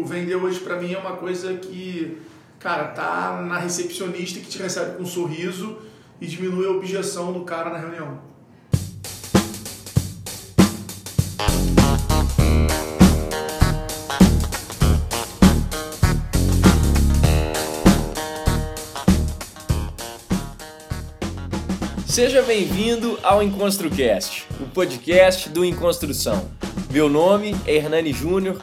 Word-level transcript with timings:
Vender 0.00 0.36
hoje 0.36 0.58
para 0.60 0.80
mim 0.80 0.94
é 0.94 0.98
uma 0.98 1.16
coisa 1.16 1.54
que, 1.54 2.18
cara, 2.58 2.84
tá 2.88 3.42
na 3.46 3.58
recepcionista 3.58 4.40
que 4.40 4.46
te 4.46 4.58
recebe 4.58 4.96
com 4.96 5.02
um 5.02 5.06
sorriso 5.06 5.76
e 6.20 6.26
diminui 6.26 6.66
a 6.66 6.70
objeção 6.70 7.32
do 7.32 7.40
cara 7.40 7.70
na 7.70 7.78
reunião. 7.78 8.18
Seja 22.06 22.42
bem-vindo 22.42 23.18
ao 23.22 23.42
EnconstruCast, 23.42 24.46
o 24.60 24.66
podcast 24.66 25.48
do 25.48 25.64
Enconstrução. 25.64 26.50
Meu 26.90 27.08
nome 27.08 27.56
é 27.66 27.76
Hernani 27.76 28.12
Júnior 28.12 28.62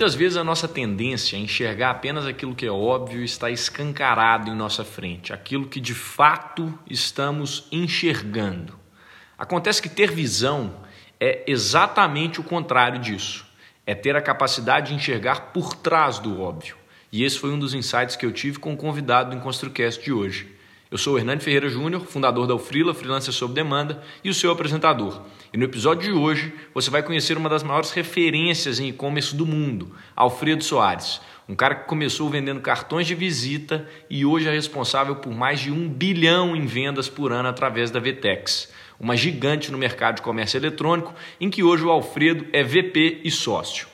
Muitas 0.00 0.14
vezes 0.14 0.38
a 0.38 0.42
nossa 0.42 0.66
tendência 0.66 1.36
é 1.36 1.40
enxergar 1.40 1.90
apenas 1.90 2.24
aquilo 2.24 2.54
que 2.54 2.64
é 2.64 2.70
óbvio 2.70 3.22
está 3.22 3.50
escancarado 3.50 4.48
em 4.50 4.54
nossa 4.56 4.82
frente, 4.82 5.30
aquilo 5.30 5.68
que 5.68 5.78
de 5.78 5.92
fato 5.94 6.72
estamos 6.88 7.68
enxergando. 7.70 8.78
Acontece 9.36 9.82
que 9.82 9.90
ter 9.90 10.10
visão 10.10 10.74
é 11.20 11.44
exatamente 11.46 12.40
o 12.40 12.42
contrário 12.42 12.98
disso. 12.98 13.44
É 13.86 13.94
ter 13.94 14.16
a 14.16 14.22
capacidade 14.22 14.88
de 14.88 14.94
enxergar 14.94 15.52
por 15.52 15.74
trás 15.74 16.18
do 16.18 16.40
óbvio. 16.40 16.78
E 17.12 17.22
esse 17.22 17.38
foi 17.38 17.50
um 17.50 17.58
dos 17.58 17.74
insights 17.74 18.16
que 18.16 18.24
eu 18.24 18.32
tive 18.32 18.58
com 18.58 18.72
o 18.72 18.78
convidado 18.78 19.28
do 19.28 19.36
EnconstruCast 19.36 20.02
de 20.02 20.14
hoje. 20.14 20.48
Eu 20.90 20.98
sou 20.98 21.14
o 21.14 21.18
Hernani 21.18 21.40
Ferreira 21.40 21.68
Júnior, 21.68 22.04
fundador 22.04 22.48
da 22.48 22.54
Ufrila, 22.56 22.92
freelancer 22.92 23.32
sob 23.32 23.54
demanda, 23.54 24.02
e 24.24 24.28
o 24.28 24.34
seu 24.34 24.50
apresentador. 24.50 25.22
E 25.52 25.56
no 25.56 25.62
episódio 25.62 26.12
de 26.12 26.18
hoje 26.18 26.52
você 26.74 26.90
vai 26.90 27.00
conhecer 27.00 27.38
uma 27.38 27.48
das 27.48 27.62
maiores 27.62 27.92
referências 27.92 28.80
em 28.80 28.88
e-commerce 28.88 29.36
do 29.36 29.46
mundo, 29.46 29.94
Alfredo 30.16 30.64
Soares. 30.64 31.20
Um 31.48 31.54
cara 31.54 31.76
que 31.76 31.88
começou 31.88 32.28
vendendo 32.28 32.60
cartões 32.60 33.06
de 33.06 33.14
visita 33.14 33.88
e 34.10 34.26
hoje 34.26 34.48
é 34.48 34.50
responsável 34.50 35.14
por 35.14 35.32
mais 35.32 35.60
de 35.60 35.70
um 35.70 35.88
bilhão 35.88 36.56
em 36.56 36.66
vendas 36.66 37.08
por 37.08 37.32
ano 37.32 37.48
através 37.48 37.92
da 37.92 38.00
Vtex, 38.00 38.72
uma 38.98 39.16
gigante 39.16 39.70
no 39.70 39.78
mercado 39.78 40.16
de 40.16 40.22
comércio 40.22 40.58
eletrônico, 40.58 41.14
em 41.40 41.48
que 41.48 41.62
hoje 41.62 41.84
o 41.84 41.90
Alfredo 41.90 42.46
é 42.52 42.64
VP 42.64 43.20
e 43.22 43.30
sócio. 43.30 43.89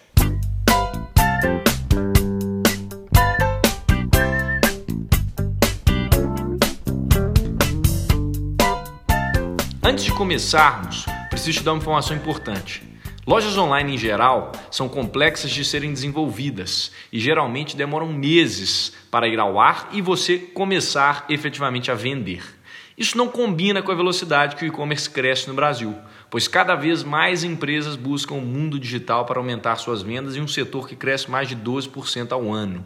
Antes 9.96 10.04
de 10.04 10.12
começarmos, 10.12 11.06
preciso 11.30 11.60
te 11.60 11.64
dar 11.64 11.72
uma 11.72 11.80
informação 11.80 12.14
importante. 12.14 12.82
Lojas 13.26 13.56
online 13.56 13.94
em 13.94 13.96
geral 13.96 14.52
são 14.70 14.90
complexas 14.90 15.50
de 15.50 15.64
serem 15.64 15.90
desenvolvidas 15.90 16.92
e 17.10 17.18
geralmente 17.18 17.74
demoram 17.74 18.12
meses 18.12 18.92
para 19.10 19.26
ir 19.26 19.40
ao 19.40 19.58
ar 19.58 19.88
e 19.92 20.02
você 20.02 20.36
começar 20.36 21.24
efetivamente 21.30 21.90
a 21.90 21.94
vender. 21.94 22.42
Isso 22.98 23.16
não 23.16 23.26
combina 23.26 23.80
com 23.80 23.90
a 23.90 23.94
velocidade 23.94 24.54
que 24.56 24.66
o 24.66 24.68
e-commerce 24.68 25.08
cresce 25.08 25.48
no 25.48 25.54
Brasil, 25.54 25.96
pois 26.28 26.46
cada 26.46 26.74
vez 26.74 27.02
mais 27.02 27.42
empresas 27.42 27.96
buscam 27.96 28.34
o 28.34 28.42
mundo 28.42 28.78
digital 28.78 29.24
para 29.24 29.38
aumentar 29.38 29.76
suas 29.76 30.02
vendas 30.02 30.36
em 30.36 30.42
um 30.42 30.48
setor 30.48 30.86
que 30.86 30.94
cresce 30.94 31.30
mais 31.30 31.48
de 31.48 31.56
12% 31.56 32.32
ao 32.32 32.52
ano. 32.52 32.84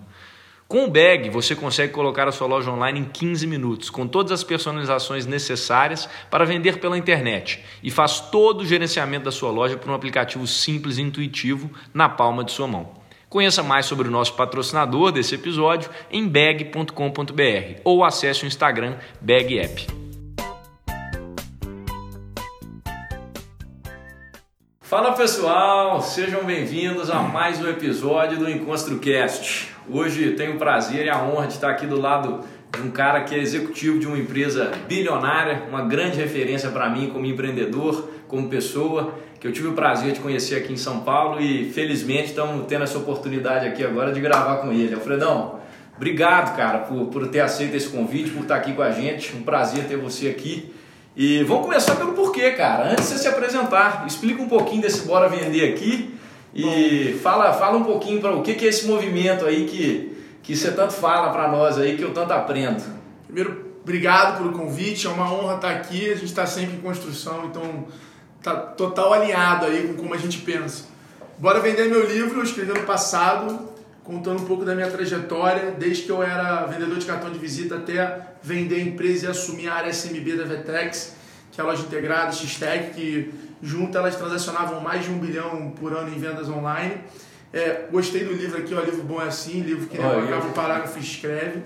Com 0.71 0.85
o 0.85 0.89
Bag, 0.89 1.29
você 1.31 1.57
consegue 1.57 1.93
colocar 1.93 2.29
a 2.29 2.31
sua 2.31 2.47
loja 2.47 2.71
online 2.71 3.01
em 3.01 3.05
15 3.05 3.45
minutos, 3.45 3.91
com 3.91 4.07
todas 4.07 4.31
as 4.31 4.45
personalizações 4.45 5.27
necessárias 5.27 6.09
para 6.31 6.45
vender 6.45 6.79
pela 6.79 6.97
internet 6.97 7.65
e 7.83 7.91
faz 7.91 8.21
todo 8.21 8.61
o 8.61 8.65
gerenciamento 8.65 9.25
da 9.25 9.33
sua 9.33 9.51
loja 9.51 9.77
por 9.77 9.91
um 9.91 9.95
aplicativo 9.95 10.47
simples 10.47 10.97
e 10.97 11.03
intuitivo 11.03 11.69
na 11.93 12.09
palma 12.09 12.45
de 12.45 12.53
sua 12.53 12.69
mão. 12.69 12.89
Conheça 13.29 13.65
mais 13.65 13.87
sobre 13.87 14.07
o 14.07 14.13
nosso 14.13 14.35
patrocinador 14.35 15.11
desse 15.11 15.35
episódio 15.35 15.91
em 16.09 16.29
bag.com.br 16.29 17.81
ou 17.83 18.05
acesse 18.05 18.45
o 18.45 18.47
Instagram 18.47 18.95
BagApp. 19.21 20.00
Fala 24.91 25.12
pessoal, 25.12 26.03
sejam 26.03 26.43
bem-vindos 26.43 27.11
a 27.11 27.21
mais 27.21 27.62
um 27.62 27.69
episódio 27.69 28.41
do 28.41 28.51
EnconstruCast. 28.51 29.69
Hoje 29.89 30.33
tenho 30.33 30.56
o 30.56 30.59
prazer 30.59 31.06
e 31.06 31.09
a 31.09 31.23
honra 31.23 31.47
de 31.47 31.53
estar 31.53 31.71
aqui 31.71 31.87
do 31.87 31.97
lado 31.97 32.41
de 32.75 32.83
um 32.83 32.91
cara 32.91 33.21
que 33.21 33.33
é 33.33 33.39
executivo 33.39 34.01
de 34.01 34.09
uma 34.09 34.19
empresa 34.19 34.73
bilionária, 34.89 35.62
uma 35.69 35.83
grande 35.83 36.17
referência 36.17 36.71
para 36.71 36.91
mim 36.91 37.09
como 37.09 37.25
empreendedor, 37.25 38.11
como 38.27 38.49
pessoa, 38.49 39.15
que 39.39 39.47
eu 39.47 39.53
tive 39.53 39.69
o 39.69 39.75
prazer 39.75 40.11
de 40.11 40.19
conhecer 40.19 40.56
aqui 40.56 40.73
em 40.73 40.77
São 40.77 41.03
Paulo 41.03 41.41
e 41.41 41.71
felizmente 41.71 42.31
estamos 42.31 42.67
tendo 42.67 42.83
essa 42.83 42.99
oportunidade 42.99 43.69
aqui 43.69 43.84
agora 43.84 44.12
de 44.12 44.21
gravar 44.21 44.57
com 44.57 44.72
ele. 44.72 44.93
Alfredão, 44.93 45.61
obrigado, 45.97 46.57
cara, 46.57 46.81
por, 46.81 47.07
por 47.07 47.28
ter 47.28 47.39
aceito 47.39 47.77
esse 47.77 47.91
convite, 47.91 48.31
por 48.31 48.43
estar 48.43 48.57
aqui 48.57 48.72
com 48.72 48.83
a 48.83 48.91
gente. 48.91 49.37
Um 49.37 49.43
prazer 49.43 49.84
ter 49.84 49.97
você 49.97 50.27
aqui. 50.27 50.80
E 51.16 51.43
vamos 51.43 51.65
começar 51.65 51.97
pelo 51.97 52.12
porquê, 52.12 52.53
cara. 52.53 52.93
Antes 52.93 53.09
de 53.09 53.15
você 53.15 53.19
se 53.19 53.28
apresentar, 53.28 54.04
explica 54.06 54.41
um 54.41 54.48
pouquinho 54.48 54.82
desse 54.82 55.03
Bora 55.03 55.28
Vender 55.28 55.72
aqui 55.72 56.15
e 56.54 57.19
fala, 57.22 57.53
fala 57.53 57.76
um 57.76 57.84
pouquinho 57.84 58.21
para 58.21 58.34
o 58.34 58.43
que, 58.43 58.54
que 58.54 58.65
é 58.65 58.69
esse 58.69 58.87
movimento 58.87 59.44
aí 59.44 59.66
que, 59.66 60.16
que 60.43 60.56
você 60.56 60.71
tanto 60.71 60.93
fala 60.93 61.31
para 61.31 61.48
nós 61.48 61.78
aí, 61.78 61.97
que 61.97 62.03
eu 62.03 62.12
tanto 62.12 62.32
aprendo. 62.32 62.82
Primeiro, 63.26 63.66
obrigado 63.82 64.38
pelo 64.38 64.53
convite, 64.53 65.06
é 65.06 65.10
uma 65.10 65.32
honra 65.32 65.56
estar 65.56 65.71
aqui, 65.71 66.10
a 66.10 66.15
gente 66.15 66.26
está 66.26 66.47
sempre 66.47 66.76
em 66.76 66.81
construção, 66.81 67.47
então 67.47 67.87
tá 68.42 68.54
total 68.54 69.12
alinhado 69.12 69.66
aí 69.66 69.88
com 69.88 69.94
como 69.94 70.15
a 70.15 70.19
gente 70.19 70.38
pensa. 70.38 70.84
Bora 71.38 71.59
vender 71.59 71.88
meu 71.88 72.06
livro, 72.06 72.38
eu 72.38 72.44
escrevi 72.44 72.72
no 72.72 72.87
passado, 72.87 73.70
contando 74.10 74.43
um 74.43 74.44
pouco 74.44 74.65
da 74.65 74.75
minha 74.75 74.91
trajetória, 74.91 75.71
desde 75.71 76.03
que 76.03 76.10
eu 76.10 76.21
era 76.21 76.66
vendedor 76.66 76.98
de 76.98 77.06
cartão 77.06 77.31
de 77.31 77.38
visita 77.38 77.76
até 77.76 78.21
vender 78.43 78.75
a 78.75 78.81
empresa 78.81 79.26
e 79.26 79.31
assumir 79.31 79.69
a 79.69 79.75
área 79.75 79.91
SMB 79.91 80.37
da 80.37 80.44
Vetex, 80.44 81.15
que 81.53 81.60
é 81.60 81.65
a 81.65 81.66
loja 81.66 81.82
integrada, 81.82 82.32
X-Tech, 82.32 82.91
que 82.93 83.32
junto 83.62 83.97
elas 83.97 84.16
transacionavam 84.16 84.81
mais 84.81 85.04
de 85.04 85.10
um 85.12 85.19
bilhão 85.19 85.71
por 85.78 85.93
ano 85.93 86.12
em 86.12 86.19
vendas 86.19 86.48
online. 86.48 86.97
É, 87.53 87.84
gostei 87.91 88.25
do 88.25 88.32
livro 88.32 88.59
aqui, 88.59 88.75
o 88.75 88.84
livro 88.84 89.04
bom 89.04 89.22
é 89.22 89.26
assim, 89.26 89.60
livro 89.60 89.87
que 89.87 89.97
nem 89.97 90.06
acaba 90.06 90.47
um 90.47 90.53
parágrafo 90.53 90.98
e 90.98 91.03
escreve. 91.03 91.62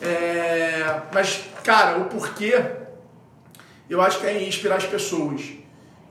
É, 0.00 1.02
mas, 1.12 1.44
cara, 1.62 1.98
o 1.98 2.06
porquê, 2.06 2.64
eu 3.90 4.00
acho 4.00 4.20
que 4.20 4.26
é 4.26 4.48
inspirar 4.48 4.76
as 4.76 4.86
pessoas. 4.86 5.42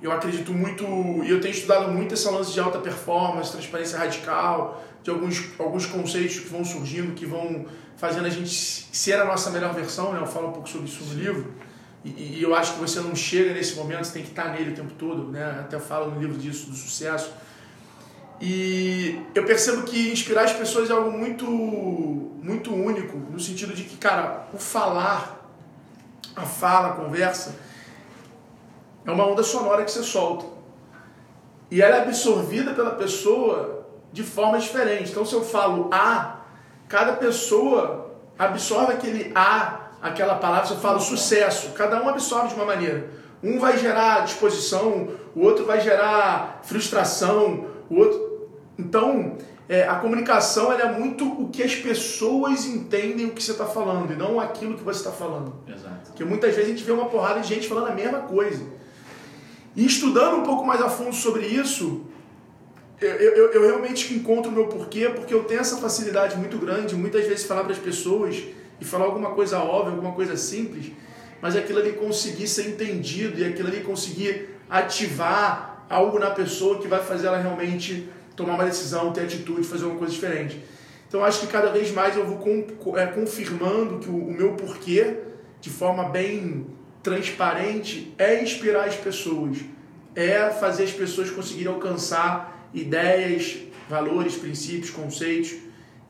Eu 0.02 0.12
acredito 0.12 0.54
muito, 0.54 0.84
e 1.24 1.30
eu 1.30 1.42
tenho 1.42 1.54
estudado 1.54 1.92
muito 1.92 2.14
esse 2.14 2.30
lance 2.30 2.54
de 2.54 2.60
alta 2.60 2.78
performance, 2.80 3.52
transparência 3.52 3.98
radical, 3.98 4.84
de 5.04 5.10
alguns, 5.10 5.44
alguns 5.58 5.86
conceitos 5.86 6.40
que 6.40 6.50
vão 6.50 6.64
surgindo, 6.64 7.14
que 7.14 7.26
vão 7.26 7.66
fazendo 7.96 8.26
a 8.26 8.30
gente 8.30 8.50
ser 8.50 9.20
a 9.20 9.26
nossa 9.26 9.50
melhor 9.50 9.74
versão, 9.74 10.14
né? 10.14 10.20
eu 10.22 10.28
falo 10.28 10.50
um 10.50 10.52
pouco 10.52 10.70
sobre 10.70 10.88
isso 10.88 11.04
no 11.04 11.14
livro. 11.20 11.54
E, 12.06 12.38
e, 12.38 12.44
eu 12.44 12.56
acho 12.56 12.74
que 12.74 12.80
você 12.80 13.00
não 13.00 13.16
chega 13.16 13.54
nesse 13.54 13.76
momento, 13.76 14.06
você 14.06 14.14
tem 14.14 14.24
que 14.24 14.30
estar 14.30 14.52
nele 14.52 14.72
o 14.72 14.76
tempo 14.76 14.94
todo, 14.94 15.32
né? 15.32 15.58
Até 15.60 15.80
falo 15.80 16.12
no 16.12 16.22
livro 16.22 16.38
disso, 16.38 16.70
do 16.70 16.76
sucesso. 16.76 17.32
E 18.40 19.20
eu 19.34 19.44
percebo 19.46 19.84
que 19.84 20.12
inspirar 20.12 20.44
as 20.44 20.54
pessoas 20.54 20.90
é 20.90 20.94
algo 20.94 21.12
muito, 21.12 21.46
muito 21.46 22.74
único, 22.74 23.18
no 23.18 23.40
sentido 23.40 23.74
de 23.74 23.84
que, 23.84 23.98
cara, 23.98 24.48
o 24.54 24.58
falar, 24.58 25.52
a 26.36 26.44
fala, 26.44 26.90
a 26.90 26.92
conversa, 26.92 27.56
é 29.08 29.12
uma 29.12 29.26
onda 29.26 29.42
sonora 29.42 29.86
que 29.86 29.92
você 29.92 30.04
solta. 30.04 30.46
E 31.72 31.82
ela 31.82 31.96
é 31.96 32.02
absorvida 32.02 32.74
pela 32.74 32.92
pessoa 32.92 33.88
de 34.12 34.22
forma 34.22 34.60
diferente. 34.60 35.12
Então, 35.12 35.26
se 35.26 35.34
eu 35.34 35.44
falo 35.44 35.90
A, 35.92 36.42
cada 36.90 37.14
pessoa 37.14 38.12
absorve 38.38 38.94
aquele 38.94 39.32
A 39.34 39.88
aquela 40.02 40.36
palavra, 40.36 40.70
eu 40.70 40.78
falo 40.78 41.00
sucesso. 41.00 41.72
Cada 41.72 42.04
um 42.04 42.10
absorve 42.10 42.50
de 42.50 42.56
uma 42.56 42.66
maneira. 42.66 43.10
Um 43.42 43.60
vai 43.60 43.78
gerar 43.78 44.26
disposição, 44.26 45.10
o 45.36 45.42
outro 45.42 45.66
vai 45.66 45.80
gerar 45.80 46.60
frustração, 46.64 47.66
o 47.90 48.00
outro. 48.00 48.50
Então, 48.78 49.38
é, 49.70 49.88
a 49.88 49.96
comunicação 49.96 50.72
é 50.72 50.92
muito 50.92 51.26
o 51.26 51.50
que 51.50 51.64
as 51.64 51.76
pessoas 51.76 52.66
entendem 52.66 53.26
o 53.28 53.32
que 53.32 53.44
você 53.44 53.52
está 53.52 53.66
falando 53.66 54.12
e 54.12 54.16
não 54.16 54.40
aquilo 54.40 54.76
que 54.76 54.84
você 54.84 55.00
está 55.00 55.12
falando. 55.12 55.54
Exato. 55.68 56.08
Porque 56.08 56.24
muitas 56.24 56.56
vezes 56.56 56.70
a 56.70 56.74
gente 56.74 56.84
vê 56.84 56.92
uma 56.92 57.06
porrada 57.06 57.40
de 57.40 57.48
gente 57.48 57.68
falando 57.68 57.88
a 57.88 57.94
mesma 57.94 58.20
coisa. 58.20 58.64
E 59.78 59.86
estudando 59.86 60.38
um 60.38 60.44
pouco 60.44 60.66
mais 60.66 60.82
a 60.82 60.90
fundo 60.90 61.14
sobre 61.14 61.46
isso, 61.46 62.02
eu, 63.00 63.12
eu, 63.12 63.52
eu 63.52 63.62
realmente 63.62 64.12
encontro 64.12 64.50
o 64.50 64.54
meu 64.54 64.66
porquê, 64.66 65.08
porque 65.08 65.32
eu 65.32 65.44
tenho 65.44 65.60
essa 65.60 65.78
facilidade 65.78 66.36
muito 66.36 66.58
grande, 66.58 66.96
muitas 66.96 67.28
vezes, 67.28 67.46
falar 67.46 67.64
para 67.64 67.74
as 67.74 67.78
pessoas 67.78 68.44
e 68.82 68.84
falar 68.84 69.06
alguma 69.06 69.36
coisa 69.36 69.60
óbvia, 69.60 69.94
alguma 69.94 70.14
coisa 70.14 70.36
simples, 70.36 70.92
mas 71.40 71.56
aquilo 71.56 71.78
ali 71.78 71.94
conseguir 71.94 72.48
ser 72.48 72.70
entendido 72.70 73.40
e 73.40 73.46
aquilo 73.46 73.68
ali 73.68 73.82
conseguir 73.82 74.50
ativar 74.68 75.86
algo 75.88 76.18
na 76.18 76.32
pessoa 76.32 76.80
que 76.80 76.88
vai 76.88 77.04
fazer 77.04 77.28
ela 77.28 77.38
realmente 77.38 78.10
tomar 78.36 78.56
uma 78.56 78.66
decisão, 78.66 79.14
ter 79.14 79.22
atitude, 79.22 79.62
fazer 79.64 79.86
uma 79.86 79.96
coisa 79.96 80.12
diferente. 80.12 80.60
Então 81.08 81.24
acho 81.24 81.42
que 81.42 81.48
cada 81.48 81.70
vez 81.70 81.92
mais 81.92 82.18
eu 82.18 82.26
vou 82.26 82.98
é, 82.98 83.06
confirmando 83.06 84.00
que 84.00 84.10
o 84.10 84.32
meu 84.32 84.54
porquê, 84.54 85.18
de 85.62 85.70
forma 85.70 86.10
bem 86.10 86.66
transparente, 87.04 88.14
é 88.18 88.42
inspirar 88.42 88.86
as 88.86 88.96
pessoas, 88.96 89.60
é 90.16 90.50
fazer 90.50 90.84
as 90.84 90.92
pessoas 90.92 91.30
conseguirem 91.30 91.72
alcançar 91.72 92.70
ideias, 92.74 93.58
valores, 93.90 94.36
princípios, 94.36 94.90
conceitos 94.90 95.56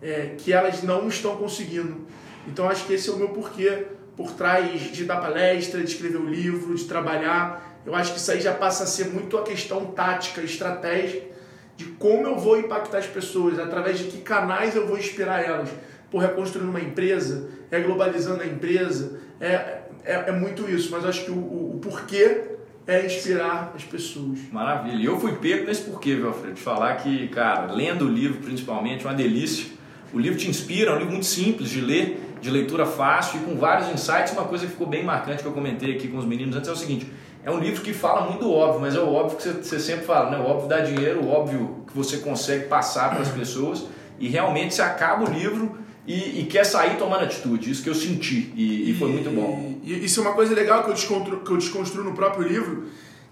é, 0.01 0.35
que 0.37 0.53
elas 0.53 0.83
não 0.83 1.07
estão 1.07 1.35
conseguindo. 1.37 2.05
Então 2.47 2.69
acho 2.69 2.85
que 2.85 2.93
esse 2.93 3.09
é 3.09 3.13
o 3.13 3.17
meu 3.17 3.29
porquê 3.29 3.87
por 4.15 4.31
trás 4.31 4.91
de 4.91 5.05
dar 5.05 5.17
palestra, 5.17 5.81
de 5.81 5.91
escrever 5.91 6.17
o 6.17 6.23
um 6.23 6.29
livro, 6.29 6.73
de 6.73 6.83
trabalhar. 6.85 7.79
Eu 7.85 7.93
acho 7.93 8.13
que 8.13 8.19
isso 8.19 8.31
aí 8.31 8.41
já 8.41 8.53
passa 8.53 8.83
a 8.83 8.87
ser 8.87 9.07
muito 9.07 9.37
a 9.37 9.43
questão 9.43 9.85
tática, 9.87 10.41
estratégica 10.41 11.37
de 11.77 11.85
como 11.85 12.25
eu 12.25 12.35
vou 12.37 12.59
impactar 12.59 12.97
as 12.97 13.05
pessoas, 13.05 13.59
através 13.59 13.99
de 13.99 14.05
que 14.05 14.17
canais 14.17 14.75
eu 14.75 14.87
vou 14.87 14.97
inspirar 14.97 15.43
elas. 15.43 15.69
Por 16.09 16.21
reconstruindo 16.21 16.71
uma 16.71 16.81
empresa, 16.81 17.49
é 17.69 17.79
globalizando 17.79 18.41
a 18.41 18.47
empresa, 18.47 19.19
é, 19.39 19.76
é, 20.07 20.29
é 20.29 20.31
muito 20.31 20.69
isso. 20.69 20.89
Mas 20.91 21.05
acho 21.05 21.25
que 21.25 21.31
o, 21.31 21.35
o, 21.35 21.75
o, 21.75 21.79
porquê 21.79 22.41
é 22.87 23.05
inspirar 23.05 23.73
as 23.75 23.83
pessoas. 23.83 24.39
Maravilha. 24.51 24.95
E 24.95 25.05
eu 25.05 25.19
fui 25.19 25.33
pego 25.33 25.65
nesse 25.65 25.81
porquê, 25.81 26.15
viu, 26.15 26.27
Alfredo? 26.27 26.55
De 26.55 26.61
falar 26.61 26.95
que, 26.95 27.27
cara, 27.27 27.71
lendo 27.71 28.05
o 28.05 28.09
livro 28.09 28.39
principalmente, 28.39 29.05
uma 29.05 29.13
delícia. 29.13 29.77
O 30.13 30.19
livro 30.19 30.39
te 30.39 30.49
inspira, 30.49 30.91
é 30.91 30.93
um 30.93 30.97
livro 30.97 31.11
muito 31.11 31.25
simples 31.25 31.69
de 31.69 31.81
ler, 31.81 32.37
de 32.39 32.49
leitura 32.49 32.85
fácil 32.85 33.41
e 33.41 33.43
com 33.43 33.57
vários 33.57 33.89
insights. 33.89 34.31
Uma 34.31 34.45
coisa 34.45 34.65
que 34.65 34.71
ficou 34.71 34.87
bem 34.87 35.03
marcante 35.03 35.43
que 35.43 35.47
eu 35.47 35.51
comentei 35.51 35.95
aqui 35.95 36.07
com 36.07 36.17
os 36.17 36.25
meninos 36.25 36.55
antes 36.55 36.69
é 36.69 36.71
o 36.71 36.75
seguinte: 36.77 37.11
é 37.43 37.51
um 37.51 37.59
livro 37.59 37.81
que 37.81 37.93
fala 37.93 38.29
muito 38.29 38.49
óbvio, 38.49 38.79
mas 38.79 38.95
é 38.95 38.99
o 38.99 39.11
óbvio 39.11 39.37
que 39.37 39.43
você, 39.43 39.51
você 39.51 39.79
sempre 39.79 40.05
fala, 40.05 40.29
né? 40.29 40.37
O 40.37 40.45
óbvio 40.45 40.69
dá 40.69 40.79
dinheiro, 40.79 41.21
o 41.23 41.29
óbvio 41.29 41.83
que 41.87 41.95
você 41.95 42.17
consegue 42.17 42.67
passar 42.67 43.09
para 43.09 43.21
as 43.21 43.29
pessoas 43.29 43.85
e 44.17 44.29
realmente 44.29 44.73
você 44.73 44.81
acaba 44.81 45.29
o 45.29 45.33
livro 45.33 45.77
e, 46.07 46.41
e, 46.41 46.45
quer 46.45 46.65
sair 46.65 46.97
tomando 46.97 47.25
atitude. 47.25 47.69
Isso 47.69 47.83
que 47.83 47.89
eu 47.89 47.95
senti 47.95 48.53
e, 48.55 48.91
e 48.91 48.97
foi 48.97 49.09
muito 49.09 49.29
bom. 49.29 49.77
E, 49.83 50.05
isso 50.05 50.21
é 50.21 50.23
uma 50.23 50.33
coisa 50.33 50.55
legal 50.55 50.85
que 50.85 50.89
eu, 50.89 50.93
desconstruo, 50.93 51.41
que 51.41 51.51
eu 51.51 51.57
desconstruo 51.57 52.03
no 52.03 52.13
próprio 52.13 52.47
livro. 52.47 52.85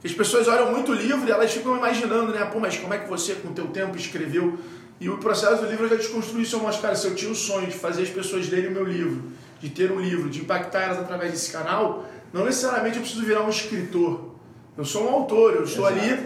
As 0.04 0.12
pessoas 0.12 0.48
olham 0.48 0.72
muito 0.72 0.92
o 0.92 0.94
livro 0.94 1.26
e 1.28 1.32
elas 1.32 1.52
ficam 1.52 1.78
imaginando, 1.78 2.34
né? 2.34 2.44
Pô, 2.46 2.60
mas 2.60 2.78
como 2.78 2.94
é 2.94 2.98
que 2.98 3.10
você, 3.10 3.34
com 3.36 3.48
o 3.48 3.54
teu 3.54 3.68
tempo, 3.68 3.96
escreveu? 3.96 4.60
E 5.00 5.10
o 5.10 5.18
processo 5.18 5.64
do 5.64 5.70
livro 5.70 5.86
eu 5.86 5.90
já 5.90 5.96
desconstruí 5.96 6.44
isso. 6.44 6.58
Eu 6.58 6.60
mostro, 6.60 6.82
cara, 6.82 6.96
se 6.96 7.08
eu 7.08 7.16
tinha 7.16 7.32
o 7.32 7.36
sonho 7.36 7.68
de 7.68 7.78
fazer 7.78 8.04
as 8.04 8.10
pessoas 8.10 8.50
lerem 8.50 8.68
o 8.68 8.72
meu 8.72 8.84
livro, 8.84 9.24
de 9.60 9.70
ter 9.70 9.92
um 9.92 10.00
livro, 10.00 10.30
de 10.30 10.42
impactar 10.42 10.82
elas 10.82 11.00
através 11.00 11.32
desse 11.32 11.52
canal, 11.52 12.06
não 12.34 12.44
necessariamente 12.44 12.98
eu 12.98 13.02
preciso 13.02 13.26
virar 13.26 13.44
um 13.44 13.50
escritor. 13.50 14.36
Eu 14.78 14.84
sou 14.84 15.10
um 15.10 15.14
autor, 15.14 15.56
eu 15.56 15.64
estou 15.64 15.90
Exato. 15.90 16.06
ali 16.06 16.20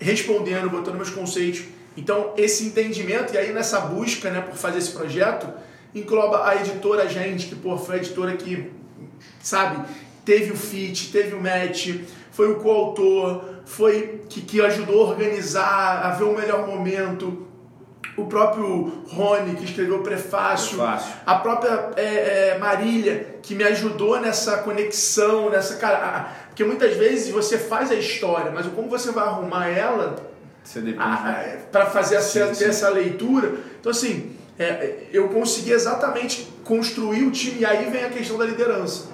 respondendo, 0.00 0.68
botando 0.68 0.96
meus 0.96 1.10
conceitos. 1.10 1.62
Então, 1.96 2.34
esse 2.36 2.64
entendimento, 2.64 3.32
e 3.32 3.38
aí 3.38 3.52
nessa 3.52 3.80
busca 3.80 4.28
né, 4.30 4.40
por 4.40 4.56
fazer 4.56 4.78
esse 4.78 4.90
projeto, 4.90 5.48
engloba 5.94 6.46
a 6.46 6.56
editora 6.56 7.08
Gente, 7.08 7.46
que 7.46 7.54
pô, 7.54 7.76
foi 7.76 7.96
a 7.96 7.98
editora 7.98 8.36
que, 8.36 8.70
sabe, 9.40 9.84
teve 10.24 10.52
o 10.52 10.56
fit, 10.56 11.12
teve 11.12 11.34
o 11.34 11.40
match, 11.40 12.00
foi 12.32 12.50
o 12.50 12.56
coautor, 12.56 13.44
foi 13.64 14.22
que, 14.28 14.40
que 14.40 14.60
ajudou 14.60 15.06
a 15.06 15.10
organizar, 15.10 16.04
a 16.04 16.10
ver 16.10 16.24
o 16.24 16.34
melhor 16.34 16.66
momento, 16.66 17.46
o 18.16 18.26
próprio 18.26 19.02
Rony, 19.08 19.56
que 19.56 19.64
escreveu 19.64 19.96
o 19.96 20.02
prefácio, 20.02 20.78
prefácio. 20.78 21.14
a 21.26 21.34
própria 21.36 21.90
é, 21.96 22.50
é, 22.50 22.58
Marília, 22.58 23.38
que 23.42 23.54
me 23.54 23.64
ajudou 23.64 24.20
nessa 24.20 24.58
conexão, 24.58 25.50
nessa. 25.50 25.76
Cara, 25.76 26.32
porque 26.48 26.64
muitas 26.64 26.96
vezes 26.96 27.30
você 27.30 27.58
faz 27.58 27.90
a 27.90 27.94
história, 27.94 28.52
mas 28.52 28.66
como 28.66 28.88
você 28.88 29.10
vai 29.10 29.24
arrumar 29.24 29.68
ela 29.68 30.16
para 31.70 31.86
fazer 31.86 32.20
sim, 32.20 32.40
essa, 32.40 32.54
sim. 32.54 32.64
essa 32.64 32.88
leitura. 32.88 33.54
Então, 33.80 33.90
assim, 33.90 34.33
é, 34.58 35.06
eu 35.12 35.28
consegui 35.28 35.72
exatamente 35.72 36.48
construir 36.62 37.24
o 37.24 37.30
time, 37.30 37.60
e 37.60 37.66
aí 37.66 37.90
vem 37.90 38.04
a 38.04 38.10
questão 38.10 38.38
da 38.38 38.44
liderança, 38.44 39.08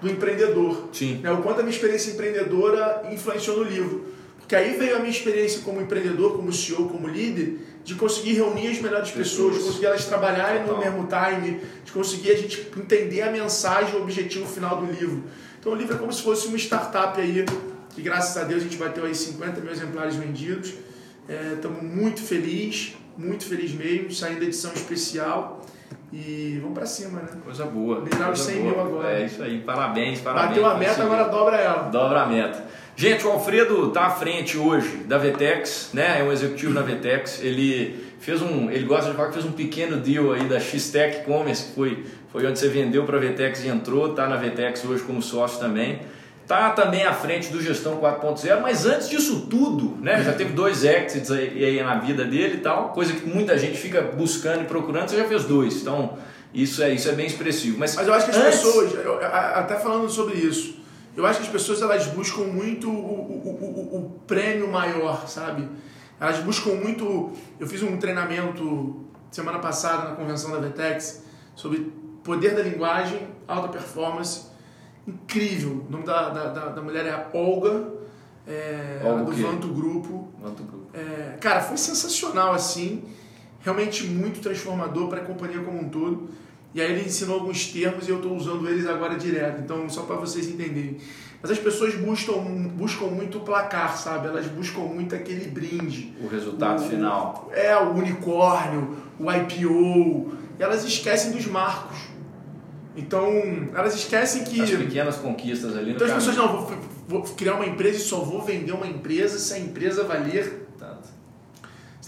do 0.00 0.08
empreendedor. 0.08 0.88
Sim. 0.92 1.20
Né? 1.22 1.30
O 1.32 1.42
quanto 1.42 1.60
a 1.60 1.62
minha 1.62 1.74
experiência 1.74 2.10
empreendedora 2.12 3.08
influenciou 3.10 3.58
no 3.58 3.64
livro. 3.64 4.06
Porque 4.38 4.56
aí 4.56 4.78
veio 4.78 4.96
a 4.96 4.98
minha 4.98 5.10
experiência 5.10 5.60
como 5.60 5.80
empreendedor, 5.80 6.34
como 6.34 6.50
CEO, 6.50 6.88
como 6.88 7.06
líder, 7.06 7.58
de 7.84 7.94
conseguir 7.94 8.34
reunir 8.34 8.68
as 8.68 8.80
melhores 8.80 9.10
pessoas, 9.10 9.56
de 9.56 9.62
conseguir 9.62 9.86
elas 9.86 10.04
trabalharem 10.06 10.66
no 10.66 10.78
mesmo 10.78 11.06
time, 11.06 11.60
de 11.84 11.92
conseguir 11.92 12.30
a 12.30 12.36
gente 12.36 12.70
entender 12.76 13.22
a 13.22 13.30
mensagem, 13.30 13.94
o 13.94 14.02
objetivo 14.02 14.46
final 14.46 14.80
do 14.80 14.90
livro. 14.90 15.24
Então 15.60 15.72
o 15.72 15.74
livro 15.74 15.96
é 15.96 15.98
como 15.98 16.10
se 16.12 16.22
fosse 16.22 16.46
uma 16.46 16.56
startup 16.56 17.20
aí, 17.20 17.44
que 17.94 18.00
graças 18.00 18.36
a 18.36 18.44
Deus 18.44 18.62
a 18.62 18.64
gente 18.64 18.78
bateu 18.78 19.04
aí 19.04 19.14
50 19.14 19.60
mil 19.60 19.70
exemplares 19.70 20.14
vendidos. 20.14 20.72
Estamos 21.54 21.80
é, 21.80 21.82
muito 21.82 22.22
felizes, 22.22 22.94
muito 23.18 23.44
felizes 23.44 23.76
mesmo, 23.76 24.10
saindo 24.12 24.40
da 24.40 24.46
edição 24.46 24.72
especial. 24.72 25.66
E 26.10 26.58
vamos 26.62 26.78
para 26.78 26.86
cima, 26.86 27.20
né? 27.20 27.28
Coisa 27.44 27.66
boa. 27.66 28.00
Beijar 28.00 28.32
os 28.32 28.40
100 28.40 28.62
boa. 28.62 28.70
mil 28.70 28.80
agora. 28.80 29.20
É 29.20 29.26
isso 29.26 29.42
aí, 29.42 29.58
parabéns, 29.58 30.20
parabéns. 30.20 30.48
Bateu 30.48 30.66
a 30.66 30.74
meta, 30.78 31.02
agora 31.02 31.24
dobra 31.24 31.56
ela. 31.56 31.82
Dobra 31.90 32.22
a 32.22 32.26
meta. 32.26 32.64
Gente, 32.96 33.26
o 33.26 33.30
Alfredo 33.30 33.88
está 33.88 34.06
à 34.06 34.10
frente 34.10 34.56
hoje 34.56 35.04
da 35.06 35.18
Vetex, 35.18 35.90
né? 35.92 36.20
É 36.20 36.24
um 36.24 36.32
executivo 36.32 36.72
da 36.72 36.80
Vetex. 36.80 37.42
Ele 37.42 38.08
fez 38.18 38.40
um, 38.40 38.70
ele 38.70 38.84
gosta 38.84 39.10
de 39.10 39.16
falar 39.16 39.28
que 39.28 39.34
fez 39.34 39.44
um 39.44 39.52
pequeno 39.52 39.98
deal 39.98 40.32
aí 40.32 40.44
da 40.48 40.58
X-Tech 40.58 41.24
Commerce, 41.24 41.64
que 41.64 41.74
foi, 41.74 42.04
foi 42.32 42.46
onde 42.46 42.58
você 42.58 42.68
vendeu 42.68 43.04
para 43.04 43.18
a 43.18 43.20
Vetex 43.20 43.64
e 43.64 43.68
entrou, 43.68 44.14
tá 44.14 44.26
na 44.26 44.36
Vetex 44.36 44.84
hoje 44.84 45.02
como 45.04 45.20
sócio 45.20 45.60
também. 45.60 46.00
Tá 46.48 46.70
também 46.70 47.04
à 47.04 47.12
frente 47.12 47.52
do 47.52 47.60
Gestão 47.60 47.98
4.0, 47.98 48.62
mas 48.62 48.86
antes 48.86 49.10
disso 49.10 49.46
tudo, 49.50 49.98
né? 50.00 50.22
Já 50.22 50.32
teve 50.32 50.54
dois 50.54 50.82
exits 50.82 51.30
aí, 51.30 51.62
aí 51.62 51.82
na 51.82 51.96
vida 51.96 52.24
dele 52.24 52.54
e 52.54 52.60
tal, 52.60 52.88
coisa 52.88 53.12
que 53.12 53.28
muita 53.28 53.58
gente 53.58 53.76
fica 53.76 54.00
buscando 54.00 54.62
e 54.62 54.64
procurando, 54.64 55.10
você 55.10 55.18
já 55.18 55.26
fez 55.26 55.44
dois. 55.44 55.82
Então, 55.82 56.16
isso 56.54 56.82
é, 56.82 56.94
isso 56.94 57.06
é 57.06 57.12
bem 57.12 57.26
expressivo. 57.26 57.78
Mas, 57.78 57.94
mas 57.94 58.08
eu 58.08 58.14
acho 58.14 58.24
que 58.24 58.30
as 58.30 58.38
antes... 58.38 58.60
pessoas, 58.60 58.92
até 59.54 59.76
falando 59.76 60.08
sobre 60.08 60.38
isso, 60.38 60.78
eu 61.14 61.26
acho 61.26 61.40
que 61.40 61.46
as 61.46 61.52
pessoas 61.52 61.82
elas 61.82 62.06
buscam 62.06 62.44
muito 62.44 62.88
o, 62.88 62.94
o, 62.94 63.92
o, 63.92 63.98
o 63.98 64.20
prêmio 64.26 64.68
maior, 64.68 65.28
sabe? 65.28 65.68
Elas 66.18 66.38
buscam 66.38 66.70
muito. 66.70 67.30
Eu 67.60 67.66
fiz 67.66 67.82
um 67.82 67.98
treinamento 67.98 69.04
semana 69.30 69.58
passada 69.58 70.08
na 70.08 70.16
convenção 70.16 70.50
da 70.50 70.58
Vetex 70.58 71.24
sobre 71.54 71.92
poder 72.24 72.54
da 72.54 72.62
linguagem, 72.62 73.28
alta 73.46 73.68
performance. 73.68 74.47
Incrível. 75.08 75.84
O 75.88 75.90
nome 75.90 76.04
da, 76.04 76.28
da, 76.28 76.68
da 76.68 76.82
mulher 76.82 77.06
é 77.06 77.30
Olga, 77.32 77.88
é, 78.46 79.00
Olga 79.02 79.24
do 79.24 79.32
Vanto 79.32 79.68
Grupo. 79.68 80.28
Vanto 80.38 80.62
Grupo. 80.62 80.86
É, 80.92 81.38
cara, 81.38 81.62
foi 81.62 81.78
sensacional 81.78 82.52
assim. 82.52 83.02
Realmente 83.60 84.04
muito 84.04 84.40
transformador 84.40 85.08
para 85.08 85.22
a 85.22 85.24
companhia 85.24 85.60
como 85.60 85.80
um 85.80 85.88
todo. 85.88 86.28
E 86.74 86.80
aí 86.82 86.92
ele 86.92 87.06
ensinou 87.06 87.40
alguns 87.40 87.66
termos 87.66 88.06
e 88.06 88.10
eu 88.10 88.16
estou 88.16 88.36
usando 88.36 88.68
eles 88.68 88.86
agora 88.86 89.16
direto. 89.16 89.62
Então, 89.62 89.88
só 89.88 90.02
para 90.02 90.16
vocês 90.16 90.46
entenderem. 90.46 90.98
Mas 91.40 91.52
as 91.52 91.58
pessoas 91.58 91.94
buscam, 91.94 92.34
buscam 92.74 93.06
muito 93.06 93.38
o 93.38 93.40
placar, 93.40 93.96
sabe? 93.96 94.26
Elas 94.26 94.46
buscam 94.46 94.80
muito 94.80 95.14
aquele 95.14 95.48
brinde. 95.48 96.14
O 96.20 96.28
resultado 96.28 96.84
o, 96.84 96.88
final. 96.88 97.50
É, 97.54 97.76
o 97.76 97.92
unicórnio, 97.92 98.96
o 99.18 99.32
IPO. 99.32 100.32
Elas 100.58 100.84
esquecem 100.84 101.32
dos 101.32 101.46
marcos. 101.46 101.96
Então, 102.98 103.30
elas 103.74 103.94
esquecem 103.94 104.44
que. 104.44 104.60
As 104.60 104.70
pequenas 104.70 105.16
conquistas 105.16 105.76
ali. 105.76 105.92
Então 105.92 106.06
as 106.06 106.12
pessoas, 106.12 106.36
não, 106.36 106.48
vou, 106.48 106.78
vou 107.06 107.22
criar 107.22 107.54
uma 107.54 107.66
empresa 107.66 107.96
e 107.96 108.00
só 108.00 108.20
vou 108.20 108.42
vender 108.42 108.72
uma 108.72 108.86
empresa 108.86 109.38
se 109.38 109.54
a 109.54 109.58
empresa 109.58 110.04
valer 110.04 110.68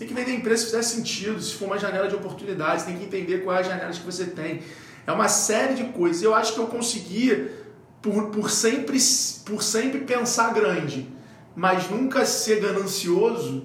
tem 0.00 0.08
que 0.08 0.14
vender 0.14 0.32
empresa 0.32 0.62
se 0.62 0.66
fizer 0.70 0.82
sentido, 0.82 1.42
se 1.42 1.52
for 1.56 1.66
uma 1.66 1.78
janela 1.78 2.08
de 2.08 2.14
oportunidades, 2.14 2.86
tem 2.86 2.96
que 2.96 3.04
entender 3.04 3.44
quais 3.44 3.66
as 3.66 3.66
janelas 3.70 3.98
que 3.98 4.06
você 4.06 4.24
tem. 4.24 4.62
É 5.06 5.12
uma 5.12 5.28
série 5.28 5.74
de 5.74 5.84
coisas. 5.92 6.22
Eu 6.22 6.34
acho 6.34 6.54
que 6.54 6.58
eu 6.58 6.68
consegui, 6.68 7.50
por, 8.00 8.30
por, 8.30 8.50
sempre, 8.50 8.98
por 9.44 9.62
sempre 9.62 10.00
pensar 10.00 10.54
grande, 10.54 11.06
mas 11.54 11.90
nunca 11.90 12.24
ser 12.24 12.60
ganancioso, 12.60 13.62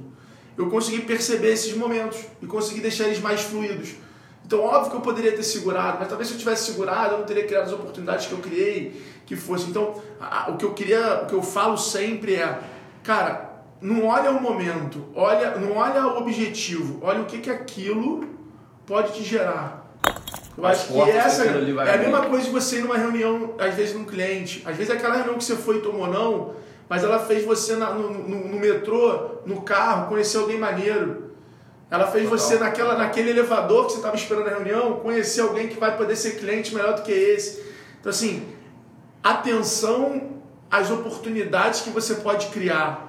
eu 0.57 0.69
consegui 0.69 1.03
perceber 1.03 1.53
esses 1.53 1.73
momentos 1.73 2.19
e 2.41 2.45
consegui 2.45 2.81
deixar 2.81 3.05
eles 3.05 3.21
mais 3.21 3.39
fluidos. 3.39 3.91
Então, 4.45 4.61
óbvio 4.61 4.91
que 4.91 4.97
eu 4.97 5.01
poderia 5.01 5.31
ter 5.31 5.43
segurado, 5.43 5.97
mas 5.99 6.07
talvez 6.07 6.27
se 6.27 6.35
eu 6.35 6.39
tivesse 6.39 6.71
segurado, 6.71 7.15
eu 7.15 7.17
não 7.17 7.25
teria 7.25 7.45
criado 7.45 7.63
as 7.63 7.73
oportunidades 7.73 8.27
que 8.27 8.31
eu 8.31 8.37
criei, 8.37 9.01
que 9.25 9.35
fosse. 9.35 9.67
Então, 9.69 9.99
a, 10.21 10.51
o 10.51 10.57
que 10.57 10.65
eu 10.65 10.73
queria, 10.73 11.23
o 11.23 11.25
que 11.25 11.33
eu 11.33 11.41
falo 11.41 11.77
sempre 11.77 12.35
é, 12.35 12.59
cara, 13.03 13.63
não 13.81 14.05
olha 14.05 14.29
o 14.31 14.41
momento, 14.41 15.03
olha, 15.15 15.55
não 15.57 15.77
olha 15.77 16.05
o 16.05 16.17
objetivo, 16.19 16.99
olha 17.01 17.21
o 17.21 17.25
que, 17.25 17.39
que 17.39 17.49
aquilo 17.49 18.27
pode 18.85 19.13
te 19.13 19.23
gerar. 19.23 19.83
Eu 20.57 20.65
acho 20.65 20.87
que 20.87 21.01
essa 21.01 21.43
é 21.43 21.93
a 21.95 21.97
mesma 21.97 22.21
coisa 22.27 22.45
de 22.45 22.51
você 22.51 22.77
ir 22.77 22.81
numa 22.81 22.97
reunião, 22.97 23.55
às 23.59 23.73
vezes, 23.73 23.95
num 23.95 24.05
cliente. 24.05 24.63
Às 24.65 24.77
vezes 24.77 24.93
aquela 24.93 25.15
reunião 25.15 25.37
que 25.37 25.43
você 25.43 25.55
foi 25.55 25.77
e 25.77 25.81
tomou 25.81 26.07
não, 26.07 26.53
mas 26.87 27.03
ela 27.03 27.19
fez 27.19 27.43
você 27.43 27.75
na, 27.75 27.91
no, 27.91 28.09
no, 28.09 28.47
no, 28.47 28.59
metrô, 28.59 29.41
no 29.45 29.61
carro, 29.61 30.07
conhecer 30.07 30.37
alguém 30.37 30.57
maneiro. 30.57 31.34
Ela 31.89 32.07
fez 32.07 32.23
Total. 32.23 32.39
você 32.39 32.57
naquela, 32.57 32.97
naquele 32.97 33.29
elevador 33.29 33.85
que 33.85 33.91
você 33.91 33.97
estava 33.97 34.15
esperando 34.15 34.47
a 34.47 34.51
reunião, 34.51 34.99
conhecer 34.99 35.41
alguém 35.41 35.67
que 35.67 35.79
vai 35.79 35.95
poder 35.95 36.15
ser 36.15 36.31
cliente 36.31 36.73
melhor 36.73 36.93
do 36.93 37.03
que 37.03 37.11
esse. 37.11 37.63
Então, 37.99 38.09
assim, 38.09 38.47
atenção 39.23 40.41
às 40.69 40.89
oportunidades 40.89 41.81
que 41.81 41.89
você 41.89 42.15
pode 42.15 42.47
criar. 42.47 43.03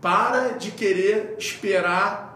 Para 0.00 0.50
de 0.50 0.70
querer 0.70 1.36
esperar 1.38 2.30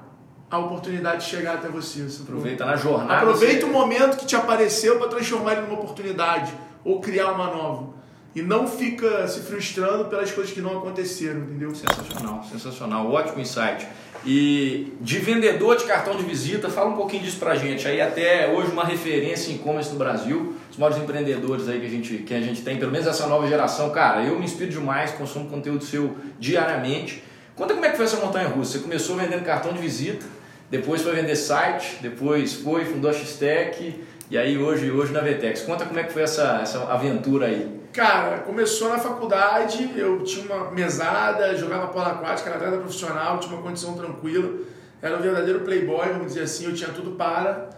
a 0.50 0.58
oportunidade 0.58 1.24
chegar 1.24 1.54
até 1.54 1.68
você. 1.68 2.02
você 2.02 2.22
Aproveita 2.22 2.64
na 2.64 2.76
jornada. 2.76 3.20
Aproveita 3.20 3.66
você... 3.66 3.72
o 3.72 3.72
momento 3.72 4.16
que 4.16 4.26
te 4.26 4.36
apareceu 4.36 4.98
para 4.98 5.08
transformar 5.08 5.52
ele 5.52 5.62
numa 5.62 5.74
oportunidade 5.74 6.52
ou 6.84 7.00
criar 7.00 7.32
uma 7.32 7.46
nova. 7.46 7.94
E 8.34 8.42
não 8.42 8.66
fica 8.66 9.26
se 9.28 9.40
frustrando 9.40 10.06
pelas 10.06 10.30
coisas 10.32 10.52
que 10.52 10.60
não 10.60 10.78
aconteceram, 10.78 11.40
entendeu? 11.40 11.74
Sensacional, 11.74 12.44
sensacional. 12.44 13.10
Ótimo 13.10 13.40
insight. 13.40 13.86
E 14.26 14.94
de 15.02 15.18
vendedor 15.18 15.76
de 15.76 15.84
cartão 15.84 16.16
de 16.16 16.22
visita, 16.22 16.70
fala 16.70 16.88
um 16.88 16.96
pouquinho 16.96 17.22
disso 17.22 17.38
pra 17.38 17.54
gente. 17.54 17.86
Aí 17.86 18.00
até 18.00 18.48
hoje 18.48 18.70
uma 18.70 18.84
referência 18.84 19.52
em 19.52 19.56
e-commerce 19.56 19.92
no 19.92 19.98
Brasil, 19.98 20.54
os 20.70 20.78
maiores 20.78 21.02
empreendedores 21.02 21.68
aí 21.68 21.78
que 21.78 21.86
a, 21.86 21.90
gente, 21.90 22.16
que 22.18 22.34
a 22.34 22.40
gente 22.40 22.62
tem, 22.62 22.78
pelo 22.78 22.90
menos 22.90 23.06
essa 23.06 23.26
nova 23.26 23.46
geração. 23.46 23.90
Cara, 23.90 24.22
eu 24.24 24.38
me 24.38 24.44
inspiro 24.46 24.70
demais, 24.70 25.10
consumo 25.10 25.50
conteúdo 25.50 25.84
seu 25.84 26.16
diariamente. 26.40 27.22
Conta 27.54 27.74
como 27.74 27.84
é 27.84 27.90
que 27.90 27.96
foi 27.96 28.06
essa 28.06 28.16
montanha 28.16 28.48
russa. 28.48 28.72
Você 28.72 28.78
começou 28.78 29.16
vendendo 29.16 29.44
cartão 29.44 29.74
de 29.74 29.78
visita, 29.78 30.24
depois 30.70 31.02
foi 31.02 31.12
vender 31.14 31.36
site, 31.36 31.98
depois 32.00 32.54
foi, 32.54 32.86
fundou 32.86 33.10
a 33.10 33.14
X-Tech, 33.14 33.94
e 34.30 34.38
aí 34.38 34.56
hoje, 34.56 34.90
hoje 34.90 35.12
na 35.12 35.20
Vetex. 35.20 35.60
Conta 35.60 35.84
como 35.84 36.00
é 36.00 36.02
que 36.02 36.12
foi 36.12 36.22
essa, 36.22 36.60
essa 36.62 36.82
aventura 36.84 37.46
aí. 37.46 37.83
Cara, 37.94 38.38
começou 38.38 38.88
na 38.88 38.98
faculdade, 38.98 39.92
eu 39.96 40.24
tinha 40.24 40.52
uma 40.52 40.72
mesada, 40.72 41.56
jogava 41.56 41.86
polo 41.86 42.06
aquática, 42.06 42.50
era 42.50 42.58
atleta 42.58 42.78
profissional, 42.78 43.38
tinha 43.38 43.54
uma 43.54 43.62
condição 43.62 43.94
tranquila. 43.94 44.52
Era 45.00 45.16
um 45.16 45.22
verdadeiro 45.22 45.60
playboy, 45.60 46.08
vamos 46.08 46.26
dizer 46.26 46.40
assim, 46.40 46.64
eu 46.64 46.74
tinha 46.74 46.90
tudo 46.90 47.12
para. 47.12 47.70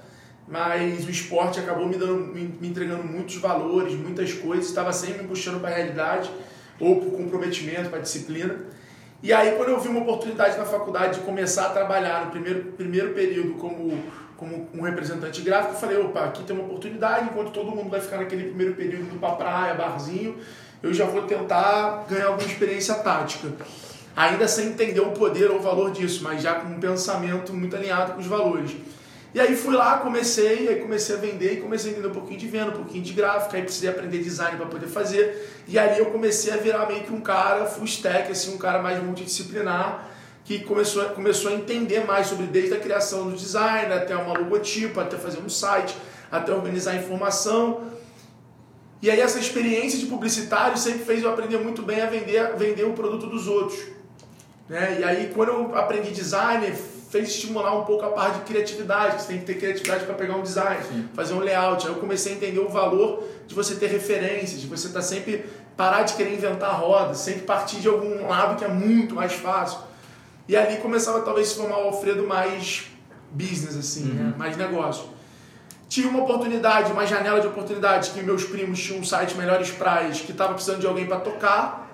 Mas 0.48 1.04
o 1.04 1.10
esporte 1.10 1.60
acabou 1.60 1.86
me, 1.86 1.96
dando, 1.96 2.32
me 2.32 2.66
entregando 2.66 3.04
muitos 3.04 3.36
valores, 3.36 3.92
muitas 3.92 4.32
coisas, 4.32 4.64
estava 4.64 4.90
sempre 4.90 5.20
me 5.20 5.28
puxando 5.28 5.60
para 5.60 5.68
a 5.68 5.74
realidade, 5.74 6.30
ou 6.80 6.98
para 6.98 7.08
o 7.08 7.10
comprometimento, 7.10 7.90
para 7.90 7.98
a 7.98 8.02
disciplina. 8.02 8.56
E 9.22 9.34
aí, 9.34 9.54
quando 9.56 9.68
eu 9.68 9.78
vi 9.78 9.88
uma 9.88 10.00
oportunidade 10.00 10.56
na 10.56 10.64
faculdade 10.64 11.18
de 11.18 11.26
começar 11.26 11.66
a 11.66 11.70
trabalhar 11.70 12.24
no 12.24 12.30
primeiro, 12.30 12.72
primeiro 12.72 13.12
período 13.12 13.52
como 13.56 14.02
como 14.36 14.68
um 14.74 14.82
representante 14.82 15.40
gráfico, 15.40 15.74
falei, 15.74 15.96
opa, 15.98 16.24
aqui 16.24 16.42
tem 16.44 16.54
uma 16.54 16.64
oportunidade, 16.64 17.30
enquanto 17.30 17.50
todo 17.50 17.70
mundo 17.70 17.90
vai 17.90 18.00
ficar 18.00 18.18
naquele 18.18 18.44
primeiro 18.44 18.74
período 18.74 19.04
indo 19.04 19.18
pra 19.18 19.30
praia, 19.30 19.74
barzinho, 19.74 20.36
eu 20.82 20.92
já 20.92 21.06
vou 21.06 21.22
tentar 21.22 22.04
ganhar 22.08 22.26
alguma 22.26 22.46
experiência 22.46 22.94
tática. 22.96 23.48
Ainda 24.14 24.46
sem 24.48 24.68
entender 24.68 25.00
o 25.00 25.10
poder 25.10 25.50
ou 25.50 25.58
o 25.58 25.62
valor 25.62 25.90
disso, 25.90 26.22
mas 26.22 26.42
já 26.42 26.54
com 26.54 26.68
um 26.68 26.80
pensamento 26.80 27.52
muito 27.52 27.76
alinhado 27.76 28.12
com 28.12 28.20
os 28.20 28.26
valores. 28.26 28.72
E 29.34 29.40
aí 29.40 29.54
fui 29.54 29.74
lá, 29.74 29.98
comecei, 29.98 30.66
aí 30.68 30.76
comecei 30.76 31.14
a 31.14 31.18
vender 31.18 31.52
e 31.52 31.56
comecei 31.60 31.90
a 31.90 31.92
entender 31.92 32.08
um 32.08 32.12
pouquinho 32.12 32.40
de 32.40 32.46
venda, 32.46 32.70
um 32.70 32.76
pouquinho 32.76 33.04
de 33.04 33.12
gráfica, 33.12 33.58
aí 33.58 33.62
precisei 33.62 33.90
aprender 33.90 34.18
design 34.18 34.56
para 34.56 34.64
poder 34.64 34.86
fazer. 34.86 35.62
E 35.68 35.78
ali 35.78 35.98
eu 35.98 36.06
comecei 36.06 36.54
a 36.54 36.56
virar 36.56 36.86
meio 36.86 37.02
que 37.02 37.12
um 37.12 37.20
cara 37.20 37.66
full 37.66 37.84
stack, 37.84 38.32
assim, 38.32 38.54
um 38.54 38.58
cara 38.58 38.80
mais 38.80 39.02
multidisciplinar, 39.02 40.08
que 40.46 40.60
começou, 40.60 41.04
começou 41.06 41.50
a 41.50 41.54
entender 41.54 42.06
mais 42.06 42.28
sobre 42.28 42.46
desde 42.46 42.72
a 42.72 42.78
criação 42.78 43.28
do 43.28 43.36
design, 43.36 43.92
até 43.92 44.16
uma 44.16 44.38
logotipo, 44.38 45.00
até 45.00 45.18
fazer 45.18 45.40
um 45.40 45.48
site, 45.48 45.94
até 46.30 46.52
organizar 46.52 46.94
informação. 46.94 47.82
E 49.02 49.10
aí 49.10 49.20
essa 49.20 49.40
experiência 49.40 49.98
de 49.98 50.06
publicitário 50.06 50.78
sempre 50.78 51.00
fez 51.00 51.22
eu 51.22 51.30
aprender 51.30 51.58
muito 51.58 51.82
bem 51.82 52.00
a 52.00 52.06
vender, 52.06 52.54
vender 52.56 52.84
o 52.84 52.92
produto 52.92 53.26
dos 53.26 53.48
outros. 53.48 53.78
Né? 54.68 54.98
E 55.00 55.04
aí 55.04 55.32
quando 55.34 55.48
eu 55.48 55.74
aprendi 55.74 56.12
design, 56.12 56.72
fez 57.10 57.28
estimular 57.28 57.76
um 57.76 57.84
pouco 57.84 58.04
a 58.04 58.10
parte 58.10 58.38
de 58.38 58.44
criatividade, 58.44 59.20
você 59.20 59.28
tem 59.28 59.38
que 59.40 59.46
ter 59.46 59.54
criatividade 59.54 60.04
para 60.04 60.14
pegar 60.14 60.36
um 60.36 60.42
design, 60.42 60.80
Sim. 60.84 61.08
fazer 61.12 61.34
um 61.34 61.40
layout. 61.40 61.84
Aí 61.84 61.92
eu 61.92 61.98
comecei 61.98 62.34
a 62.34 62.36
entender 62.36 62.60
o 62.60 62.68
valor 62.68 63.24
de 63.48 63.54
você 63.54 63.74
ter 63.74 63.88
referências, 63.88 64.60
de 64.60 64.68
você 64.68 64.86
estar 64.86 65.00
tá 65.00 65.04
sempre 65.04 65.44
parar 65.76 66.04
de 66.04 66.14
querer 66.14 66.34
inventar 66.34 66.80
roda, 66.80 67.14
sempre 67.14 67.42
partir 67.42 67.80
de 67.80 67.88
algum 67.88 68.28
lado 68.28 68.56
que 68.56 68.64
é 68.64 68.68
muito 68.68 69.16
mais 69.16 69.32
fácil. 69.32 69.80
E 70.48 70.56
ali 70.56 70.76
começava 70.76 71.20
talvez 71.22 71.48
a 71.48 71.50
se 71.50 71.56
formar 71.56 71.78
o 71.78 71.86
Alfredo 71.88 72.26
mais 72.26 72.86
business, 73.30 73.76
assim, 73.76 74.04
né? 74.04 74.30
uhum. 74.30 74.38
mais 74.38 74.56
negócio. 74.56 75.16
Tive 75.88 76.08
uma 76.08 76.22
oportunidade, 76.24 76.90
uma 76.90 77.06
janela 77.06 77.40
de 77.40 77.46
oportunidade, 77.46 78.10
que 78.10 78.22
meus 78.22 78.44
primos 78.44 78.80
tinham 78.80 79.00
um 79.00 79.04
site 79.04 79.36
Melhores 79.36 79.70
Praias, 79.70 80.20
que 80.20 80.32
estava 80.32 80.54
precisando 80.54 80.80
de 80.80 80.86
alguém 80.86 81.06
para 81.06 81.20
tocar. 81.20 81.88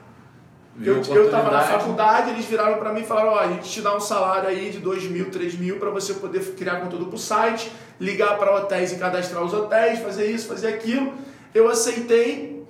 eu 0.80 1.26
estava 1.26 1.50
na 1.50 1.60
faculdade, 1.60 2.30
eles 2.30 2.46
viraram 2.46 2.78
para 2.78 2.92
mim 2.92 3.02
e 3.02 3.04
falaram: 3.04 3.32
Ó, 3.32 3.38
a 3.38 3.48
gente 3.48 3.68
te 3.68 3.82
dá 3.82 3.94
um 3.94 4.00
salário 4.00 4.48
aí 4.48 4.70
de 4.70 4.78
2 4.78 5.04
mil, 5.04 5.30
3 5.30 5.56
mil 5.56 5.78
para 5.78 5.90
você 5.90 6.14
poder 6.14 6.40
criar 6.54 6.76
conteúdo 6.76 7.06
para 7.06 7.16
o 7.16 7.18
site, 7.18 7.70
ligar 8.00 8.38
para 8.38 8.56
hotéis 8.56 8.92
e 8.92 8.96
cadastrar 8.96 9.44
os 9.44 9.52
hotéis, 9.52 9.98
fazer 9.98 10.30
isso, 10.30 10.48
fazer 10.48 10.68
aquilo. 10.68 11.12
Eu 11.54 11.68
aceitei 11.68 12.64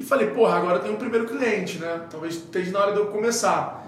e 0.00 0.04
falei: 0.04 0.30
Porra, 0.30 0.56
agora 0.56 0.80
tem 0.80 0.90
um 0.90 0.96
primeiro 0.96 1.26
cliente, 1.26 1.78
né? 1.78 2.00
Talvez 2.10 2.34
esteja 2.34 2.72
na 2.72 2.80
hora 2.80 2.92
de 2.92 2.98
eu 2.98 3.06
começar. 3.06 3.83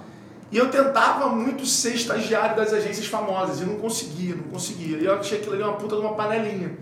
E 0.50 0.58
eu 0.58 0.70
tentava 0.70 1.28
muito 1.28 1.66
ser 1.66 1.94
estagiário 1.94 2.56
das 2.56 2.72
agências 2.72 3.06
famosas 3.06 3.60
e 3.60 3.64
não 3.64 3.76
conseguia, 3.76 4.34
não 4.34 4.44
conseguia. 4.44 4.98
E 4.98 5.04
eu 5.04 5.14
achei 5.14 5.38
aquilo 5.38 5.54
ali 5.54 5.62
uma 5.62 5.72
puta 5.72 5.96
de 5.96 6.02
uma 6.02 6.14
panelinha. 6.14 6.78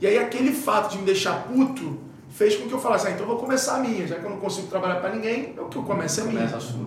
E 0.00 0.06
aí 0.06 0.18
aquele 0.18 0.52
fato 0.52 0.92
de 0.92 0.98
me 0.98 1.04
deixar 1.04 1.44
puto 1.44 1.98
fez 2.28 2.56
com 2.56 2.68
que 2.68 2.74
eu 2.74 2.78
falasse, 2.78 3.06
ah, 3.06 3.10
então 3.10 3.22
eu 3.22 3.28
vou 3.28 3.38
começar 3.38 3.76
a 3.76 3.78
minha, 3.78 4.06
já 4.06 4.16
que 4.16 4.24
eu 4.24 4.30
não 4.30 4.36
consigo 4.36 4.66
trabalhar 4.66 4.96
para 4.96 5.14
ninguém, 5.14 5.54
é 5.56 5.60
o 5.60 5.66
que 5.66 5.76
eu 5.76 5.82
comece 5.82 6.20
a 6.20 6.24
minha. 6.24 6.40
Começa 6.40 6.56
a 6.58 6.60
sua. 6.60 6.86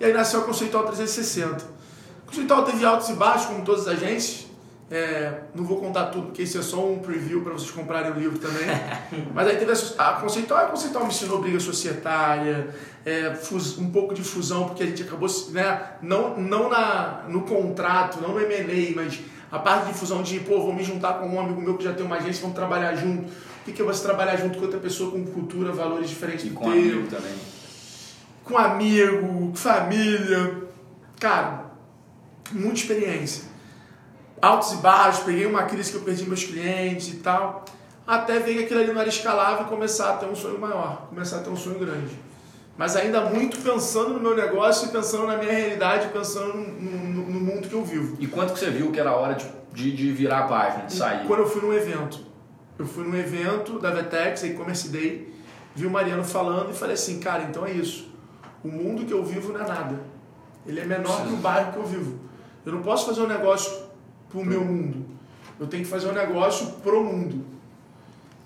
E 0.00 0.04
aí 0.06 0.12
nasceu 0.14 0.40
a 0.40 0.44
Conceitual 0.44 0.84
360. 0.84 1.56
A 1.56 2.26
Conceitual 2.26 2.64
teve 2.64 2.84
altos 2.86 3.10
e 3.10 3.12
baixos, 3.12 3.48
como 3.48 3.62
todas 3.62 3.86
as 3.86 3.94
agências. 3.94 4.46
É, 4.90 5.42
não 5.54 5.62
vou 5.62 5.78
contar 5.78 6.06
tudo, 6.06 6.26
porque 6.26 6.42
isso 6.42 6.58
é 6.58 6.62
só 6.62 6.84
um 6.84 6.98
preview 6.98 7.42
para 7.42 7.52
vocês 7.52 7.70
comprarem 7.70 8.10
o 8.10 8.14
livro 8.14 8.38
também. 8.40 8.66
Mas 9.32 9.46
aí 9.46 9.56
teve 9.56 9.70
a, 9.70 10.08
a 10.08 10.12
conceitual, 10.14 10.64
a 10.64 10.68
conceitual 10.68 11.04
me 11.04 11.10
ensinou 11.10 11.40
briga 11.40 11.60
societária, 11.60 12.74
é, 13.06 13.32
fus, 13.36 13.78
um 13.78 13.88
pouco 13.92 14.12
de 14.12 14.22
fusão, 14.22 14.66
porque 14.66 14.82
a 14.82 14.86
gente 14.86 15.04
acabou, 15.04 15.28
né, 15.50 15.80
não, 16.02 16.36
não 16.36 16.68
na, 16.68 17.22
no 17.28 17.42
contrato, 17.42 18.20
não 18.20 18.30
no 18.30 18.40
M&A, 18.40 18.96
mas 18.96 19.20
a 19.52 19.60
parte 19.60 19.92
de 19.92 19.94
fusão 19.94 20.24
de, 20.24 20.40
pô, 20.40 20.60
vou 20.60 20.74
me 20.74 20.82
juntar 20.82 21.20
com 21.20 21.28
um 21.28 21.38
amigo 21.38 21.60
meu 21.60 21.76
que 21.76 21.84
já 21.84 21.92
tem 21.92 22.04
uma 22.04 22.16
agência, 22.16 22.42
vamos 22.42 22.56
trabalhar 22.56 22.96
junto. 22.96 23.28
O 23.28 23.64
que, 23.64 23.72
que 23.72 23.82
é 23.82 23.84
você 23.84 24.02
trabalhar 24.02 24.34
junto 24.36 24.58
com 24.58 24.64
outra 24.64 24.80
pessoa 24.80 25.12
com 25.12 25.24
cultura, 25.24 25.70
valores 25.70 26.08
diferentes 26.08 26.46
e 26.46 26.48
do 26.48 26.56
com 26.56 26.64
teu? 26.64 26.72
amigo 26.72 27.06
também. 27.06 27.34
Com 28.42 28.58
amigo, 28.58 29.52
família. 29.54 30.64
Cara, 31.20 31.66
muita 32.52 32.80
experiência 32.80 33.49
altos 34.40 34.72
e 34.72 34.76
baixos, 34.76 35.24
peguei 35.24 35.46
uma 35.46 35.64
crise 35.64 35.90
que 35.90 35.96
eu 35.98 36.02
perdi 36.02 36.24
meus 36.24 36.44
clientes 36.44 37.08
e 37.08 37.16
tal, 37.16 37.64
até 38.06 38.38
ver 38.38 38.54
que 38.54 38.64
aquilo 38.64 38.80
ali 38.80 38.92
não 38.92 39.00
era 39.00 39.08
escalável 39.08 39.66
e 39.66 39.68
começar 39.68 40.14
a 40.14 40.16
ter 40.16 40.26
um 40.26 40.34
sonho 40.34 40.58
maior, 40.58 41.06
começar 41.08 41.38
a 41.38 41.40
ter 41.40 41.50
um 41.50 41.56
sonho 41.56 41.78
grande. 41.78 42.18
Mas 42.76 42.96
ainda 42.96 43.20
muito 43.22 43.58
pensando 43.58 44.14
no 44.14 44.20
meu 44.20 44.34
negócio 44.34 44.88
e 44.88 44.90
pensando 44.90 45.26
na 45.26 45.36
minha 45.36 45.52
realidade, 45.52 46.08
pensando 46.08 46.54
no, 46.54 46.64
no, 46.64 47.30
no 47.30 47.40
mundo 47.40 47.68
que 47.68 47.74
eu 47.74 47.84
vivo. 47.84 48.16
E 48.18 48.26
quanto 48.26 48.54
que 48.54 48.58
você 48.58 48.70
viu 48.70 48.90
que 48.90 48.98
era 48.98 49.10
a 49.10 49.16
hora 49.16 49.34
de, 49.34 49.46
de, 49.72 49.94
de 49.94 50.12
virar 50.12 50.38
a 50.38 50.42
página, 50.44 50.86
de 50.86 50.94
sair? 50.94 51.26
Quando 51.26 51.40
eu 51.40 51.46
fui 51.46 51.60
num 51.60 51.74
evento. 51.74 52.30
Eu 52.78 52.86
fui 52.86 53.04
num 53.04 53.14
evento 53.14 53.78
da 53.78 53.90
Vetex, 53.90 54.42
aí 54.42 54.54
comecei 54.54 54.90
Day, 54.90 55.34
vi 55.74 55.86
o 55.86 55.90
Mariano 55.90 56.24
falando 56.24 56.70
e 56.70 56.74
falei 56.74 56.94
assim, 56.94 57.20
cara, 57.20 57.42
então 57.42 57.66
é 57.66 57.70
isso. 57.70 58.08
O 58.64 58.68
mundo 58.68 59.04
que 59.04 59.12
eu 59.12 59.22
vivo 59.22 59.52
não 59.52 59.60
é 59.60 59.68
nada. 59.68 60.00
Ele 60.66 60.80
é 60.80 60.84
menor 60.86 61.18
Sim. 61.18 61.26
que 61.26 61.32
o 61.34 61.36
bairro 61.36 61.72
que 61.72 61.78
eu 61.78 61.84
vivo. 61.84 62.18
Eu 62.64 62.72
não 62.72 62.82
posso 62.82 63.06
fazer 63.06 63.20
um 63.20 63.26
negócio 63.26 63.70
pro 64.30 64.44
meu 64.44 64.64
mundo. 64.64 65.04
Eu 65.58 65.66
tenho 65.66 65.84
que 65.84 65.90
fazer 65.90 66.08
um 66.08 66.12
negócio 66.12 66.66
pro 66.82 67.04
mundo. 67.04 67.44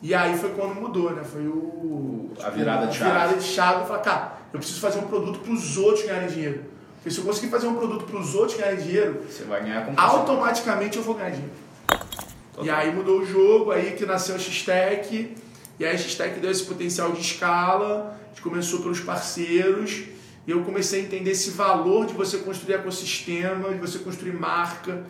E 0.03 0.13
aí 0.13 0.37
foi 0.37 0.51
quando 0.51 0.75
mudou, 0.75 1.13
né? 1.13 1.23
Foi 1.25 1.47
o. 1.47 2.31
a 2.43 2.51
virada 2.51 2.87
de 2.89 2.97
chave. 2.97 3.11
A 3.11 3.15
virada 3.15 3.37
de 3.39 3.45
chave. 3.45 3.81
Eu 3.81 3.87
falei, 3.87 4.03
cara, 4.03 4.39
eu 4.53 4.59
preciso 4.59 4.81
fazer 4.81 4.99
um 4.99 5.07
produto 5.07 5.39
para 5.39 5.53
os 5.53 5.79
outros 5.79 6.05
ganharem 6.05 6.29
dinheiro. 6.29 6.65
Porque 6.97 7.11
se 7.11 7.19
eu 7.19 7.25
conseguir 7.25 7.51
fazer 7.51 7.67
um 7.69 7.75
produto 7.75 8.05
para 8.05 8.19
os 8.19 8.35
outros 8.35 8.59
ganharem 8.59 8.81
dinheiro, 8.81 9.23
você 9.29 9.45
vai 9.45 9.63
ganhar 9.63 9.87
com 9.87 9.95
automaticamente 9.97 10.97
eu 10.97 11.03
vou 11.03 11.15
ganhar 11.15 11.31
dinheiro. 11.31 11.53
Total. 12.53 12.67
E 12.67 12.71
aí 12.71 12.95
mudou 12.95 13.21
o 13.21 13.27
jogo, 13.27 13.71
aí 13.71 13.93
que 13.93 14.05
nasceu 14.05 14.35
a 14.35 14.39
X-Tech. 14.39 15.37
E 15.79 15.85
aí 15.85 15.95
a 15.95 15.99
X-Tech 15.99 16.39
deu 16.41 16.51
esse 16.51 16.65
potencial 16.65 17.13
de 17.13 17.21
escala. 17.21 18.19
A 18.25 18.29
gente 18.29 18.43
começou 18.43 18.81
pelos 18.81 19.01
parceiros. 19.01 20.05
E 20.47 20.51
eu 20.51 20.63
comecei 20.65 21.01
a 21.01 21.05
entender 21.05 21.31
esse 21.31 21.51
valor 21.51 22.05
de 22.05 22.13
você 22.13 22.39
construir 22.39 22.75
ecossistema, 22.75 23.71
de 23.71 23.79
você 23.79 23.99
construir 24.01 24.33
marca 24.33 25.03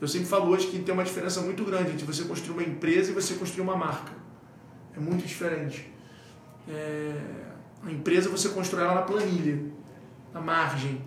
eu 0.00 0.06
sempre 0.06 0.26
falo 0.26 0.50
hoje 0.50 0.66
que 0.66 0.78
tem 0.80 0.92
uma 0.92 1.04
diferença 1.04 1.40
muito 1.40 1.64
grande 1.64 1.92
entre 1.92 2.04
você 2.04 2.24
construir 2.24 2.52
uma 2.52 2.62
empresa 2.62 3.10
e 3.10 3.14
você 3.14 3.34
construir 3.34 3.62
uma 3.62 3.76
marca. 3.76 4.12
É 4.96 5.00
muito 5.00 5.26
diferente. 5.26 5.90
É... 6.68 7.14
A 7.84 7.90
empresa 7.90 8.28
você 8.28 8.48
constrói 8.48 8.84
ela 8.84 8.94
na 8.94 9.02
planilha, 9.02 9.62
na 10.34 10.40
margem. 10.40 11.00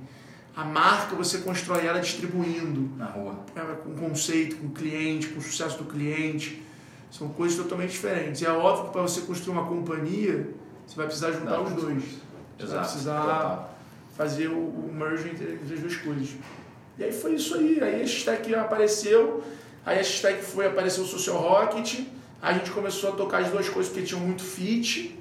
A 0.55 0.63
marca 0.63 1.15
você 1.15 1.39
constrói 1.39 1.85
ela 1.85 1.99
distribuindo. 1.99 2.89
Na 2.97 3.05
rua. 3.05 3.39
É, 3.55 3.61
com 3.61 3.95
conceito, 3.95 4.57
com 4.57 4.67
o 4.67 4.71
cliente, 4.71 5.29
com 5.29 5.39
o 5.39 5.41
sucesso 5.41 5.77
do 5.77 5.85
cliente. 5.85 6.63
São 7.11 7.29
coisas 7.29 7.57
totalmente 7.57 7.91
diferentes. 7.91 8.41
E 8.41 8.45
é 8.45 8.51
óbvio 8.51 8.85
que 8.85 8.91
para 8.91 9.01
você 9.01 9.21
construir 9.21 9.53
uma 9.53 9.65
companhia, 9.65 10.53
você 10.85 10.95
vai 10.95 11.05
precisar 11.05 11.31
juntar 11.31 11.51
Não, 11.51 11.65
os 11.65 11.73
dois. 11.73 12.03
Você 12.03 12.63
Exato. 12.63 12.71
vai 12.73 12.83
precisar 12.83 13.75
fazer 14.15 14.47
o, 14.47 14.57
o 14.57 14.91
merge 14.93 15.29
entre 15.29 15.59
as 15.73 15.79
duas 15.79 15.95
coisas. 15.95 16.29
E 16.99 17.03
aí 17.05 17.13
foi 17.13 17.35
isso 17.35 17.55
aí. 17.55 17.81
Aí 17.81 18.01
a 18.01 18.05
X-Tech 18.05 18.53
apareceu, 18.55 19.41
aí 19.85 19.97
a 19.99 20.03
X-Tech 20.03 20.43
foi, 20.43 20.67
apareceu 20.67 21.03
o 21.03 21.07
Social 21.07 21.37
Rocket, 21.37 22.01
a 22.41 22.53
gente 22.53 22.69
começou 22.71 23.13
a 23.13 23.15
tocar 23.15 23.41
as 23.41 23.49
duas 23.49 23.69
coisas 23.69 23.91
porque 23.91 24.05
tinham 24.05 24.21
muito 24.21 24.43
fit. 24.43 25.17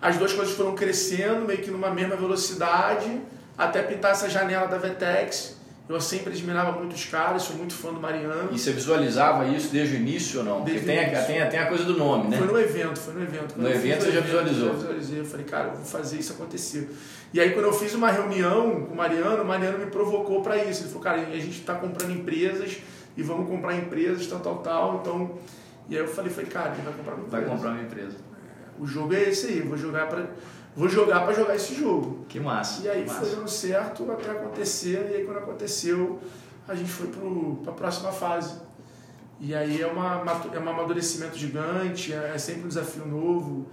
As 0.00 0.18
duas 0.18 0.34
coisas 0.34 0.54
foram 0.54 0.74
crescendo, 0.74 1.46
meio 1.46 1.60
que 1.60 1.70
numa 1.70 1.90
mesma 1.90 2.16
velocidade, 2.16 3.20
até 3.56 3.82
pintar 3.82 4.12
essa 4.12 4.28
janela 4.28 4.66
da 4.66 4.76
Vetex. 4.76 5.55
Eu 5.88 6.00
sempre 6.00 6.32
admirava 6.32 6.72
muito 6.72 6.94
os 6.94 7.04
caras, 7.04 7.42
sou 7.42 7.56
muito 7.56 7.72
fã 7.72 7.92
do 7.92 8.00
Mariano. 8.00 8.48
E 8.50 8.58
você 8.58 8.72
visualizava 8.72 9.46
isso 9.46 9.68
desde 9.70 9.94
o 9.94 9.98
início 9.98 10.40
ou 10.40 10.44
não? 10.44 10.56
Porque 10.56 10.72
Desde 10.72 10.86
tem 10.86 10.98
o 10.98 11.00
a, 11.00 11.22
tem, 11.22 11.42
a, 11.42 11.46
tem 11.46 11.60
a 11.60 11.66
coisa 11.66 11.84
do 11.84 11.96
nome, 11.96 12.28
né? 12.28 12.38
Foi 12.38 12.46
no 12.48 12.58
evento, 12.58 12.98
foi 12.98 13.14
no 13.14 13.22
evento. 13.22 13.54
Quando 13.54 13.62
No 13.62 13.70
evento 13.70 14.02
você 14.02 14.10
já 14.10 14.20
visualizou. 14.20 14.66
Eu 14.66 14.72
já 14.72 14.78
visualizei. 14.78 15.20
Eu 15.20 15.24
falei, 15.24 15.46
cara, 15.46 15.68
eu 15.68 15.74
vou 15.76 15.84
fazer 15.84 16.18
isso 16.18 16.32
acontecer. 16.32 16.90
E 17.32 17.38
aí 17.38 17.50
quando 17.50 17.66
eu 17.66 17.72
fiz 17.72 17.94
uma 17.94 18.10
reunião 18.10 18.86
com 18.86 18.94
o 18.94 18.96
Mariano, 18.96 19.44
o 19.44 19.46
Mariano 19.46 19.78
me 19.78 19.86
provocou 19.86 20.42
para 20.42 20.56
isso. 20.56 20.82
Ele 20.82 20.88
falou, 20.88 21.04
cara, 21.04 21.20
a 21.20 21.38
gente 21.38 21.60
está 21.60 21.74
comprando 21.74 22.10
empresas 22.10 22.78
e 23.16 23.22
vamos 23.22 23.48
comprar 23.48 23.76
empresas, 23.76 24.26
tal, 24.26 24.40
tal, 24.40 24.58
tal. 24.58 25.00
Então, 25.00 25.38
e 25.88 25.94
aí 25.94 26.02
eu 26.02 26.08
falei, 26.08 26.32
falei 26.32 26.50
cara, 26.50 26.74
ele 26.74 26.82
vai 26.82 26.94
comprar 26.94 27.14
uma 27.14 27.26
empresa. 27.26 27.46
Vai 27.46 27.56
comprar 27.56 27.70
uma 27.70 27.82
empresa. 27.82 28.16
O 28.80 28.86
jogo 28.86 29.14
é 29.14 29.22
esse 29.22 29.46
aí, 29.46 29.60
vou 29.60 29.76
jogar 29.76 30.08
para 30.08 30.26
vou 30.76 30.88
jogar 30.88 31.20
para 31.24 31.32
jogar 31.32 31.56
esse 31.56 31.74
jogo. 31.74 32.24
Que 32.28 32.38
massa. 32.38 32.84
E 32.84 32.88
aí 32.88 33.08
foi 33.08 33.20
massa. 33.20 33.36
dando 33.36 33.48
certo 33.48 34.12
até 34.12 34.30
acontecer, 34.30 35.08
e 35.10 35.14
aí 35.16 35.24
quando 35.24 35.38
aconteceu, 35.38 36.20
a 36.68 36.74
gente 36.74 36.90
foi 36.90 37.08
para 37.08 37.72
a 37.72 37.74
próxima 37.74 38.12
fase. 38.12 38.54
E 39.40 39.54
aí 39.54 39.82
é, 39.82 39.86
uma, 39.86 40.22
é 40.54 40.58
um 40.58 40.68
amadurecimento 40.68 41.36
gigante, 41.36 42.12
é, 42.12 42.32
é 42.34 42.38
sempre 42.38 42.64
um 42.64 42.68
desafio 42.68 43.06
novo, 43.06 43.66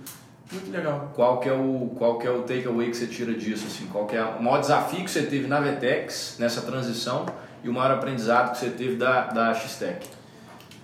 muito 0.51 0.71
legal. 0.71 1.11
Qual 1.15 1.39
que 1.39 1.49
é 1.49 1.53
o 1.53 1.91
qual 1.97 2.19
que 2.19 2.27
é 2.27 2.31
o 2.31 2.43
takeaway 2.43 2.89
que 2.89 2.97
você 2.97 3.07
tira 3.07 3.33
disso 3.33 3.65
assim? 3.67 3.87
Qual 3.87 4.05
que 4.05 4.15
é 4.15 4.23
o 4.23 4.41
maior 4.41 4.59
desafio 4.59 5.03
que 5.03 5.09
você 5.11 5.23
teve 5.23 5.47
na 5.47 5.59
Vetex 5.59 6.35
nessa 6.37 6.61
transição 6.61 7.25
e 7.63 7.69
o 7.69 7.73
maior 7.73 7.91
aprendizado 7.91 8.51
que 8.51 8.57
você 8.59 8.69
teve 8.69 8.95
da 8.95 9.27
da 9.27 9.53
X-Tech? 9.53 10.05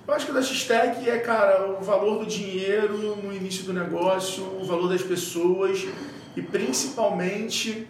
Eu 0.09 0.15
acho 0.15 0.25
que 0.25 0.31
o 0.31 0.33
da 0.33 0.41
X-Tech 0.41 1.07
é, 1.07 1.19
cara, 1.19 1.69
o 1.69 1.83
valor 1.83 2.17
do 2.17 2.25
dinheiro 2.25 3.15
no 3.17 3.31
início 3.31 3.63
do 3.63 3.71
negócio, 3.71 4.43
o 4.43 4.65
valor 4.65 4.89
das 4.89 5.03
pessoas 5.03 5.87
e 6.35 6.41
principalmente 6.41 7.87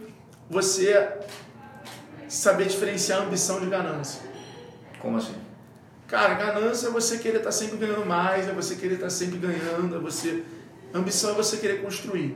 você 0.49 1.13
saber 2.27 2.65
diferenciar 2.65 3.21
ambição 3.21 3.61
de 3.61 3.67
ganância. 3.67 4.21
Como 4.99 5.15
assim? 5.15 5.33
Cara, 6.09 6.33
ganância 6.33 6.87
é 6.87 6.89
você 6.89 7.19
querer 7.19 7.37
estar 7.37 7.53
sempre 7.53 7.77
ganhando 7.77 8.05
mais, 8.05 8.49
é 8.49 8.51
você 8.51 8.75
querer 8.75 8.95
estar 8.95 9.09
sempre 9.09 9.37
ganhando, 9.37 9.95
é 9.95 9.99
você. 9.99 10.43
Ambição 10.93 11.31
é 11.31 11.33
você 11.35 11.55
querer 11.55 11.81
construir. 11.81 12.35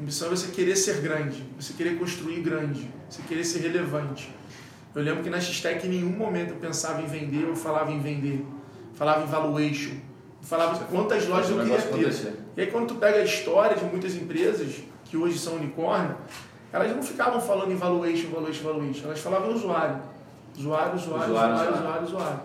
Ambição 0.00 0.28
é 0.28 0.30
você 0.30 0.50
querer 0.50 0.76
ser 0.76 1.02
grande, 1.02 1.44
você 1.54 1.74
querer 1.74 1.98
construir 1.98 2.40
grande, 2.40 2.90
você 3.10 3.20
querer 3.28 3.44
ser 3.44 3.58
relevante. 3.58 4.39
Eu 4.94 5.02
lembro 5.02 5.22
que 5.22 5.30
na 5.30 5.40
X-Tech 5.40 5.86
em 5.86 5.90
nenhum 5.90 6.10
momento 6.10 6.50
eu 6.50 6.56
pensava 6.56 7.00
em 7.00 7.06
vender, 7.06 7.42
eu 7.44 7.54
falava 7.54 7.92
em 7.92 8.00
vender, 8.00 8.44
falava 8.94 9.22
em 9.22 9.26
valuation, 9.26 9.94
falava 10.42 10.78
de 10.78 10.84
quantas 10.84 11.26
lojas 11.26 11.50
eu 11.50 11.58
queria 11.58 12.10
ter. 12.10 12.34
E 12.56 12.60
aí 12.62 12.66
quando 12.66 12.88
tu 12.88 12.94
pega 12.96 13.18
a 13.18 13.24
história 13.24 13.76
de 13.76 13.84
muitas 13.84 14.14
empresas 14.16 14.82
que 15.04 15.16
hoje 15.16 15.38
são 15.38 15.54
unicórnio, 15.54 16.16
elas 16.72 16.94
não 16.94 17.02
ficavam 17.02 17.40
falando 17.40 17.72
em 17.72 17.76
valuation, 17.76 18.30
valuation, 18.30 18.62
valuation, 18.64 19.04
elas 19.04 19.20
falavam 19.20 19.50
em 19.50 19.54
usuário. 19.54 20.00
Usuário, 20.56 20.94
usuário, 20.96 21.32
Usuário, 21.32 21.54
usuário, 21.54 21.78
usuário. 21.78 22.04
usuário. 22.04 22.40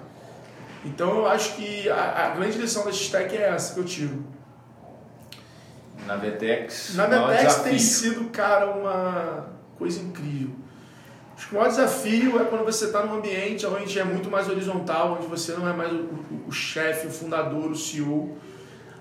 Então 0.85 1.17
eu 1.17 1.27
acho 1.27 1.55
que 1.55 1.89
a, 1.89 2.27
a 2.27 2.29
grande 2.35 2.59
lição 2.59 2.85
da 2.85 2.91
X-Tech 2.91 3.35
é 3.35 3.49
essa 3.49 3.73
que 3.73 3.79
eu 3.79 3.83
tiro. 3.85 4.23
Na 6.05 6.15
Vetex, 6.15 6.93
Na 6.95 7.07
Vetex 7.07 7.55
tem 7.55 7.79
sido, 7.79 8.29
cara, 8.29 8.67
uma 8.67 9.47
coisa 9.77 9.99
incrível. 9.99 10.51
Acho 11.35 11.49
que 11.49 11.53
o 11.55 11.57
maior 11.57 11.69
desafio 11.69 12.41
é 12.41 12.45
quando 12.45 12.63
você 12.63 12.85
está 12.85 13.05
num 13.05 13.15
ambiente 13.15 13.65
onde 13.65 13.99
é 13.99 14.03
muito 14.05 14.29
mais 14.31 14.47
horizontal, 14.49 15.17
onde 15.19 15.27
você 15.27 15.51
não 15.53 15.67
é 15.67 15.73
mais 15.73 15.91
o, 15.91 15.95
o- 15.95 16.45
o 16.47 16.51
chefe, 16.51 17.07
o 17.07 17.11
fundador, 17.11 17.69
o 17.71 17.75
CEO, 17.75 18.37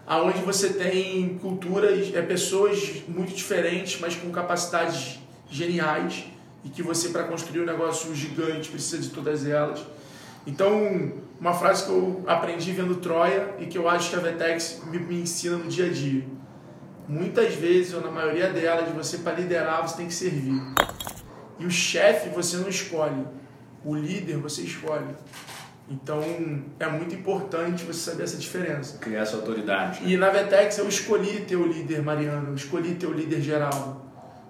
aonde 0.06 0.38
você 0.40 0.70
tem 0.72 1.38
culturas, 1.38 2.12
é, 2.14 2.20
pessoas 2.22 3.02
muito 3.06 3.32
diferentes, 3.34 4.00
mas 4.00 4.16
com 4.16 4.30
capacidades 4.30 5.20
geniais, 5.48 6.24
e 6.64 6.68
que 6.70 6.82
você, 6.82 7.10
para 7.10 7.24
construir 7.24 7.60
um 7.60 7.66
negócio 7.66 8.12
gigante, 8.14 8.68
precisa 8.70 9.00
de 9.00 9.10
todas 9.10 9.46
elas. 9.46 9.80
Então, 10.46 11.12
uma 11.40 11.52
frase 11.54 11.84
que 11.84 11.90
eu 11.90 12.24
aprendi 12.26 12.72
vendo 12.72 12.96
Troia 12.96 13.54
e 13.60 13.66
que 13.66 13.78
eu 13.78 13.88
acho 13.88 14.10
que 14.10 14.16
a 14.16 14.18
Vetex 14.18 14.82
me, 14.86 14.98
me 14.98 15.20
ensina 15.20 15.56
no 15.56 15.68
dia 15.68 15.86
a 15.86 15.90
dia. 15.90 16.24
Muitas 17.06 17.54
vezes, 17.54 17.92
ou 17.94 18.00
na 18.00 18.10
maioria 18.10 18.48
delas, 18.50 18.88
você 18.94 19.18
para 19.18 19.34
liderar, 19.34 19.86
você 19.86 19.96
tem 19.98 20.06
que 20.06 20.14
servir. 20.14 20.60
E 21.58 21.66
o 21.66 21.70
chefe 21.70 22.28
você 22.30 22.56
não 22.56 22.68
escolhe. 22.68 23.26
O 23.84 23.94
líder 23.94 24.38
você 24.38 24.62
escolhe. 24.62 25.14
Então, 25.88 26.22
é 26.80 26.86
muito 26.88 27.14
importante 27.14 27.84
você 27.84 28.10
saber 28.10 28.22
essa 28.22 28.38
diferença. 28.38 28.98
criar 28.98 29.20
essa 29.20 29.36
autoridade. 29.36 30.00
E 30.02 30.16
na 30.16 30.30
Vetex 30.30 30.78
eu 30.78 30.88
escolhi 30.88 31.40
ter 31.40 31.56
o 31.56 31.66
líder 31.66 32.02
Mariano, 32.02 32.48
eu 32.48 32.54
escolhi 32.54 32.94
ter 32.94 33.06
o 33.06 33.12
líder 33.12 33.42
geral. 33.42 34.02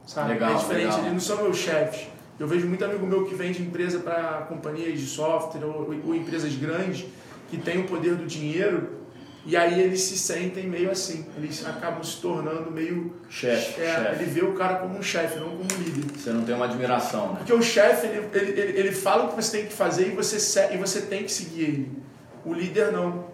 Sabe? 0.07 0.35
Legal, 0.35 0.53
é 0.53 0.55
diferente, 0.55 0.85
legal. 0.85 0.99
eles 1.01 1.13
não 1.13 1.21
são 1.21 1.43
meus 1.43 1.57
chefes. 1.57 2.07
Eu 2.39 2.47
vejo 2.47 2.67
muito 2.67 2.85
amigo 2.85 3.07
meu 3.07 3.25
que 3.25 3.35
vende 3.35 3.63
empresa 3.63 4.01
para 4.01 4.43
companhias 4.49 4.99
de 5.01 5.07
software 5.07 5.65
ou, 5.65 5.89
ou 6.07 6.15
empresas 6.15 6.55
grandes 6.55 7.07
que 7.49 7.57
têm 7.59 7.81
o 7.81 7.85
poder 7.85 8.15
do 8.15 8.27
dinheiro 8.27 9.04
e 9.47 9.57
aí 9.57 9.81
eles 9.81 10.01
se 10.01 10.17
sentem 10.17 10.67
meio 10.67 10.91
assim. 10.91 11.27
Eles 11.37 11.65
acabam 11.67 12.03
se 12.03 12.21
tornando 12.21 12.71
meio. 12.71 13.15
Chefe, 13.29 13.81
É, 13.81 13.95
chefe. 13.95 14.23
Ele 14.23 14.31
vê 14.31 14.43
o 14.43 14.53
cara 14.55 14.77
como 14.77 14.99
um 14.99 15.03
chefe, 15.03 15.39
não 15.39 15.51
como 15.51 15.65
um 15.65 15.83
líder. 15.83 16.19
Você 16.19 16.31
não 16.31 16.45
tem 16.45 16.55
uma 16.55 16.65
admiração, 16.65 17.33
né? 17.33 17.39
Porque 17.39 17.53
o 17.53 17.63
chefe, 17.63 18.07
ele, 18.07 18.29
ele, 18.33 18.61
ele, 18.61 18.79
ele 18.79 18.93
fala 18.93 19.25
o 19.25 19.29
que 19.29 19.35
você 19.37 19.59
tem 19.59 19.67
que 19.67 19.73
fazer 19.75 20.09
e 20.09 20.11
você, 20.13 20.75
e 20.75 20.79
você 20.79 21.03
tem 21.03 21.25
que 21.25 21.33
seguir 21.33 21.63
ele. 21.63 21.93
O 22.45 22.55
líder 22.55 22.91
não. 22.93 23.34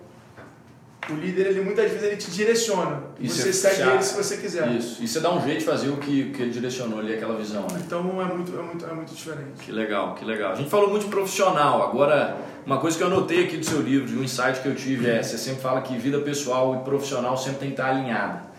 O 1.12 1.16
líder, 1.16 1.46
ele 1.48 1.60
muitas 1.62 1.90
vezes 1.90 2.06
ele 2.06 2.16
te 2.16 2.30
direciona. 2.30 3.02
E 3.18 3.28
você 3.28 3.52
você- 3.52 3.52
segue 3.52 3.90
ele 3.90 4.02
se 4.02 4.16
você 4.16 4.36
quiser. 4.36 4.68
Isso. 4.72 5.02
E 5.02 5.08
você 5.08 5.20
dá 5.20 5.32
um 5.32 5.42
jeito 5.44 5.60
de 5.60 5.64
fazer 5.64 5.88
o 5.88 5.96
que, 5.96 6.30
que 6.30 6.42
ele 6.42 6.50
direcionou 6.50 6.98
ali, 7.00 7.14
aquela 7.14 7.36
visão, 7.36 7.62
né? 7.72 7.80
Então 7.84 8.00
é 8.20 8.24
muito, 8.24 8.58
é, 8.58 8.62
muito, 8.62 8.84
é 8.86 8.92
muito 8.92 9.14
diferente. 9.14 9.62
Que 9.64 9.72
legal, 9.72 10.14
que 10.14 10.24
legal. 10.24 10.52
A 10.52 10.54
gente 10.54 10.70
falou 10.70 10.88
muito 10.90 11.04
de 11.04 11.10
profissional. 11.10 11.82
Agora, 11.82 12.36
uma 12.64 12.78
coisa 12.78 12.96
que 12.96 13.02
eu 13.02 13.08
anotei 13.08 13.44
aqui 13.44 13.56
do 13.56 13.66
seu 13.66 13.80
livro, 13.80 14.06
de 14.06 14.16
um 14.16 14.22
insight 14.22 14.60
que 14.60 14.68
eu 14.68 14.74
tive 14.74 15.08
é: 15.10 15.22
você 15.22 15.36
sempre 15.38 15.60
fala 15.62 15.80
que 15.82 15.96
vida 15.98 16.18
pessoal 16.20 16.76
e 16.76 16.84
profissional 16.84 17.36
sempre 17.36 17.58
tem 17.60 17.68
que 17.70 17.74
estar 17.74 17.90
alinhada. 17.90 18.50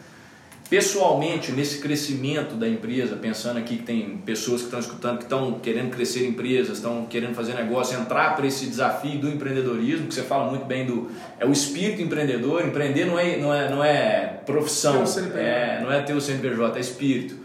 Pessoalmente, 0.71 1.51
nesse 1.51 1.79
crescimento 1.79 2.55
da 2.55 2.65
empresa, 2.65 3.17
pensando 3.17 3.59
aqui 3.59 3.75
que 3.75 3.83
tem 3.83 4.21
pessoas 4.25 4.61
que 4.61 4.67
estão 4.67 4.79
escutando, 4.79 5.17
que 5.17 5.23
estão 5.23 5.59
querendo 5.59 5.91
crescer 5.91 6.25
empresas, 6.25 6.77
estão 6.77 7.05
querendo 7.07 7.35
fazer 7.35 7.55
negócio, 7.55 7.99
entrar 7.99 8.37
para 8.37 8.47
esse 8.47 8.67
desafio 8.67 9.19
do 9.19 9.27
empreendedorismo, 9.27 10.07
que 10.07 10.13
você 10.13 10.21
fala 10.23 10.49
muito 10.49 10.63
bem 10.63 10.85
do. 10.85 11.11
É 11.37 11.45
o 11.45 11.51
espírito 11.51 12.01
empreendedor. 12.01 12.65
Empreender 12.65 13.03
não 13.03 13.19
é, 13.19 13.35
não 13.35 13.53
é, 13.53 13.69
não 13.69 13.83
é 13.83 14.39
profissão, 14.45 15.03
é, 15.35 15.81
não 15.83 15.91
é 15.91 16.03
ter 16.03 16.13
o 16.13 16.21
CNPJ, 16.21 16.77
é 16.77 16.79
espírito. 16.79 17.35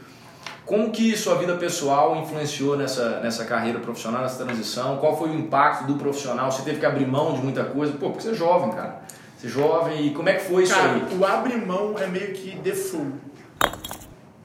Como 0.65 0.93
que 0.93 1.17
sua 1.17 1.35
vida 1.35 1.57
pessoal 1.57 2.23
influenciou 2.23 2.77
nessa, 2.77 3.19
nessa 3.19 3.45
carreira 3.45 3.81
profissional, 3.81 4.23
nessa 4.23 4.45
transição? 4.45 4.99
Qual 4.99 5.19
foi 5.19 5.31
o 5.31 5.35
impacto 5.35 5.85
do 5.89 5.97
profissional? 5.97 6.53
Você 6.53 6.63
teve 6.63 6.79
que 6.79 6.87
abrir 6.87 7.09
mão 7.09 7.35
de 7.35 7.43
muita 7.43 7.65
coisa? 7.65 7.93
Pô, 7.95 8.11
porque 8.11 8.23
você 8.23 8.31
é 8.31 8.35
jovem, 8.35 8.71
cara. 8.71 9.03
Você 9.37 9.47
é 9.47 9.51
jovem 9.51 10.07
e 10.07 10.15
como 10.15 10.29
é 10.29 10.35
que 10.35 10.45
foi 10.45 10.63
isso 10.63 10.75
Cara, 10.75 10.95
aí? 10.95 11.19
o 11.19 11.25
abrir 11.25 11.65
mão 11.67 11.99
é 11.99 12.07
meio 12.07 12.33
que 12.33 12.57
default. 12.57 13.13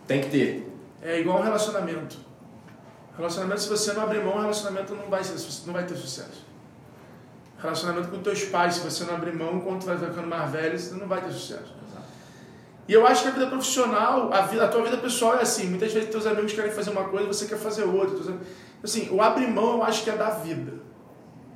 Tem 0.06 0.22
que 0.22 0.30
ter. 0.30 0.72
É 1.02 1.20
igual 1.20 1.40
um 1.40 1.44
relacionamento. 1.44 2.18
Relacionamento, 3.18 3.62
se 3.62 3.70
você 3.70 3.94
não 3.94 4.04
abrir 4.04 4.24
mão, 4.24 4.38
o 4.38 4.42
relacionamento 4.42 4.94
não 4.96 5.10
vai, 5.10 5.24
ser, 5.24 5.36
não 5.66 5.74
vai 5.74 5.86
ter 5.86 5.96
sucesso. 5.96 6.46
Relacionamento 7.62 8.10
com 8.10 8.20
teus 8.20 8.44
pais, 8.46 8.76
se 8.76 8.82
você 8.82 9.04
não 9.04 9.16
abrir 9.16 9.34
mão, 9.34 9.62
quando 9.62 9.86
vai 9.86 9.98
ficando 9.98 10.28
mais 10.28 10.52
velho, 10.52 10.78
você 10.78 10.94
não 10.96 11.08
vai 11.08 11.22
ter 11.22 11.32
sucesso. 11.32 11.82
E 12.88 12.94
eu 12.94 13.06
acho 13.06 13.22
que 13.24 13.28
a 13.30 13.32
vida 13.32 13.48
profissional, 13.48 14.34
a, 14.34 14.42
vida, 14.42 14.66
a 14.66 14.68
tua 14.68 14.84
vida 14.84 14.98
pessoal 14.98 15.38
é 15.38 15.42
assim. 15.42 15.68
Muitas 15.68 15.94
vezes 15.94 16.10
teus 16.10 16.26
amigos 16.26 16.52
querem 16.52 16.72
fazer 16.72 16.90
uma 16.90 17.06
coisa, 17.06 17.28
você 17.28 17.46
quer 17.46 17.58
fazer 17.58 17.84
outra. 17.84 18.18
Teus 18.18 18.36
Assim, 18.84 19.10
o 19.12 19.22
abrir 19.22 19.48
mão 19.48 19.76
eu 19.76 19.84
acho 19.84 20.04
que 20.04 20.10
é 20.10 20.16
da 20.16 20.30
vida. 20.32 20.74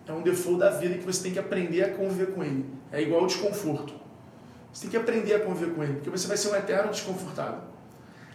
É 0.08 0.14
um 0.14 0.22
default 0.22 0.60
da 0.60 0.70
vida 0.70 0.98
que 0.98 1.04
você 1.04 1.24
tem 1.24 1.34
que 1.34 1.40
aprender 1.40 1.84
a 1.84 1.90
conviver 1.90 2.28
com 2.28 2.44
ele. 2.44 2.66
É 2.92 3.02
igual 3.02 3.24
o 3.24 3.28
desconforto. 3.28 3.94
Você 4.72 4.82
tem 4.84 4.92
que 4.92 4.98
aprender 4.98 5.34
a 5.36 5.40
conviver 5.40 5.74
com 5.74 5.84
ele, 5.84 5.94
porque 5.94 6.10
você 6.10 6.28
vai 6.28 6.38
ser 6.38 6.50
um 6.50 6.56
eterno 6.56 6.92
desconfortável. 6.92 7.60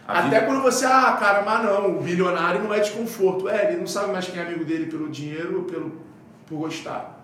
A 0.07 0.19
Até 0.19 0.29
vida- 0.29 0.45
quando 0.47 0.61
você, 0.63 0.85
ah, 0.85 1.15
cara, 1.19 1.43
mas 1.43 1.63
não, 1.63 1.97
o 1.97 2.01
bilionário 2.01 2.63
não 2.63 2.73
é 2.73 2.79
desconforto. 2.79 3.47
É, 3.47 3.69
ele 3.71 3.79
não 3.79 3.87
sabe 3.87 4.11
mais 4.11 4.25
quem 4.27 4.39
é 4.41 4.45
amigo 4.45 4.65
dele 4.65 4.87
pelo 4.87 5.09
dinheiro 5.09 5.59
ou 5.59 5.63
pelo, 5.65 6.01
por 6.47 6.57
gostar. 6.57 7.19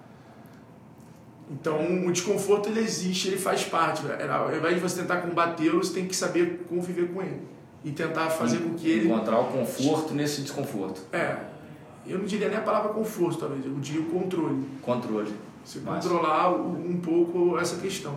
Então, 1.49 2.05
o 2.05 2.11
desconforto 2.11 2.69
ele 2.69 2.81
existe, 2.81 3.29
ele 3.29 3.37
faz 3.37 3.63
parte. 3.63 4.03
Ao 4.29 4.55
invés 4.55 4.75
de 4.75 4.81
você 4.81 5.01
tentar 5.01 5.21
combatê-lo, 5.21 5.83
você 5.83 5.93
tem 5.93 6.05
que 6.05 6.15
saber 6.15 6.65
conviver 6.69 7.07
com 7.13 7.21
ele. 7.21 7.41
E 7.83 7.91
tentar 7.91 8.29
fazer 8.29 8.59
com 8.59 8.73
que 8.73 8.89
ele. 8.89 9.07
Encontrar 9.07 9.39
o 9.39 9.45
conforto 9.45 10.13
nesse 10.13 10.41
desconforto. 10.41 11.01
É, 11.11 11.37
eu 12.05 12.19
não 12.19 12.25
diria 12.25 12.49
nem 12.49 12.57
a 12.57 12.61
palavra 12.61 12.89
conforto, 12.89 13.39
talvez, 13.39 13.65
eu 13.65 13.73
diria 13.75 14.01
o 14.01 14.05
controle. 14.05 14.63
Controle. 14.81 15.33
Massa. 15.75 16.09
controlar 16.09 16.51
um 16.51 16.99
pouco 17.01 17.57
essa 17.57 17.75
questão. 17.77 18.15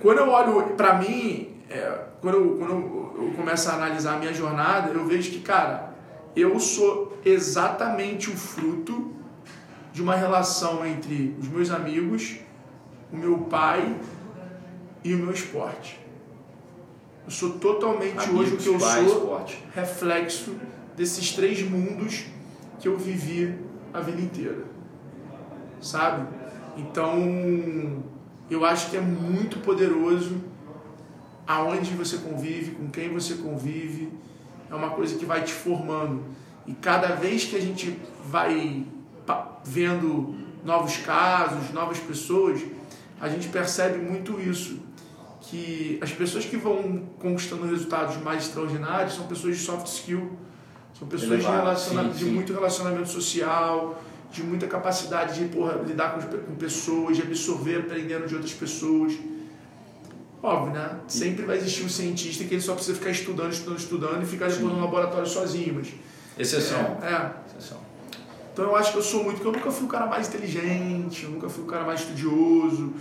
Quando 0.00 0.18
eu 0.18 0.28
olho 0.28 0.76
para 0.76 0.94
mim, 0.98 1.56
é, 1.68 2.04
quando, 2.20 2.34
eu, 2.36 2.56
quando 2.56 2.70
eu, 2.70 3.26
eu 3.26 3.32
começo 3.34 3.68
a 3.68 3.74
analisar 3.74 4.14
a 4.14 4.18
minha 4.18 4.32
jornada, 4.32 4.90
eu 4.90 5.04
vejo 5.06 5.30
que, 5.30 5.40
cara, 5.40 5.92
eu 6.36 6.58
sou 6.60 7.18
exatamente 7.24 8.30
o 8.30 8.36
fruto 8.36 9.12
de 9.92 10.00
uma 10.00 10.14
relação 10.14 10.86
entre 10.86 11.34
os 11.40 11.48
meus 11.48 11.70
amigos, 11.70 12.36
o 13.12 13.16
meu 13.16 13.38
pai 13.38 13.96
e 15.02 15.12
o 15.14 15.18
meu 15.18 15.32
esporte. 15.32 15.98
Eu 17.24 17.30
sou 17.30 17.58
totalmente 17.58 18.18
amigos, 18.18 18.40
hoje 18.40 18.54
o 18.54 18.56
que 18.56 18.68
eu 18.68 18.78
pai, 18.78 19.04
sou, 19.04 19.18
esporte. 19.18 19.64
reflexo 19.74 20.54
desses 20.96 21.32
três 21.32 21.60
mundos 21.62 22.26
que 22.78 22.86
eu 22.86 22.96
vivi 22.96 23.58
a 23.92 24.00
vida 24.00 24.20
inteira. 24.20 24.64
Sabe? 25.80 26.26
Então, 26.76 28.02
eu 28.50 28.64
acho 28.64 28.90
que 28.90 28.96
é 28.96 29.00
muito 29.00 29.58
poderoso 29.58 30.40
aonde 31.46 31.94
você 31.94 32.18
convive, 32.18 32.72
com 32.72 32.88
quem 32.88 33.08
você 33.08 33.34
convive, 33.36 34.12
é 34.70 34.74
uma 34.74 34.90
coisa 34.90 35.16
que 35.16 35.24
vai 35.24 35.42
te 35.42 35.52
formando. 35.52 36.22
E 36.66 36.74
cada 36.74 37.14
vez 37.14 37.44
que 37.44 37.56
a 37.56 37.60
gente 37.60 37.98
vai 38.24 38.84
vendo 39.64 40.34
novos 40.64 40.98
casos, 40.98 41.72
novas 41.72 41.98
pessoas, 41.98 42.60
a 43.20 43.28
gente 43.28 43.48
percebe 43.48 43.98
muito 43.98 44.40
isso. 44.40 44.80
Que 45.40 45.98
as 46.02 46.12
pessoas 46.12 46.44
que 46.44 46.56
vão 46.56 47.02
conquistando 47.18 47.66
resultados 47.66 48.16
mais 48.18 48.44
extraordinários 48.44 49.14
são 49.14 49.26
pessoas 49.26 49.56
de 49.56 49.62
soft 49.62 49.86
skill, 49.86 50.32
são 50.98 51.08
pessoas 51.08 51.40
de, 51.40 51.80
sim, 51.80 52.10
de 52.10 52.24
sim. 52.24 52.30
muito 52.30 52.52
relacionamento 52.52 53.08
social, 53.08 54.02
de 54.30 54.42
muita 54.42 54.66
capacidade 54.66 55.38
de 55.38 55.54
porra, 55.54 55.80
lidar 55.86 56.14
com, 56.14 56.38
com 56.38 56.54
pessoas, 56.54 57.16
de 57.16 57.22
absorver 57.22 57.80
aprendendo 57.80 58.26
de 58.26 58.34
outras 58.34 58.52
pessoas. 58.52 59.14
Óbvio, 60.42 60.72
né? 60.72 61.00
Sempre 61.08 61.44
vai 61.44 61.56
existir 61.56 61.84
um 61.84 61.88
cientista 61.88 62.44
que 62.44 62.54
ele 62.54 62.60
só 62.60 62.74
precisa 62.74 62.96
ficar 62.96 63.10
estudando, 63.10 63.52
estudando, 63.52 63.78
estudando 63.78 64.22
e 64.22 64.26
ficar 64.26 64.46
depois 64.48 64.70
Sim. 64.70 64.76
no 64.76 64.80
laboratório 64.80 65.26
sozinho, 65.26 65.74
mas... 65.74 65.88
Exceção. 66.38 66.98
É, 67.02 67.06
é. 67.06 67.32
Exceção. 67.48 67.78
Então 68.52 68.66
eu 68.66 68.76
acho 68.76 68.92
que 68.92 68.98
eu 68.98 69.02
sou 69.02 69.24
muito, 69.24 69.36
porque 69.36 69.48
eu 69.48 69.52
nunca 69.52 69.70
fui 69.70 69.86
o 69.86 69.88
cara 69.88 70.06
mais 70.06 70.28
inteligente, 70.28 71.24
eu 71.24 71.30
nunca 71.30 71.48
fui 71.48 71.64
o 71.64 71.66
cara 71.66 71.84
mais 71.84 72.00
estudioso. 72.00 72.92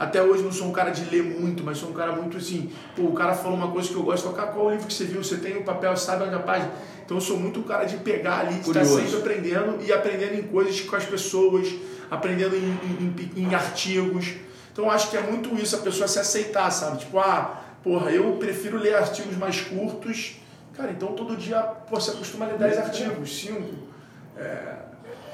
Até 0.00 0.22
hoje 0.22 0.42
não 0.42 0.50
sou 0.50 0.66
um 0.66 0.72
cara 0.72 0.88
de 0.88 1.04
ler 1.14 1.22
muito, 1.22 1.62
mas 1.62 1.76
sou 1.76 1.90
um 1.90 1.92
cara 1.92 2.12
muito 2.12 2.38
assim, 2.38 2.72
pô, 2.96 3.02
o 3.02 3.12
cara 3.12 3.34
falou 3.34 3.58
uma 3.58 3.70
coisa 3.70 3.86
que 3.86 3.94
eu 3.94 4.02
gosto, 4.02 4.26
de 4.26 4.30
tocar 4.30 4.46
qual 4.46 4.68
o 4.68 4.70
livro 4.70 4.86
que 4.86 4.94
você 4.94 5.04
viu? 5.04 5.22
Você 5.22 5.36
tem 5.36 5.58
o 5.58 5.62
papel, 5.62 5.94
sabe 5.94 6.24
onde 6.24 6.32
é 6.32 6.36
a 6.36 6.40
página? 6.40 6.72
Então 7.04 7.18
eu 7.18 7.20
sou 7.20 7.38
muito 7.38 7.60
o 7.60 7.64
cara 7.64 7.84
de 7.84 7.98
pegar 7.98 8.38
ali, 8.38 8.54
de 8.54 8.66
estar 8.66 8.82
sempre 8.82 9.14
aprendendo 9.14 9.84
e 9.84 9.92
aprendendo 9.92 10.36
em 10.36 10.42
coisas 10.44 10.80
com 10.80 10.96
as 10.96 11.04
pessoas, 11.04 11.68
aprendendo 12.10 12.56
em, 12.56 12.60
em, 12.60 13.14
em, 13.36 13.42
em 13.42 13.54
artigos. 13.54 14.36
Então 14.72 14.86
eu 14.86 14.90
acho 14.90 15.10
que 15.10 15.18
é 15.18 15.20
muito 15.20 15.54
isso, 15.54 15.76
a 15.76 15.80
pessoa 15.80 16.08
se 16.08 16.18
aceitar, 16.18 16.70
sabe? 16.70 17.00
Tipo, 17.00 17.18
ah, 17.18 17.60
porra, 17.82 18.10
eu 18.10 18.32
prefiro 18.38 18.78
ler 18.78 18.94
artigos 18.94 19.36
mais 19.36 19.60
curtos. 19.60 20.36
Cara, 20.74 20.92
então 20.92 21.12
todo 21.12 21.36
dia 21.36 21.60
pô, 21.60 22.00
você 22.00 22.12
acostuma 22.12 22.46
a 22.46 22.48
ler 22.48 22.58
10 22.58 22.78
artigos, 22.78 23.38
5. 23.38 23.62
É, 24.38 24.76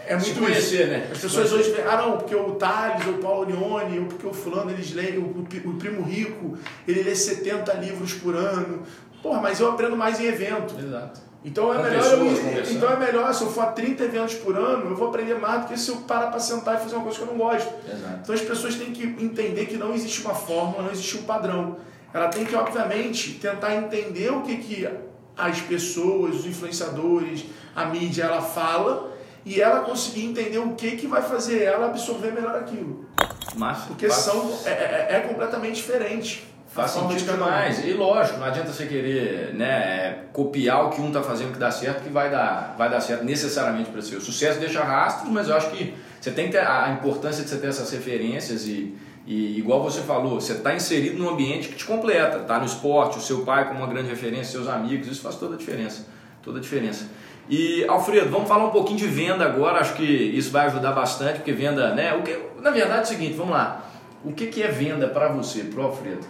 é 0.06 0.16
muito 0.16 0.38
conhecer, 0.38 0.82
isso. 0.82 0.90
né? 0.90 1.08
As 1.10 1.18
pessoas 1.18 1.52
hoje 1.52 1.74
ah 1.86 1.96
não, 1.96 2.18
porque 2.18 2.34
o 2.34 2.52
Thales, 2.52 3.06
ou 3.06 3.14
o 3.14 3.18
Paulo 3.18 3.46
Leone, 3.46 3.98
ou 3.98 4.06
porque 4.06 4.26
o 4.26 4.32
fulano, 4.32 4.70
eles 4.70 4.92
leem, 4.92 5.18
o, 5.18 5.24
o, 5.24 5.74
Primo 5.74 6.02
Rico, 6.02 6.56
ele 6.86 7.02
lê 7.02 7.14
70 7.14 7.72
livros 7.74 8.14
por 8.14 8.34
ano. 8.34 8.82
Porra, 9.22 9.40
mas 9.40 9.58
eu 9.58 9.70
aprendo 9.70 9.96
mais 9.96 10.20
em 10.20 10.26
evento. 10.26 10.74
Exato. 10.78 11.20
Então 11.44 11.72
é, 11.72 11.80
melhor 11.80 12.04
eu, 12.04 12.72
então 12.72 12.90
é 12.90 12.96
melhor, 12.96 13.32
se 13.32 13.42
eu 13.42 13.50
for 13.50 13.62
a 13.62 13.66
30 13.66 14.02
eventos 14.02 14.34
por 14.34 14.56
ano, 14.56 14.90
eu 14.90 14.96
vou 14.96 15.08
aprender 15.08 15.34
mais 15.34 15.62
do 15.62 15.68
que 15.68 15.78
se 15.78 15.90
eu 15.90 15.98
parar 15.98 16.26
para 16.28 16.40
sentar 16.40 16.74
e 16.74 16.78
fazer 16.78 16.96
uma 16.96 17.04
coisa 17.04 17.18
que 17.18 17.22
eu 17.22 17.28
não 17.28 17.38
gosto. 17.38 17.72
Exato. 17.88 18.20
Então 18.22 18.34
as 18.34 18.40
pessoas 18.40 18.74
têm 18.74 18.92
que 18.92 19.04
entender 19.04 19.66
que 19.66 19.76
não 19.76 19.94
existe 19.94 20.22
uma 20.22 20.34
fórmula, 20.34 20.82
não 20.82 20.90
existe 20.90 21.18
um 21.18 21.22
padrão. 21.22 21.76
Ela 22.12 22.28
tem 22.28 22.44
que, 22.44 22.56
obviamente, 22.56 23.34
tentar 23.34 23.76
entender 23.76 24.30
o 24.32 24.42
que, 24.42 24.56
que 24.56 24.88
as 25.36 25.60
pessoas, 25.60 26.36
os 26.36 26.46
influenciadores, 26.46 27.44
a 27.74 27.84
mídia, 27.84 28.24
ela 28.24 28.40
fala 28.40 29.15
e 29.46 29.60
ela 29.60 29.82
conseguir 29.82 30.24
entender 30.24 30.58
o 30.58 30.72
que, 30.72 30.96
que 30.96 31.06
vai 31.06 31.22
fazer 31.22 31.62
ela 31.62 31.86
absorver 31.86 32.32
melhor 32.32 32.56
aquilo. 32.56 33.06
Massa. 33.54 33.86
Porque 33.86 34.10
são, 34.10 34.52
é, 34.64 34.70
é, 34.70 35.06
é 35.10 35.20
completamente 35.20 35.76
diferente. 35.76 36.44
Faz 36.66 36.90
sentido 36.90 37.32
demais. 37.32 37.82
E 37.86 37.92
lógico, 37.92 38.40
não 38.40 38.46
adianta 38.46 38.72
você 38.72 38.86
querer 38.86 39.54
né, 39.54 40.24
copiar 40.32 40.86
o 40.86 40.90
que 40.90 41.00
um 41.00 41.06
está 41.06 41.22
fazendo 41.22 41.52
que 41.52 41.60
dá 41.60 41.70
certo, 41.70 42.02
que 42.02 42.10
vai 42.10 42.28
dar, 42.28 42.74
vai 42.76 42.90
dar 42.90 43.00
certo 43.00 43.24
necessariamente 43.24 43.88
para 43.88 44.02
você. 44.02 44.16
O 44.16 44.20
sucesso 44.20 44.58
deixa 44.58 44.82
rastros, 44.82 45.30
mas 45.30 45.48
eu 45.48 45.56
acho 45.56 45.70
que 45.70 45.94
você 46.20 46.32
tem 46.32 46.46
que 46.46 46.52
ter 46.52 46.66
a 46.66 46.90
importância 46.90 47.44
de 47.44 47.48
você 47.48 47.56
ter 47.56 47.68
essas 47.68 47.90
referências 47.92 48.66
e, 48.66 48.98
e 49.24 49.56
igual 49.56 49.80
você 49.80 50.00
falou, 50.02 50.40
você 50.40 50.54
está 50.54 50.74
inserido 50.74 51.22
num 51.22 51.30
ambiente 51.30 51.68
que 51.68 51.76
te 51.76 51.84
completa. 51.84 52.38
Está 52.38 52.58
no 52.58 52.66
esporte, 52.66 53.16
o 53.16 53.22
seu 53.22 53.44
pai 53.44 53.68
como 53.68 53.78
uma 53.78 53.86
grande 53.86 54.08
referência, 54.08 54.58
seus 54.58 54.66
amigos, 54.66 55.06
isso 55.06 55.22
faz 55.22 55.36
toda 55.36 55.54
a 55.54 55.56
diferença. 55.56 56.04
Toda 56.42 56.58
a 56.58 56.60
diferença. 56.60 57.06
E 57.48 57.84
Alfredo, 57.86 58.30
vamos 58.30 58.48
falar 58.48 58.64
um 58.64 58.70
pouquinho 58.70 58.98
de 58.98 59.06
venda 59.06 59.44
agora, 59.44 59.80
acho 59.80 59.94
que 59.94 60.02
isso 60.02 60.50
vai 60.50 60.66
ajudar 60.66 60.92
bastante, 60.92 61.36
porque 61.36 61.52
venda, 61.52 61.94
né? 61.94 62.14
O 62.14 62.22
que, 62.22 62.36
na 62.60 62.70
verdade 62.70 63.00
é 63.00 63.02
o 63.02 63.06
seguinte, 63.06 63.34
vamos 63.34 63.52
lá. 63.52 63.84
O 64.24 64.32
que, 64.32 64.48
que 64.48 64.62
é 64.62 64.68
venda 64.68 65.08
para 65.08 65.28
você, 65.28 65.62
para 65.62 65.80
o 65.80 65.84
Alfredo? 65.84 66.26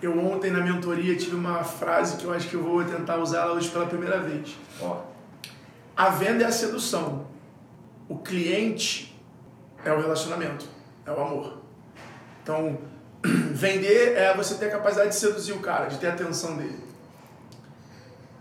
Eu 0.00 0.18
ontem 0.18 0.50
na 0.50 0.60
mentoria 0.60 1.14
tive 1.16 1.36
uma 1.36 1.62
frase 1.62 2.16
que 2.16 2.24
eu 2.24 2.32
acho 2.32 2.48
que 2.48 2.54
eu 2.54 2.62
vou 2.62 2.82
tentar 2.84 3.18
usar 3.18 3.48
hoje 3.48 3.68
pela 3.68 3.86
primeira 3.86 4.18
vez. 4.20 4.56
Ó. 4.80 5.02
A 5.96 6.08
venda 6.08 6.44
é 6.44 6.46
a 6.46 6.52
sedução. 6.52 7.26
O 8.08 8.18
cliente 8.18 9.18
é 9.84 9.92
o 9.92 10.00
relacionamento, 10.00 10.66
é 11.06 11.10
o 11.10 11.20
amor. 11.20 11.58
Então, 12.42 12.78
vender 13.52 14.16
é 14.16 14.34
você 14.34 14.54
ter 14.56 14.66
a 14.66 14.70
capacidade 14.70 15.10
de 15.10 15.16
seduzir 15.16 15.52
o 15.52 15.60
cara, 15.60 15.86
de 15.86 15.98
ter 15.98 16.08
a 16.08 16.12
atenção 16.12 16.56
dele. 16.56 16.93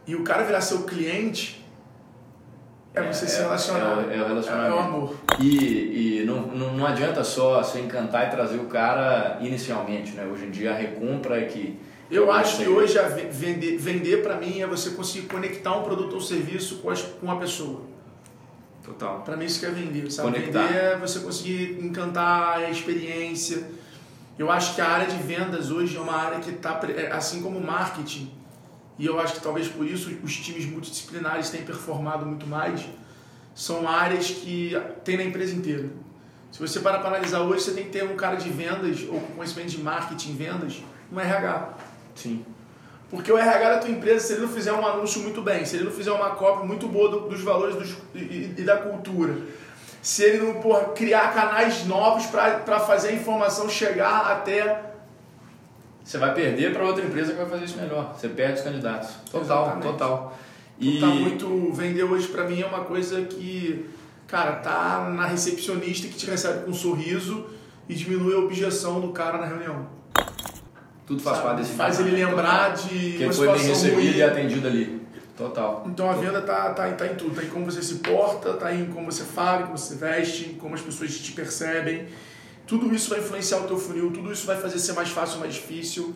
E 0.06 0.16
o 0.16 0.24
cara 0.24 0.44
virar 0.44 0.62
seu 0.62 0.84
cliente 0.84 1.64
é 2.94 3.02
você 3.02 3.26
é, 3.26 3.28
se 3.28 3.42
relacionar. 3.42 4.06
É, 4.10 4.18
é, 4.18 4.22
o 4.22 4.28
relacionamento. 4.28 4.72
É, 4.72 4.76
o 4.76 4.80
amor. 4.80 5.16
E, 5.40 6.20
e 6.22 6.26
não, 6.26 6.42
não, 6.48 6.74
não 6.74 6.86
adianta 6.86 7.24
só 7.24 7.64
você 7.64 7.80
encantar 7.80 8.28
e 8.28 8.32
trazer 8.32 8.58
o 8.58 8.66
cara 8.66 9.40
inicialmente, 9.42 10.12
né? 10.12 10.26
Hoje 10.32 10.46
em 10.46 10.52
dia 10.52 10.72
a 10.72 10.76
recompra 10.76 11.40
é 11.40 11.46
que. 11.46 11.80
Eu 12.12 12.32
acho 12.32 12.58
que 12.58 12.68
hoje 12.68 13.00
a 13.00 13.08
vender, 13.08 13.78
vender 13.78 14.22
para 14.22 14.36
mim 14.36 14.62
é 14.62 14.68
você 14.68 14.92
conseguir 14.92 15.28
conectar 15.28 15.76
um 15.76 15.84
produto 15.84 16.14
ou 16.14 16.22
serviço 16.22 16.78
com, 16.78 16.92
as, 16.92 17.02
com 17.02 17.32
a 17.32 17.38
pessoa. 17.38 17.82
Total. 18.84 19.22
Para 19.22 19.36
mim 19.38 19.46
isso 19.46 19.60
que 19.60 19.66
é 19.66 19.70
vender, 19.70 20.12
sabe? 20.12 20.32
Conectar. 20.32 20.68
Vender 20.68 20.78
é 20.78 20.98
você 20.98 21.20
conseguir 21.22 21.80
encantar 21.82 22.58
a 22.60 22.70
experiência. 22.70 23.68
Eu 24.38 24.52
acho 24.52 24.76
que 24.76 24.82
a 24.82 24.88
área 24.88 25.08
de 25.08 25.18
vendas 25.24 25.72
hoje 25.72 25.98
é 25.98 26.00
uma 26.00 26.16
área 26.16 26.40
que 26.40 26.52
está, 26.52 26.80
é, 26.96 27.12
assim 27.12 27.42
como 27.42 27.58
o 27.58 27.66
marketing, 27.66 28.32
e 28.98 29.06
eu 29.06 29.20
acho 29.20 29.36
que 29.36 29.42
talvez 29.42 29.68
por 29.68 29.86
isso 29.86 30.12
os 30.24 30.36
times 30.38 30.66
multidisciplinares 30.66 31.50
têm 31.50 31.64
performado 31.64 32.26
muito 32.26 32.46
mais, 32.46 32.86
são 33.56 33.88
áreas 33.88 34.30
que 34.30 34.74
tem 35.04 35.18
na 35.18 35.24
empresa 35.24 35.56
inteira. 35.56 35.90
Se 36.52 36.60
você 36.60 36.80
parar 36.80 37.00
para 37.00 37.10
analisar 37.10 37.42
hoje, 37.42 37.64
você 37.64 37.72
tem 37.72 37.86
que 37.86 37.90
ter 37.90 38.04
um 38.04 38.16
cara 38.16 38.36
de 38.36 38.50
vendas 38.50 39.02
ou 39.10 39.20
com 39.20 39.34
conhecimento 39.34 39.70
de 39.70 39.80
marketing 39.80 40.36
vendas, 40.36 40.84
um 41.12 41.20
RH. 41.20 41.74
Sim. 42.16 42.46
Porque 43.10 43.32
o 43.32 43.38
RH 43.38 43.70
da 43.70 43.78
tua 43.80 43.90
empresa, 43.90 44.20
se 44.20 44.34
ele 44.34 44.42
não 44.44 44.50
fizer 44.50 44.72
um 44.72 44.86
anúncio 44.86 45.22
muito 45.22 45.42
bem, 45.42 45.66
se 45.66 45.76
ele 45.76 45.86
não 45.86 45.92
fizer 45.92 46.12
uma 46.12 46.32
cópia 46.32 46.66
muito 46.66 46.88
boa 46.88 47.10
do, 47.10 47.20
dos 47.30 47.42
valores 47.42 47.76
dos, 47.76 47.96
e, 48.14 48.54
e, 48.58 48.64
da 48.64 48.78
cultura, 48.78 49.36
se 50.02 50.24
ele 50.24 50.40
não 50.40 50.62
porra, 50.62 50.86
criar 50.90 51.34
canais 51.34 51.86
novos 51.86 52.26
para 52.28 52.80
fazer 52.80 53.10
a 53.10 53.14
informação 53.14 53.70
chegar 53.70 54.32
até 54.32 54.93
você 56.04 56.18
vai 56.18 56.34
perder 56.34 56.74
para 56.74 56.84
outra 56.84 57.04
empresa 57.04 57.32
que 57.32 57.38
vai 57.38 57.50
fazer 57.50 57.66
isso 57.66 57.78
melhor. 57.78 58.14
Você 58.18 58.28
perde 58.30 58.60
os 58.60 58.62
candidatos. 58.62 59.10
Total, 59.32 59.42
Exatamente. 59.42 59.84
total. 59.84 60.38
E 60.80 61.00
tá 61.00 61.08
muito 61.08 61.72
vender 61.72 62.04
hoje 62.04 62.28
para 62.28 62.44
mim 62.46 62.62
é 62.62 62.66
uma 62.66 62.82
coisa 62.82 63.22
que, 63.22 63.86
cara, 64.28 64.54
tá 64.54 65.10
na 65.16 65.26
recepcionista 65.26 66.08
que 66.08 66.16
te 66.16 66.30
recebe 66.30 66.66
com 66.66 66.72
um 66.72 66.74
sorriso 66.74 67.46
e 67.88 67.94
diminui 67.94 68.34
a 68.34 68.40
objeção 68.40 69.00
do 69.00 69.10
cara 69.10 69.38
na 69.38 69.46
reunião. 69.46 69.88
Tudo 71.06 71.22
faz 71.22 71.40
parte 71.40 71.58
desse 71.62 71.74
Faz 71.74 72.00
ele 72.00 72.12
lembrar 72.12 72.76
de 72.76 73.18
que 73.18 73.34
foi 73.34 73.52
bem 73.52 73.62
recebido 73.62 73.96
ruim. 73.96 74.18
e 74.18 74.24
atendido 74.24 74.68
ali. 74.68 75.02
Total. 75.38 75.84
Então 75.88 76.10
a 76.10 76.14
venda 76.14 76.42
tá, 76.42 76.70
tá, 76.74 76.92
tá 76.92 77.08
em 77.08 77.16
tudo, 77.16 77.36
tá 77.36 77.44
em 77.44 77.50
como 77.50 77.66
você 77.66 77.82
se 77.82 77.96
porta, 77.96 78.54
tá 78.54 78.74
em 78.74 78.86
como 78.86 79.12
você 79.12 79.24
fala, 79.24 79.64
como 79.64 79.78
você 79.78 79.96
veste, 79.96 80.56
como 80.60 80.76
as 80.76 80.82
pessoas 80.82 81.18
te 81.18 81.32
percebem. 81.32 82.08
Tudo 82.66 82.94
isso 82.94 83.10
vai 83.10 83.20
influenciar 83.20 83.60
o 83.60 83.68
teu 83.68 83.78
funil, 83.78 84.12
tudo 84.12 84.32
isso 84.32 84.48
vai 84.48 84.58
fazer 84.58 84.80
ser 84.80 84.94
mais 84.94 85.10
fácil 85.10 85.36
ou 85.36 85.42
mais 85.42 85.54
difícil. 85.54 86.16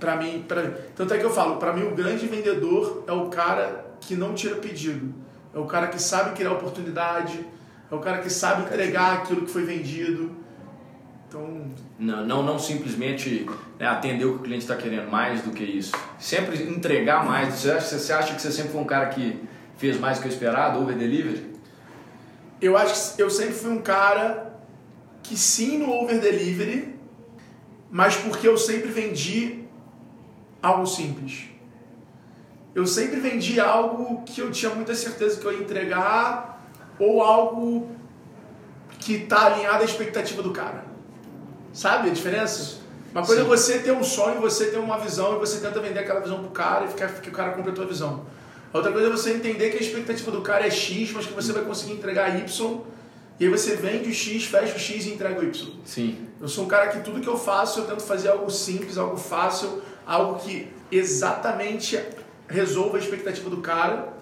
Para 0.00 0.16
mim, 0.16 0.44
pra... 0.46 0.62
tanto 0.94 1.14
é 1.14 1.18
que 1.18 1.24
eu 1.24 1.30
falo, 1.30 1.56
para 1.56 1.72
mim 1.72 1.84
o 1.84 1.94
grande 1.94 2.26
vendedor 2.26 3.04
é 3.06 3.12
o 3.12 3.28
cara 3.28 3.86
que 4.00 4.16
não 4.16 4.34
tira 4.34 4.56
pedido. 4.56 5.14
É 5.54 5.58
o 5.58 5.66
cara 5.66 5.86
que 5.86 6.02
sabe 6.02 6.34
criar 6.34 6.52
oportunidade, 6.52 7.46
é 7.90 7.94
o 7.94 8.00
cara 8.00 8.18
que 8.18 8.28
sabe 8.28 8.62
entregar 8.62 9.18
aquilo 9.18 9.42
que 9.42 9.50
foi 9.50 9.64
vendido. 9.64 10.32
Então, 11.28 11.64
não, 11.98 12.26
não, 12.26 12.42
não 12.42 12.58
simplesmente 12.58 13.48
né, 13.78 13.86
atender 13.86 14.24
o 14.24 14.34
que 14.34 14.38
o 14.40 14.42
cliente 14.42 14.62
está 14.62 14.76
querendo, 14.76 15.10
mais 15.10 15.42
do 15.42 15.50
que 15.50 15.64
isso. 15.64 15.92
Sempre 16.18 16.62
entregar 16.64 17.24
mais. 17.24 17.54
Você 17.54 17.70
acha, 17.70 17.98
você 17.98 18.12
acha 18.12 18.34
que 18.34 18.42
você 18.42 18.50
sempre 18.50 18.72
foi 18.72 18.80
um 18.80 18.86
cara 18.86 19.06
que 19.06 19.40
fez 19.76 19.98
mais 19.98 20.18
do 20.18 20.22
que 20.22 20.28
o 20.28 20.30
esperado, 20.32 20.80
over 20.80 20.96
delivery? 20.96 21.54
Eu 22.60 22.76
acho 22.76 23.16
que 23.16 23.22
eu 23.22 23.30
sempre 23.30 23.54
fui 23.54 23.70
um 23.70 23.82
cara 23.82 24.53
que 25.24 25.36
sim 25.36 25.78
no 25.78 25.90
over 25.90 26.20
delivery, 26.20 26.94
mas 27.90 28.14
porque 28.14 28.46
eu 28.46 28.56
sempre 28.56 28.90
vendi 28.90 29.64
algo 30.62 30.86
simples. 30.86 31.48
Eu 32.74 32.86
sempre 32.86 33.18
vendi 33.18 33.58
algo 33.58 34.22
que 34.24 34.40
eu 34.40 34.50
tinha 34.50 34.74
muita 34.74 34.94
certeza 34.94 35.40
que 35.40 35.46
eu 35.46 35.52
ia 35.52 35.60
entregar 35.60 36.62
ou 36.98 37.22
algo 37.22 37.88
que 38.98 39.14
está 39.14 39.46
alinhado 39.46 39.82
à 39.82 39.84
expectativa 39.84 40.42
do 40.42 40.52
cara. 40.52 40.84
Sabe 41.72 42.10
a 42.10 42.12
diferença? 42.12 42.82
Uma 43.12 43.24
coisa 43.24 43.42
Sim. 43.42 43.46
é 43.46 43.50
você 43.50 43.78
ter 43.78 43.92
um 43.92 44.02
sonho, 44.02 44.40
você 44.40 44.66
ter 44.66 44.78
uma 44.78 44.98
visão 44.98 45.36
e 45.36 45.38
você 45.38 45.60
tenta 45.60 45.80
vender 45.80 46.00
aquela 46.00 46.20
visão 46.20 46.40
pro 46.40 46.50
cara 46.50 46.84
e 46.84 46.88
ficar 46.88 47.08
que 47.08 47.28
o 47.28 47.32
cara 47.32 47.52
compre 47.52 47.70
a 47.70 47.74
tua 47.74 47.86
visão. 47.86 48.26
A 48.72 48.76
outra 48.76 48.90
coisa 48.90 49.06
é 49.06 49.10
você 49.10 49.32
entender 49.32 49.70
que 49.70 49.78
a 49.78 49.80
expectativa 49.80 50.32
do 50.32 50.42
cara 50.42 50.66
é 50.66 50.70
X, 50.70 51.12
mas 51.12 51.26
que 51.26 51.32
você 51.32 51.52
vai 51.52 51.62
conseguir 51.62 51.92
entregar 51.92 52.36
Y. 52.36 52.80
E 53.38 53.44
aí 53.44 53.50
você 53.50 53.74
vende 53.74 54.08
o 54.08 54.14
X, 54.14 54.44
fecha 54.44 54.76
o 54.76 54.78
X 54.78 55.06
e 55.06 55.10
entrega 55.10 55.40
o 55.40 55.44
Y. 55.44 55.72
Sim. 55.84 56.28
Eu 56.40 56.46
sou 56.46 56.64
um 56.64 56.68
cara 56.68 56.88
que 56.88 57.00
tudo 57.00 57.20
que 57.20 57.28
eu 57.28 57.36
faço, 57.36 57.80
eu 57.80 57.86
tento 57.86 58.02
fazer 58.02 58.28
algo 58.28 58.50
simples, 58.50 58.96
algo 58.96 59.16
fácil, 59.16 59.82
algo 60.06 60.38
que 60.38 60.68
exatamente 60.90 62.00
resolva 62.48 62.96
a 62.96 63.00
expectativa 63.00 63.50
do 63.50 63.58
cara 63.58 64.14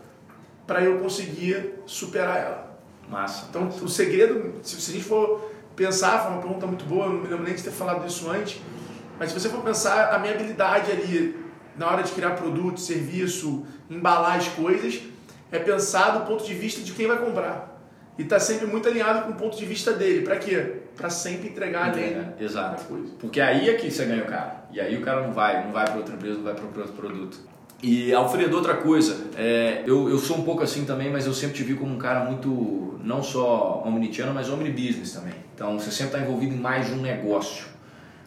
para 0.67 0.83
eu 0.83 0.99
conseguir 1.01 1.75
superar 1.85 2.39
ela. 2.39 2.79
Massa. 3.09 3.47
Então, 3.51 3.65
massa. 3.65 3.85
o 3.85 3.89
segredo, 3.89 4.55
se 4.63 4.91
a 4.91 4.95
gente 4.95 5.05
for 5.05 5.51
pensar, 5.77 6.21
foi 6.21 6.33
uma 6.33 6.41
pergunta 6.41 6.67
muito 6.67 6.85
boa, 6.85 7.07
eu 7.07 7.13
não 7.13 7.21
me 7.21 7.29
lembro 7.29 7.45
nem 7.45 7.55
de 7.55 7.63
ter 7.63 7.71
falado 7.71 8.07
isso 8.07 8.31
antes, 8.31 8.61
mas 9.19 9.31
se 9.31 9.39
você 9.39 9.49
for 9.49 9.63
pensar, 9.63 10.15
a 10.15 10.19
minha 10.19 10.33
habilidade 10.35 10.91
ali 10.91 11.43
na 11.77 11.91
hora 11.91 12.03
de 12.03 12.13
criar 12.13 12.31
produto, 12.33 12.81
serviço, 12.81 13.67
embalar 13.91 14.37
as 14.37 14.49
coisas, 14.49 15.01
é 15.51 15.59
pensar 15.59 16.19
do 16.19 16.27
ponto 16.27 16.45
de 16.45 16.55
vista 16.55 16.81
de 16.81 16.93
quem 16.93 17.07
vai 17.07 17.19
comprar. 17.19 17.72
E 18.19 18.25
tá 18.25 18.39
sempre 18.39 18.67
muito 18.67 18.89
alinhado 18.89 19.23
com 19.23 19.31
o 19.31 19.35
ponto 19.35 19.57
de 19.57 19.65
vista 19.65 19.93
dele. 19.93 20.23
Para 20.23 20.37
quê? 20.37 20.83
Para 20.97 21.09
sempre 21.09 21.49
entregar 21.49 21.89
Entrega. 21.89 22.35
além 22.37 22.45
Exato. 22.45 22.85
coisa. 22.85 23.13
Porque 23.19 23.41
aí 23.41 23.71
é 23.71 23.75
que 23.75 23.91
você 23.91 24.05
ganha 24.05 24.23
o 24.23 24.27
cara. 24.27 24.65
E 24.71 24.81
aí 24.81 24.97
o 24.97 25.01
cara 25.01 25.23
não 25.23 25.33
vai, 25.33 25.65
não 25.65 25.73
vai 25.73 25.85
para 25.87 25.97
outra 25.97 26.15
empresa, 26.15 26.37
não 26.37 26.45
vai 26.45 26.55
para 26.55 26.65
outro 26.65 26.93
produto. 26.93 27.39
E 27.83 28.15
Alfredo, 28.15 28.55
outra 28.55 28.75
coisa, 28.75 29.27
é, 29.37 29.83
eu, 29.85 30.09
eu 30.09 30.17
sou 30.17 30.37
um 30.39 30.45
pouco 30.45 30.63
assim 30.63 30.85
também, 30.85 31.11
mas 31.11 31.27
eu 31.27 31.35
sempre 31.35 31.57
te 31.57 31.65
vi 31.65 31.75
como 31.75 31.93
um 31.93 31.99
cara 31.99 32.25
muito, 32.25 33.01
não 33.03 33.23
só 33.25 33.83
omnitiano, 33.85 34.33
mas 34.33 34.49
omnibusiness 34.49 35.13
também. 35.13 35.35
Então 35.53 35.79
você 35.79 35.91
sempre 35.91 36.15
está 36.15 36.21
envolvido 36.21 36.55
em 36.55 36.59
mais 36.59 36.87
de 36.87 36.93
um 36.93 37.03
negócio. 37.03 37.67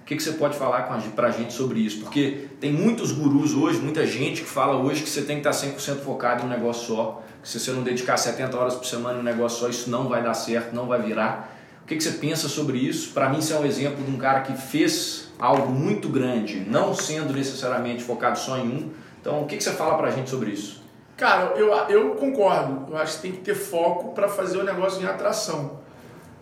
O 0.02 0.06
que, 0.06 0.15
que 0.15 0.21
você 0.21 0.34
pode 0.34 0.58
falar 0.58 0.84
para 1.15 1.28
a 1.28 1.32
gente 1.32 1.54
sobre 1.54 1.80
isso? 1.80 2.02
Porque 2.02 2.50
tem 2.60 2.71
muitos 2.71 3.12
gurus 3.13 3.54
hoje, 3.56 3.80
muita 3.80 4.06
gente 4.06 4.41
que 4.41 4.48
fala 4.48 4.78
hoje 4.78 5.02
que 5.02 5.10
você 5.10 5.21
tem 5.21 5.41
que 5.41 5.48
estar 5.48 5.67
100% 5.67 6.02
focado 6.02 6.43
em 6.43 6.45
um 6.45 6.50
negócio 6.50 6.93
só. 6.95 7.24
Se 7.45 7.60
você 7.60 7.71
não 7.71 7.84
dedicar 7.84 8.17
70 8.17 8.58
horas 8.58 8.73
por 8.73 8.86
semana 8.86 9.19
em 9.19 9.21
um 9.21 9.23
negócio 9.23 9.60
só, 9.60 9.69
isso 9.69 9.88
não 9.88 10.10
vai 10.10 10.23
dar 10.23 10.34
certo, 10.34 10.73
não 10.73 10.88
vai 10.88 10.99
virar. 10.99 11.55
O 11.84 11.86
que, 11.86 11.95
que 11.95 12.03
você 12.03 12.13
pensa 12.13 12.49
sobre 12.49 12.79
isso? 12.79 13.13
Para 13.13 13.29
mim, 13.29 13.38
isso 13.38 13.53
é 13.53 13.60
um 13.60 13.65
exemplo 13.65 14.03
de 14.03 14.10
um 14.10 14.17
cara 14.17 14.41
que 14.41 14.58
fez 14.58 15.27
algo 15.38 15.71
muito 15.71 16.10
grande, 16.10 16.65
não 16.67 16.95
sendo 16.95 17.31
necessariamente 17.31 18.03
focado 18.03 18.39
só 18.39 18.58
em 18.58 18.67
um. 18.67 18.89
Então, 19.21 19.43
o 19.43 19.45
que, 19.45 19.58
que 19.58 19.63
você 19.63 19.73
fala 19.73 19.95
para 19.95 20.08
a 20.08 20.12
gente 20.12 20.27
sobre 20.27 20.49
isso? 20.49 20.84
Cara, 21.15 21.53
eu, 21.55 21.71
eu 21.88 22.15
concordo. 22.15 22.91
Eu 22.91 22.97
acho 22.97 23.17
que 23.17 23.21
tem 23.21 23.31
que 23.34 23.41
ter 23.41 23.53
foco 23.53 24.15
para 24.15 24.27
fazer 24.27 24.58
o 24.58 24.63
negócio 24.63 24.99
em 24.99 25.05
atração. 25.05 25.79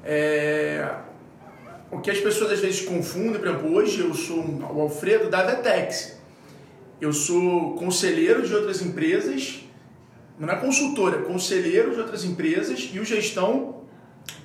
É, 0.06 0.90
o 1.92 2.00
que 2.00 2.10
as 2.10 2.20
pessoas 2.20 2.54
às 2.54 2.60
vezes 2.62 2.80
confundem, 2.86 3.42
por 3.42 3.48
exemplo, 3.50 3.76
hoje 3.76 4.00
eu 4.00 4.14
sou 4.14 4.40
o 4.40 4.82
Alfredo 4.82 5.30
da 5.30 5.44
Vetex. 5.44 6.18
Eu 7.02 7.12
sou 7.12 7.76
conselheiro 7.76 8.48
de 8.48 8.56
outras 8.56 8.82
empresas, 8.82 9.66
não 10.40 10.50
é 10.50 10.56
consultora, 10.56 11.18
é 11.18 11.22
conselheiro 11.22 11.92
de 11.92 12.00
outras 12.00 12.24
empresas 12.24 12.90
e 12.92 13.00
o 13.00 13.06
gestão 13.06 13.84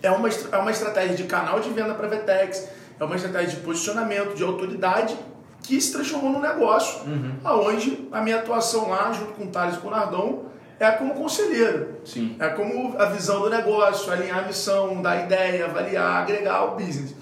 é 0.03 0.11
uma, 0.11 0.29
é 0.29 0.57
uma 0.57 0.71
estratégia 0.71 1.17
de 1.17 1.25
canal 1.25 1.61
de 1.61 1.71
venda 1.71 1.95
para 1.95 2.07
a 2.07 2.11
Vetex, 2.11 2.69
é 2.99 3.05
uma 3.05 3.17
estratégia 3.17 3.57
de 3.57 3.65
posicionamento, 3.65 4.35
de 4.35 4.43
autoridade 4.43 5.17
que 5.63 5.81
se 5.81 5.93
transformou 5.93 6.33
num 6.33 6.41
negócio, 6.41 7.07
uhum. 7.07 7.35
aonde 7.45 8.09
a 8.13 8.21
minha 8.21 8.37
atuação 8.37 8.89
lá, 8.89 9.13
junto 9.13 9.33
com 9.33 9.45
o 9.45 9.49
Thales 9.49 9.77
e 9.77 9.79
com 9.79 9.89
o 9.89 9.91
Nardon, 9.91 10.47
é 10.79 10.91
como 10.93 11.15
conselheiro. 11.15 11.97
Sim. 12.05 12.37
É 12.39 12.49
como 12.51 12.97
a 12.99 13.07
visão 13.07 13.41
do 13.43 13.51
negócio, 13.51 14.13
alinhar 14.13 14.39
a 14.39 14.43
missão, 14.43 15.03
dar 15.03 15.25
ideia, 15.25 15.65
avaliar, 15.65 16.23
agregar 16.23 16.65
o 16.65 16.77
business. 16.77 17.15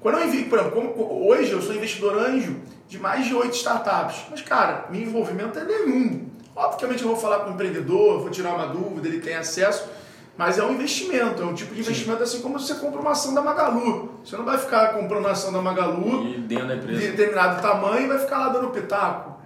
Quando 0.00 0.18
eu 0.18 0.26
invito, 0.26 0.48
por 0.48 0.58
exemplo, 0.58 0.92
como, 0.92 1.28
hoje 1.28 1.52
eu 1.52 1.60
sou 1.60 1.74
investidor 1.74 2.16
anjo 2.18 2.56
de 2.88 2.98
mais 2.98 3.26
de 3.26 3.34
oito 3.34 3.54
startups, 3.54 4.24
mas 4.30 4.40
cara, 4.40 4.86
meu 4.90 5.02
envolvimento 5.02 5.58
é 5.58 5.64
nenhum. 5.64 6.26
Obviamente 6.58 7.02
eu 7.02 7.08
vou 7.08 7.16
falar 7.16 7.40
com 7.40 7.50
o 7.50 7.54
empreendedor, 7.54 8.18
vou 8.18 8.30
tirar 8.30 8.52
uma 8.52 8.66
dúvida, 8.66 9.06
ele 9.06 9.20
tem 9.20 9.36
acesso, 9.36 9.88
mas 10.36 10.58
é 10.58 10.64
um 10.64 10.72
investimento, 10.72 11.40
é 11.40 11.44
um 11.44 11.54
tipo 11.54 11.72
de 11.72 11.80
investimento 11.80 12.18
Sim. 12.18 12.24
assim 12.24 12.42
como 12.42 12.58
você 12.58 12.74
compra 12.74 13.00
uma 13.00 13.12
ação 13.12 13.32
da 13.32 13.40
Magalu. 13.40 14.10
Você 14.24 14.36
não 14.36 14.44
vai 14.44 14.58
ficar 14.58 14.92
comprando 14.94 15.20
uma 15.20 15.30
ação 15.30 15.52
da 15.52 15.62
Magalu 15.62 16.26
e 16.30 16.38
dentro 16.38 16.66
da 16.66 16.74
empresa. 16.74 17.00
de 17.00 17.08
determinado 17.12 17.62
tamanho 17.62 18.06
e 18.06 18.08
vai 18.08 18.18
ficar 18.18 18.38
lá 18.38 18.48
dando 18.48 18.70
pitaco. 18.70 19.38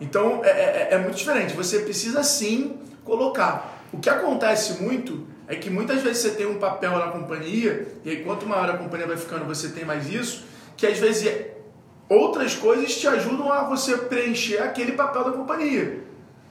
Então 0.00 0.40
é, 0.42 0.50
é, 0.50 0.88
é 0.90 0.98
muito 0.98 1.14
diferente. 1.14 1.54
Você 1.54 1.78
precisa 1.80 2.24
sim 2.24 2.80
colocar. 3.04 3.84
O 3.92 3.98
que 3.98 4.10
acontece 4.10 4.82
muito 4.82 5.24
é 5.46 5.54
que 5.54 5.70
muitas 5.70 6.02
vezes 6.02 6.22
você 6.22 6.30
tem 6.30 6.46
um 6.46 6.58
papel 6.58 6.98
na 6.98 7.12
companhia, 7.12 7.86
e 8.04 8.10
aí 8.10 8.24
quanto 8.24 8.44
maior 8.44 8.68
a 8.68 8.76
companhia 8.76 9.06
vai 9.06 9.16
ficando, 9.16 9.44
você 9.44 9.68
tem 9.68 9.84
mais 9.84 10.12
isso, 10.12 10.44
que 10.76 10.84
às 10.84 10.98
vezes 10.98 11.32
outras 12.08 12.56
coisas 12.56 12.96
te 12.96 13.06
ajudam 13.06 13.52
a 13.52 13.62
você 13.62 13.96
preencher 13.96 14.58
aquele 14.58 14.92
papel 14.92 15.22
da 15.22 15.30
companhia. 15.30 16.05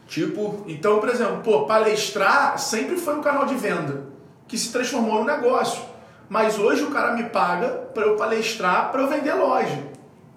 Tipo, 0.07 0.63
então, 0.67 0.99
por 0.99 1.09
exemplo, 1.09 1.41
pô, 1.43 1.65
palestrar 1.65 2.57
sempre 2.59 2.97
foi 2.97 3.15
um 3.15 3.21
canal 3.21 3.45
de 3.45 3.55
venda 3.55 4.05
que 4.47 4.57
se 4.57 4.71
transformou 4.71 5.19
no 5.19 5.25
negócio. 5.25 5.81
Mas 6.29 6.57
hoje 6.57 6.83
o 6.83 6.91
cara 6.91 7.13
me 7.13 7.23
paga 7.25 7.67
para 7.93 8.05
eu 8.05 8.15
palestrar, 8.15 8.91
para 8.91 9.01
eu 9.01 9.07
vender 9.07 9.33
loja 9.33 9.83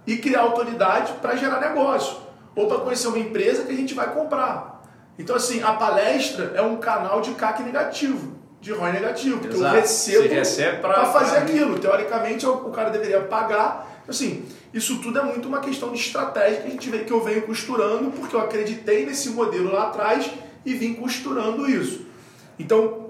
e 0.07 0.17
criar 0.17 0.41
autoridade 0.41 1.13
para 1.21 1.37
gerar 1.37 1.61
negócio 1.61 2.17
ou 2.55 2.67
para 2.67 2.79
conhecer 2.79 3.09
uma 3.09 3.19
empresa 3.19 3.65
que 3.65 3.73
a 3.73 3.77
gente 3.77 3.95
vai 3.95 4.13
comprar. 4.13 4.83
Então, 5.19 5.37
assim, 5.37 5.63
a 5.63 5.73
palestra 5.73 6.53
é 6.55 6.63
um 6.63 6.77
canal 6.77 7.21
de 7.21 7.33
CAC 7.33 7.63
negativo 7.63 8.39
de 8.61 8.73
ROI 8.73 8.93
negativo, 8.93 9.39
porque 9.39 9.57
Exato. 9.57 9.77
eu 9.77 9.81
recebo 9.83 10.79
para 10.81 11.07
fazer 11.07 11.39
aquilo. 11.39 11.79
Teoricamente, 11.79 12.47
o 12.47 12.71
cara 12.71 12.91
deveria 12.91 13.21
pagar. 13.21 13.98
Assim, 14.09 14.45
isso 14.73 15.01
tudo 15.03 15.19
é 15.19 15.23
muito 15.23 15.47
uma 15.47 15.61
questão 15.61 15.93
de 15.93 15.99
estratégia 15.99 16.63
que 16.63 16.69
a 16.69 16.71
gente 16.71 16.89
vê 16.89 17.01
que 17.01 17.13
eu 17.13 17.23
venho 17.23 17.43
costurando, 17.43 18.11
porque 18.11 18.35
eu 18.35 18.41
acreditei 18.41 19.05
nesse 19.05 19.29
modelo 19.31 19.71
lá 19.71 19.89
atrás 19.89 20.31
e 20.65 20.73
vim 20.75 20.95
costurando 20.95 21.69
isso. 21.71 22.07
Então, 22.59 23.09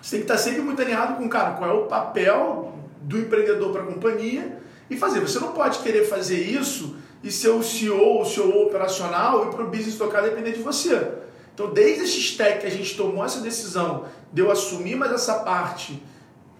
você 0.00 0.16
tem 0.16 0.20
que 0.20 0.32
estar 0.32 0.38
sempre 0.38 0.62
muito 0.62 0.80
alinhado 0.80 1.16
com, 1.16 1.28
cara, 1.28 1.52
qual 1.52 1.70
é 1.70 1.72
o 1.74 1.86
papel 1.86 2.74
do 3.02 3.18
empreendedor 3.18 3.72
para 3.72 3.82
a 3.82 3.86
companhia 3.86 4.58
e 4.88 4.96
fazer. 4.96 5.20
Você 5.20 5.38
não 5.38 5.52
pode 5.52 5.80
querer 5.80 6.06
fazer 6.06 6.40
isso 6.40 6.96
e 7.22 7.30
ser 7.30 7.50
o 7.50 7.62
CEO, 7.62 8.22
o 8.22 8.24
CEO 8.24 8.62
operacional 8.62 9.48
e 9.48 9.54
para 9.54 9.64
o 9.64 9.68
business 9.68 9.96
tocar 9.96 10.22
depender 10.22 10.52
de 10.52 10.62
você. 10.62 11.08
Então, 11.52 11.72
desde 11.72 12.04
esse 12.04 12.20
stack 12.20 12.60
que 12.60 12.66
a 12.66 12.70
gente 12.70 12.96
tomou 12.96 13.24
essa 13.24 13.40
decisão 13.40 14.06
de 14.32 14.40
eu 14.40 14.50
assumir 14.50 14.96
mais 14.96 15.12
essa 15.12 15.40
parte 15.40 16.02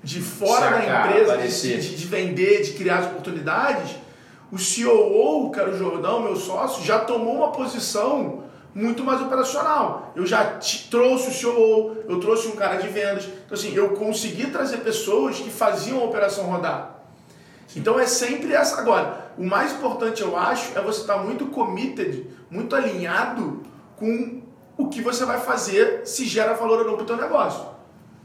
de 0.02 0.20
fora 0.20 0.70
Sacar, 0.70 0.80
da 0.80 1.18
empresa, 1.18 1.38
de, 1.38 1.80
de, 1.80 1.96
de, 1.96 2.06
vender, 2.06 2.62
de 2.62 2.72
criar 2.72 2.98
as 2.98 3.06
oportunidades, 3.06 3.96
o 4.50 4.58
CEO, 4.58 5.50
que 5.50 5.60
era 5.60 5.70
o 5.70 5.76
Jordão, 5.76 6.20
meu 6.20 6.36
sócio, 6.36 6.84
já 6.84 7.00
tomou 7.00 7.36
uma 7.36 7.52
posição 7.52 8.44
muito 8.74 9.04
mais 9.04 9.20
operacional. 9.20 10.12
Eu 10.14 10.24
já 10.24 10.58
trouxe 10.90 11.28
o 11.28 11.32
CEO, 11.32 11.96
eu 12.08 12.20
trouxe 12.20 12.48
um 12.48 12.52
cara 12.52 12.76
de 12.76 12.88
vendas. 12.88 13.24
Então, 13.24 13.56
assim, 13.56 13.74
eu 13.74 13.90
consegui 13.90 14.46
trazer 14.46 14.78
pessoas 14.78 15.38
que 15.38 15.50
faziam 15.50 16.00
a 16.00 16.04
operação 16.04 16.44
rodar. 16.44 16.98
Então, 17.76 17.98
é 17.98 18.06
sempre 18.06 18.52
essa. 18.54 18.80
Agora, 18.80 19.32
o 19.36 19.44
mais 19.44 19.72
importante, 19.72 20.22
eu 20.22 20.36
acho, 20.36 20.78
é 20.78 20.80
você 20.80 21.00
estar 21.00 21.18
muito 21.18 21.46
committed, 21.46 22.26
muito 22.50 22.74
alinhado 22.74 23.62
com 23.96 24.42
o 24.76 24.88
que 24.88 25.02
você 25.02 25.24
vai 25.24 25.40
fazer 25.40 26.02
se 26.06 26.24
gera 26.24 26.54
valor 26.54 26.80
ou 26.80 26.86
não 26.86 26.94
para 26.94 27.02
o 27.02 27.06
teu 27.06 27.16
negócio. 27.16 27.77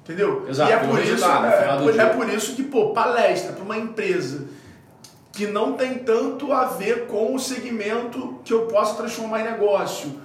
Entendeu? 0.04 0.46
Exato, 0.50 0.70
e 0.70 0.74
é 0.74 0.78
por, 0.80 1.00
isso, 1.00 1.26
é, 1.26 1.98
é 1.98 2.06
por 2.08 2.30
isso 2.30 2.56
que, 2.56 2.63
pô, 2.63 2.89
palestra 2.89 3.54
para 3.54 3.63
uma 3.63 3.78
empresa 3.78 4.46
que 5.32 5.48
não 5.48 5.74
tem 5.74 6.00
tanto 6.00 6.52
a 6.52 6.66
ver 6.66 7.08
com 7.08 7.34
o 7.34 7.39
segmento 7.39 8.39
que 8.44 8.54
eu 8.54 8.68
posso 8.68 8.98
transformar 8.98 9.39
em 9.42 9.44
negócio. 9.46 10.22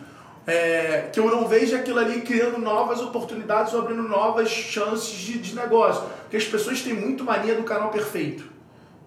É, 0.47 1.11
que 1.13 1.21
eu 1.21 1.27
não 1.31 1.47
vejo 1.47 1.77
aquilo 1.77 1.99
ali 1.99 2.23
criando 2.23 2.59
novas 2.59 3.03
oportunidades 3.03 3.75
ou 3.75 3.83
abrindo 3.83 4.03
novas 4.03 4.49
chances 4.49 5.13
de, 5.13 5.39
de 5.39 5.55
negócio. 5.55 6.03
Porque 6.23 6.39
as 6.39 6.45
pessoas 6.45 6.81
têm 6.81 6.95
muito 6.95 7.23
mania 7.23 7.55
do 7.55 7.63
canal 7.63 7.91
perfeito 7.91 8.59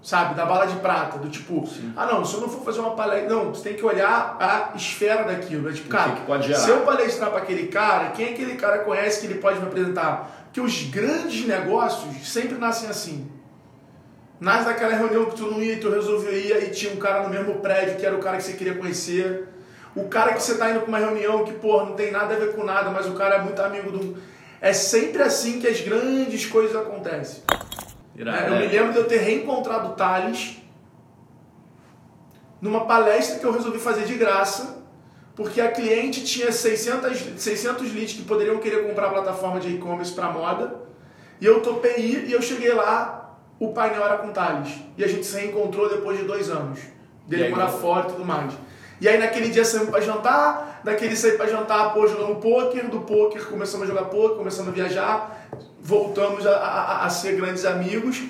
sabe, 0.02 0.34
da 0.34 0.46
bala 0.46 0.66
de 0.66 0.78
prata, 0.78 1.20
do 1.20 1.30
tipo, 1.30 1.66
Sim. 1.68 1.94
ah 1.96 2.08
não, 2.08 2.26
se 2.26 2.34
eu 2.34 2.42
não 2.42 2.50
for 2.50 2.64
fazer 2.64 2.80
uma 2.80 2.92
palestra, 2.92 3.30
não, 3.30 3.54
você 3.54 3.70
tem 3.70 3.74
que 3.76 3.86
olhar 3.86 4.36
a 4.40 4.76
esfera 4.76 5.24
daquilo, 5.24 5.70
é 5.70 5.74
tipo, 5.74 5.90
cara, 5.90 6.16
se 6.56 6.70
eu 6.70 6.82
palestrar 6.82 7.30
para 7.30 7.40
aquele 7.40 7.68
cara, 7.68 8.10
quem 8.10 8.30
aquele 8.30 8.56
cara 8.56 8.80
conhece 8.80 9.22
que 9.22 9.28
ele 9.28 9.40
pode 9.40 9.60
me 9.60 9.68
apresentar? 9.68 10.41
Porque 10.52 10.60
os 10.60 10.84
grandes 10.84 11.48
negócios 11.48 12.28
sempre 12.28 12.58
nascem 12.58 12.90
assim. 12.90 13.32
Nasce 14.38 14.66
daquela 14.66 14.94
reunião 14.94 15.26
que 15.28 15.38
tu 15.38 15.50
não 15.50 15.64
ia 15.64 15.76
e 15.76 15.80
tu 15.80 15.90
resolveu 15.90 16.38
ir 16.38 16.52
e 16.64 16.72
tinha 16.72 16.92
um 16.92 16.98
cara 16.98 17.24
no 17.24 17.30
mesmo 17.30 17.60
prédio 17.60 17.96
que 17.96 18.06
era 18.06 18.14
o 18.14 18.20
cara 18.20 18.36
que 18.36 18.44
você 18.44 18.54
queria 18.54 18.76
conhecer. 18.76 19.48
O 19.96 20.10
cara 20.10 20.34
que 20.34 20.44
você 20.44 20.58
tá 20.58 20.70
indo 20.70 20.82
para 20.82 20.90
uma 20.90 20.98
reunião 20.98 21.46
que, 21.46 21.54
porra, 21.54 21.86
não 21.86 21.94
tem 21.94 22.12
nada 22.12 22.36
a 22.36 22.38
ver 22.38 22.54
com 22.54 22.66
nada, 22.66 22.90
mas 22.90 23.06
o 23.06 23.14
cara 23.14 23.36
é 23.36 23.42
muito 23.42 23.62
amigo 23.62 23.92
do. 23.92 24.22
É 24.60 24.74
sempre 24.74 25.24
assim 25.24 25.62
que 25.62 25.68
as 25.68 25.80
grandes 25.80 26.46
coisas 26.46 26.76
acontecem. 26.76 27.44
Irado, 28.14 28.54
eu 28.54 28.60
me 28.60 28.68
lembro 28.68 28.92
de 28.92 28.98
eu 28.98 29.06
ter 29.06 29.20
reencontrado 29.20 29.90
o 29.90 29.94
Thales 29.94 30.58
numa 32.60 32.86
palestra 32.86 33.40
que 33.40 33.46
eu 33.46 33.54
resolvi 33.54 33.80
fazer 33.80 34.04
de 34.04 34.16
graça, 34.16 34.81
porque 35.36 35.62
a 35.62 35.72
cliente 35.72 36.24
tinha 36.24 36.52
600, 36.52 37.42
600 37.42 37.94
leads 37.94 38.14
que 38.14 38.24
poderiam 38.24 38.58
querer 38.58 38.88
comprar 38.88 39.08
a 39.08 39.10
plataforma 39.10 39.60
de 39.60 39.70
e-commerce 39.70 40.12
para 40.12 40.30
moda, 40.32 40.76
e 41.40 41.46
eu 41.46 41.62
topei 41.62 41.98
ir, 41.98 42.28
e 42.28 42.32
eu 42.32 42.42
cheguei 42.42 42.74
lá, 42.74 43.38
o 43.60 43.74
painel 43.74 44.04
era 44.04 44.18
com 44.18 44.32
Thales, 44.32 44.74
e 44.98 45.04
a 45.04 45.08
gente 45.08 45.26
se 45.26 45.38
reencontrou 45.38 45.90
depois 45.90 46.18
de 46.18 46.26
dois 46.26 46.50
anos, 46.50 46.80
dele 47.28 47.50
morar 47.50 47.70
fora 47.70 48.08
e 48.08 48.12
tudo 48.12 48.26
mais. 48.26 48.54
E 49.00 49.08
aí 49.08 49.18
naquele 49.18 49.50
dia 49.50 49.66
saímos 49.66 49.90
para 49.90 50.02
jantar, 50.02 50.82
daquele 50.84 51.16
sair 51.16 51.38
para 51.38 51.48
jantar, 51.48 51.94
pô, 51.94 52.08
jogando 52.08 52.36
poker, 52.36 52.88
do 52.88 53.00
poker 53.02 53.48
começamos 53.48 53.86
a 53.86 53.90
jogar 53.90 54.06
poker, 54.06 54.38
começamos 54.38 54.72
a 54.72 54.76
viajar, 54.76 55.50
voltamos 55.82 56.46
a, 56.46 56.56
a, 56.56 57.06
a 57.06 57.10
ser 57.10 57.36
grandes 57.36 57.66
amigos, 57.66 58.22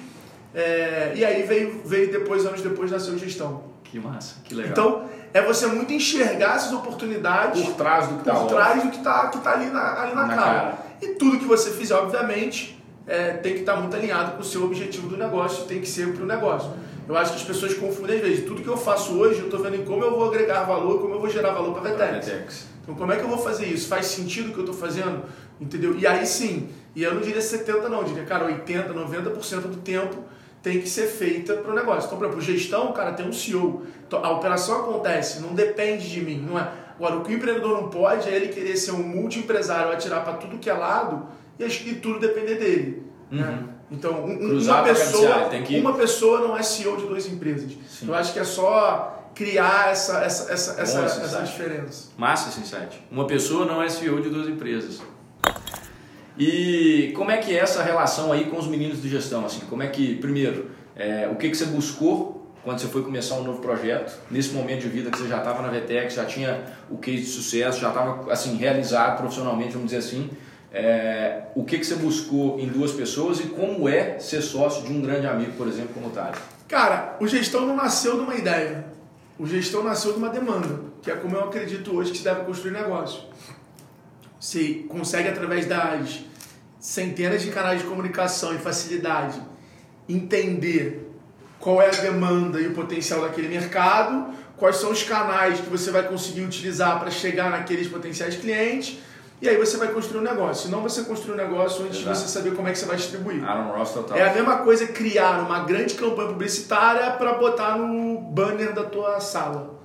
é, 0.53 1.13
e 1.15 1.25
aí 1.25 1.43
veio, 1.43 1.81
veio 1.83 2.11
depois, 2.11 2.45
anos 2.45 2.61
depois, 2.61 2.91
nasceu 2.91 3.17
gestão. 3.17 3.63
Que 3.83 3.99
massa, 3.99 4.35
que 4.43 4.53
legal. 4.53 4.71
Então, 4.71 5.09
é 5.33 5.41
você 5.41 5.67
muito 5.67 5.93
enxergar 5.93 6.55
essas 6.55 6.73
oportunidades 6.73 7.63
por 7.63 7.75
trás 7.75 8.07
do 8.07 8.15
que 8.15 8.29
está 8.29 8.33
que 8.73 8.97
está 8.97 9.27
que 9.29 9.37
tá 9.39 9.51
ali 9.53 9.67
na, 9.67 10.01
ali 10.01 10.15
na, 10.15 10.25
na 10.25 10.35
cara. 10.35 10.53
cara. 10.53 10.77
E 11.01 11.07
tudo 11.15 11.39
que 11.39 11.45
você 11.45 11.71
fizer, 11.71 11.95
obviamente, 11.95 12.81
é, 13.07 13.31
tem 13.33 13.53
que 13.53 13.59
estar 13.61 13.73
tá 13.73 13.79
muito 13.79 13.95
alinhado 13.95 14.33
com 14.33 14.41
o 14.41 14.43
seu 14.43 14.65
objetivo 14.65 15.07
do 15.07 15.17
negócio, 15.17 15.65
tem 15.65 15.79
que 15.79 15.87
ser 15.87 16.13
para 16.13 16.23
o 16.23 16.27
negócio. 16.27 16.71
Eu 17.07 17.17
acho 17.17 17.31
que 17.31 17.37
as 17.37 17.43
pessoas 17.43 17.73
confundem 17.73 18.17
às 18.17 18.21
vezes. 18.21 18.45
Tudo 18.45 18.61
que 18.61 18.67
eu 18.67 18.77
faço 18.77 19.13
hoje, 19.13 19.39
eu 19.39 19.45
estou 19.45 19.61
vendo 19.61 19.75
em 19.75 19.83
como 19.83 20.03
eu 20.03 20.11
vou 20.11 20.27
agregar 20.27 20.63
valor, 20.63 21.01
como 21.01 21.15
eu 21.15 21.19
vou 21.19 21.29
gerar 21.29 21.51
valor 21.51 21.73
para 21.73 21.89
a 21.89 21.93
Vetex. 21.93 22.67
Então, 22.83 22.95
como 22.95 23.11
é 23.11 23.17
que 23.17 23.23
eu 23.23 23.27
vou 23.27 23.37
fazer 23.37 23.65
isso? 23.65 23.87
Faz 23.87 24.07
sentido 24.07 24.49
o 24.49 24.53
que 24.53 24.59
eu 24.59 24.65
estou 24.65 24.75
fazendo? 24.75 25.23
Entendeu? 25.59 25.97
E 25.97 26.05
aí 26.07 26.25
sim, 26.25 26.69
e 26.95 27.03
eu 27.03 27.13
não 27.13 27.21
diria 27.21 27.41
70 27.41 27.87
não, 27.89 27.99
eu 27.99 28.03
diria, 28.05 28.23
cara, 28.23 28.45
80, 28.45 28.93
90% 28.93 29.61
do 29.61 29.77
tempo 29.77 30.23
tem 30.61 30.79
que 30.79 30.87
ser 30.87 31.07
feita 31.07 31.55
para 31.55 31.71
o 31.71 31.75
negócio. 31.75 32.05
Então, 32.05 32.17
por 32.17 32.25
exemplo, 32.25 32.41
gestão, 32.41 32.91
cara, 32.93 33.13
tem 33.13 33.27
um 33.27 33.33
CEO. 33.33 33.83
Então, 34.07 34.23
a 34.23 34.31
operação 34.31 34.81
acontece, 34.81 35.39
não 35.39 35.53
depende 35.53 36.09
de 36.09 36.21
mim. 36.21 36.37
Não 36.37 36.59
é. 36.59 36.71
Agora, 36.95 37.17
o 37.17 37.23
que 37.23 37.33
o 37.33 37.35
empreendedor 37.35 37.81
não 37.81 37.89
pode 37.89 38.29
é 38.29 38.35
ele 38.35 38.49
querer 38.49 38.77
ser 38.77 38.91
um 38.91 39.01
multi-empresário, 39.01 39.91
atirar 39.91 40.23
para 40.23 40.33
tudo 40.33 40.59
que 40.59 40.69
é 40.69 40.73
lado 40.73 41.25
e, 41.57 41.63
e 41.63 41.95
tudo 41.95 42.19
depender 42.19 42.55
dele. 42.55 43.03
Né? 43.31 43.41
Uhum. 43.41 43.51
Né? 43.51 43.63
Então, 43.91 44.23
um, 44.23 44.57
uma, 44.61 44.83
pessoa, 44.83 45.49
que... 45.49 45.79
uma 45.79 45.93
pessoa 45.93 46.39
não 46.39 46.55
é 46.55 46.63
CEO 46.63 46.95
de 46.95 47.07
duas 47.07 47.27
empresas. 47.27 47.71
Sim. 47.89 48.07
Eu 48.07 48.15
acho 48.15 48.31
que 48.31 48.39
é 48.39 48.43
só 48.43 49.31
criar 49.33 49.89
essa, 49.89 50.23
essa, 50.23 50.51
essa, 50.51 50.81
essa, 50.81 51.01
essa 51.01 51.41
diferença. 51.41 52.09
Massa 52.17 52.49
esse 52.49 52.61
insight. 52.61 53.03
Uma 53.11 53.25
pessoa 53.25 53.65
não 53.65 53.81
é 53.81 53.89
CEO 53.89 54.21
de 54.21 54.29
duas 54.29 54.47
empresas. 54.47 55.01
E 56.37 57.11
como 57.15 57.31
é 57.31 57.37
que 57.37 57.55
é 57.55 57.59
essa 57.59 57.83
relação 57.83 58.31
aí 58.31 58.45
com 58.45 58.57
os 58.57 58.67
meninos 58.67 59.01
de 59.01 59.09
gestão? 59.09 59.45
Assim, 59.45 59.61
como 59.69 59.83
é 59.83 59.87
que, 59.87 60.15
primeiro, 60.15 60.71
é, 60.95 61.27
o 61.31 61.35
que, 61.35 61.49
que 61.49 61.57
você 61.57 61.65
buscou 61.65 62.41
quando 62.63 62.79
você 62.79 62.87
foi 62.87 63.01
começar 63.03 63.35
um 63.35 63.43
novo 63.43 63.59
projeto, 63.59 64.19
nesse 64.29 64.53
momento 64.53 64.81
de 64.81 64.87
vida 64.87 65.09
que 65.09 65.17
você 65.17 65.27
já 65.27 65.39
estava 65.39 65.63
na 65.63 65.69
VTEX, 65.69 66.13
já 66.13 66.25
tinha 66.25 66.63
o 66.91 66.97
case 66.97 67.23
de 67.23 67.27
sucesso, 67.27 67.81
já 67.81 67.89
estava 67.89 68.31
assim, 68.31 68.55
realizado 68.55 69.17
profissionalmente, 69.17 69.73
vamos 69.73 69.89
dizer 69.89 69.97
assim, 69.97 70.29
é, 70.71 71.43
o 71.55 71.65
que, 71.65 71.79
que 71.79 71.85
você 71.85 71.95
buscou 71.95 72.59
em 72.59 72.67
duas 72.67 72.91
pessoas 72.91 73.39
e 73.39 73.43
como 73.43 73.89
é 73.89 74.19
ser 74.19 74.41
sócio 74.41 74.83
de 74.83 74.93
um 74.93 75.01
grande 75.01 75.25
amigo, 75.25 75.53
por 75.53 75.67
exemplo, 75.67 75.89
como 75.93 76.07
o 76.07 76.09
Thales? 76.11 76.37
Cara, 76.67 77.17
o 77.19 77.27
gestão 77.27 77.65
não 77.65 77.75
nasceu 77.75 78.15
de 78.15 78.21
uma 78.21 78.35
ideia. 78.35 78.85
O 79.39 79.47
gestão 79.47 79.83
nasceu 79.83 80.13
de 80.13 80.19
uma 80.19 80.29
demanda, 80.29 80.81
que 81.01 81.09
é 81.09 81.15
como 81.15 81.35
eu 81.35 81.43
acredito 81.45 81.95
hoje 81.95 82.11
que 82.11 82.19
se 82.19 82.23
deve 82.23 82.45
construir 82.45 82.71
negócio 82.71 83.23
se 84.41 84.87
consegue, 84.89 85.29
através 85.29 85.67
das 85.67 86.21
centenas 86.79 87.43
de 87.43 87.51
canais 87.51 87.79
de 87.79 87.87
comunicação 87.87 88.55
e 88.55 88.57
facilidade, 88.57 89.39
entender 90.09 91.07
qual 91.59 91.79
é 91.79 91.87
a 91.87 92.01
demanda 92.01 92.59
e 92.59 92.65
o 92.65 92.73
potencial 92.73 93.21
daquele 93.21 93.47
mercado, 93.47 94.33
quais 94.57 94.77
são 94.77 94.91
os 94.91 95.03
canais 95.03 95.59
que 95.59 95.69
você 95.69 95.91
vai 95.91 96.07
conseguir 96.07 96.41
utilizar 96.41 96.99
para 96.99 97.11
chegar 97.11 97.51
naqueles 97.51 97.87
potenciais 97.87 98.35
clientes, 98.35 98.97
e 99.39 99.47
aí 99.47 99.57
você 99.57 99.77
vai 99.77 99.89
construir 99.89 100.21
um 100.21 100.23
negócio. 100.23 100.65
Senão 100.65 100.81
você 100.81 101.03
construir 101.03 101.33
um 101.35 101.37
negócio 101.37 101.85
antes 101.85 101.99
Exato. 101.99 102.13
de 102.13 102.23
você 102.23 102.27
saber 102.27 102.55
como 102.55 102.67
é 102.67 102.71
que 102.71 102.79
você 102.79 102.85
vai 102.85 102.95
distribuir. 102.95 103.43
Aaron 103.43 103.77
Ross 103.77 103.91
total. 103.91 104.17
É 104.17 104.27
a 104.27 104.33
mesma 104.33 104.57
coisa 104.57 104.87
criar 104.87 105.39
uma 105.45 105.59
grande 105.65 105.93
campanha 105.93 106.29
publicitária 106.29 107.11
para 107.11 107.33
botar 107.33 107.77
no 107.77 108.19
banner 108.21 108.73
da 108.73 108.83
tua 108.83 109.19
sala. 109.19 109.80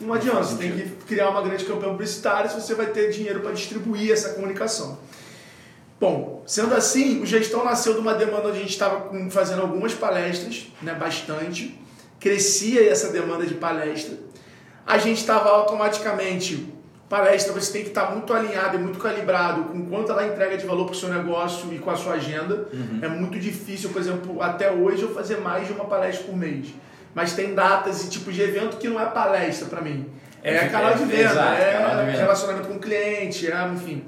Não 0.00 0.14
adianta, 0.14 0.44
você 0.44 0.56
tem 0.56 0.72
que 0.72 0.88
criar 1.06 1.30
uma 1.30 1.42
grande 1.42 1.64
campanha 1.64 1.90
publicitária 1.90 2.48
se 2.48 2.60
você 2.60 2.74
vai 2.74 2.86
ter 2.86 3.10
dinheiro 3.10 3.40
para 3.40 3.52
distribuir 3.52 4.12
essa 4.12 4.30
comunicação. 4.30 4.98
Bom, 6.00 6.44
sendo 6.46 6.74
assim, 6.74 7.20
o 7.20 7.26
Gestão 7.26 7.64
nasceu 7.64 7.94
de 7.94 7.98
uma 7.98 8.14
demanda 8.14 8.48
onde 8.48 8.58
a 8.58 8.60
gente 8.60 8.70
estava 8.70 9.10
fazendo 9.30 9.62
algumas 9.62 9.92
palestras, 9.92 10.68
né, 10.80 10.94
bastante, 10.94 11.76
crescia 12.20 12.88
essa 12.88 13.08
demanda 13.08 13.44
de 13.44 13.54
palestra. 13.54 14.16
A 14.86 14.98
gente 14.98 15.18
estava 15.18 15.50
automaticamente, 15.50 16.72
palestra 17.08 17.52
você 17.52 17.72
tem 17.72 17.82
que 17.82 17.88
estar 17.88 18.12
muito 18.12 18.32
alinhado 18.32 18.76
e 18.76 18.78
muito 18.78 19.00
calibrado 19.00 19.64
com 19.64 19.86
quanto 19.86 20.12
ela 20.12 20.24
entrega 20.24 20.56
de 20.56 20.64
valor 20.64 20.84
para 20.84 20.92
o 20.92 20.96
seu 20.96 21.08
negócio 21.08 21.74
e 21.74 21.80
com 21.80 21.90
a 21.90 21.96
sua 21.96 22.12
agenda. 22.12 22.68
Uhum. 22.72 23.00
É 23.02 23.08
muito 23.08 23.36
difícil, 23.36 23.90
por 23.90 24.00
exemplo, 24.00 24.40
até 24.40 24.70
hoje 24.70 25.02
eu 25.02 25.12
fazer 25.12 25.38
mais 25.38 25.66
de 25.66 25.72
uma 25.72 25.86
palestra 25.86 26.24
por 26.24 26.36
mês 26.36 26.68
mas 27.18 27.32
tem 27.32 27.52
datas 27.52 28.04
e 28.04 28.10
tipos 28.10 28.32
de 28.32 28.42
evento 28.42 28.76
que 28.76 28.86
não 28.86 29.00
é 29.00 29.06
palestra 29.06 29.66
para 29.66 29.80
mim. 29.80 30.06
É, 30.40 30.54
é 30.54 30.68
canal 30.68 30.94
de 30.94 31.04
venda, 31.04 31.32
exato, 31.32 31.60
é 31.60 32.16
relacionamento 32.16 32.68
com 32.68 32.74
o 32.74 32.78
cliente, 32.78 33.50
é, 33.50 33.68
enfim. 33.74 34.04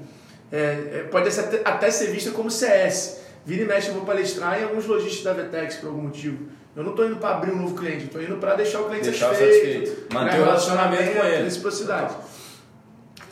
É, 0.49 0.57
é 0.57 1.07
pode 1.11 1.29
ser, 1.29 1.61
até 1.65 1.91
ser 1.91 2.09
visto 2.09 2.31
como 2.31 2.49
CS. 2.49 3.19
Vira 3.45 3.63
e 3.63 3.65
mexe, 3.65 3.89
eu 3.89 3.95
vou 3.95 4.05
palestrar 4.05 4.61
em 4.61 4.63
alguns 4.63 4.85
lojistas 4.85 5.25
da 5.25 5.33
Vetex 5.33 5.75
por 5.75 5.87
algum 5.87 6.03
motivo. 6.03 6.37
Eu 6.73 6.83
não 6.83 6.91
estou 6.91 7.05
indo 7.05 7.17
para 7.17 7.35
abrir 7.35 7.51
um 7.51 7.57
novo 7.57 7.75
cliente, 7.75 8.05
estou 8.05 8.23
indo 8.23 8.37
para 8.37 8.55
deixar 8.55 8.79
o 8.79 8.85
cliente 8.85 9.09
deixar 9.09 9.35
satisfeito, 9.35 9.87
satisfeito. 9.87 10.13
manter 10.13 10.31
né, 10.31 10.39
o 10.39 10.45
relacionamento 10.45 11.11
com 11.11 11.25
ele. 11.25 11.43
Reciprocidade. 11.43 12.15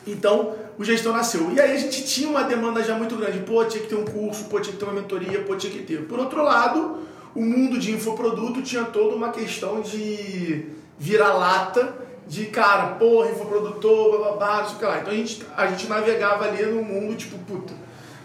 Então, 0.06 0.56
o 0.76 0.84
gestão 0.84 1.14
nasceu. 1.14 1.50
E 1.52 1.58
aí 1.58 1.72
a 1.72 1.78
gente 1.78 2.04
tinha 2.04 2.28
uma 2.28 2.42
demanda 2.42 2.82
já 2.82 2.94
muito 2.94 3.16
grande. 3.16 3.38
Pô, 3.38 3.64
tinha 3.64 3.82
que 3.82 3.88
ter 3.88 3.96
um 3.96 4.04
curso, 4.04 4.44
pô, 4.44 4.60
tinha 4.60 4.74
que 4.74 4.78
ter 4.78 4.84
uma 4.84 5.00
mentoria, 5.00 5.40
pô, 5.40 5.56
tinha 5.56 5.72
que 5.72 5.84
ter. 5.84 6.02
Por 6.02 6.18
outro 6.18 6.42
lado, 6.44 7.08
o 7.34 7.42
mundo 7.42 7.78
de 7.78 7.92
infoproduto 7.92 8.62
tinha 8.62 8.84
toda 8.84 9.14
uma 9.14 9.30
questão 9.30 9.80
de 9.80 10.66
vira-lata, 10.98 11.94
de 12.26 12.46
cara, 12.46 12.94
porra, 12.94 13.30
infoprodutor, 13.30 14.18
bababá, 14.18 14.58
não 14.58 14.66
sei 14.66 14.76
o 14.76 14.78
que 14.78 14.84
lá. 14.84 14.98
Então 15.00 15.12
a 15.12 15.16
gente, 15.16 15.46
a 15.56 15.66
gente 15.66 15.86
navegava 15.88 16.44
ali 16.44 16.64
no 16.66 16.82
mundo, 16.82 17.16
tipo, 17.16 17.38
puta, 17.38 17.72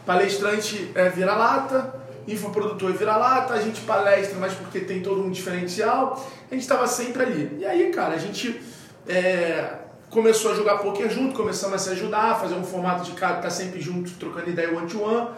palestrante 0.06 0.92
é 0.94 1.10
vira-lata, 1.10 1.96
infoprodutor 2.28 2.92
é 2.92 2.94
vira-lata, 2.94 3.54
a 3.54 3.62
gente 3.62 3.82
palestra, 3.82 4.38
mas 4.40 4.54
porque 4.54 4.80
tem 4.80 5.02
todo 5.02 5.24
um 5.24 5.32
diferencial, 5.32 6.24
a 6.50 6.54
gente 6.54 6.64
estava 6.64 6.88
sempre 6.88 7.24
ali. 7.24 7.58
E 7.60 7.66
aí, 7.66 7.90
cara, 7.92 8.16
a 8.16 8.20
gente 8.20 8.62
é, 9.08 9.76
começou 10.10 10.52
a 10.52 10.56
jogar 10.56 10.78
poker 10.78 11.10
junto, 11.10 11.36
começamos 11.36 11.76
a 11.76 11.80
se 11.80 11.90
ajudar, 11.92 12.32
a 12.32 12.36
fazer 12.36 12.56
um 12.56 12.64
formato 12.64 13.04
de 13.04 13.12
cara 13.12 13.36
tá 13.36 13.50
sempre 13.50 13.82
junto, 13.82 14.12
trocando 14.12 14.50
ideia 14.50 14.76
one-to-one, 14.76 15.16
-one. 15.16 15.30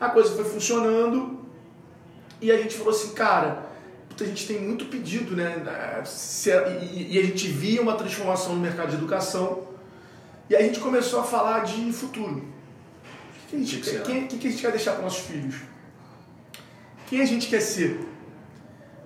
a 0.00 0.08
coisa 0.08 0.34
foi 0.34 0.44
funcionando, 0.44 1.40
e 2.42 2.50
a 2.50 2.58
gente 2.58 2.74
falou 2.74 2.92
assim, 2.92 3.14
cara, 3.14 3.70
a 4.20 4.24
gente 4.24 4.46
tem 4.46 4.60
muito 4.60 4.86
pedido, 4.86 5.34
né? 5.36 5.62
E 7.08 7.18
a 7.18 7.22
gente 7.22 7.48
via 7.48 7.80
uma 7.80 7.94
transformação 7.94 8.54
no 8.54 8.60
mercado 8.60 8.90
de 8.90 8.96
educação. 8.96 9.68
E 10.50 10.56
aí 10.56 10.64
a 10.64 10.66
gente 10.66 10.80
começou 10.80 11.20
a 11.20 11.24
falar 11.24 11.60
de 11.60 11.92
futuro. 11.92 12.36
O 12.36 13.48
que 13.48 13.56
a 13.56 13.58
gente, 13.58 13.76
quer, 13.78 14.02
quem, 14.02 14.26
que 14.26 14.48
a 14.48 14.50
gente 14.50 14.60
quer 14.60 14.72
deixar 14.72 14.92
para 14.92 15.02
nossos 15.02 15.24
filhos? 15.24 15.54
Quem 17.06 17.20
a 17.20 17.24
gente 17.24 17.48
quer 17.48 17.60
ser? 17.60 18.08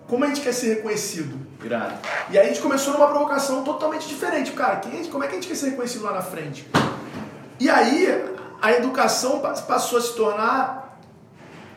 Como 0.06 0.24
a 0.24 0.28
gente 0.28 0.40
quer 0.40 0.52
ser 0.52 0.76
reconhecido? 0.76 1.38
Irado. 1.64 1.98
E 2.30 2.38
aí 2.38 2.46
a 2.46 2.48
gente 2.48 2.62
começou 2.62 2.92
numa 2.92 3.08
provocação 3.08 3.64
totalmente 3.64 4.08
diferente. 4.08 4.52
Cara, 4.52 4.76
quem, 4.76 5.04
como 5.06 5.24
é 5.24 5.26
que 5.26 5.32
a 5.32 5.36
gente 5.36 5.48
quer 5.48 5.56
ser 5.56 5.70
reconhecido 5.70 6.04
lá 6.04 6.12
na 6.12 6.22
frente? 6.22 6.66
E 7.58 7.68
aí 7.68 8.24
a 8.62 8.72
educação 8.72 9.40
passou 9.40 9.98
a 9.98 10.02
se 10.02 10.14
tornar 10.14 10.85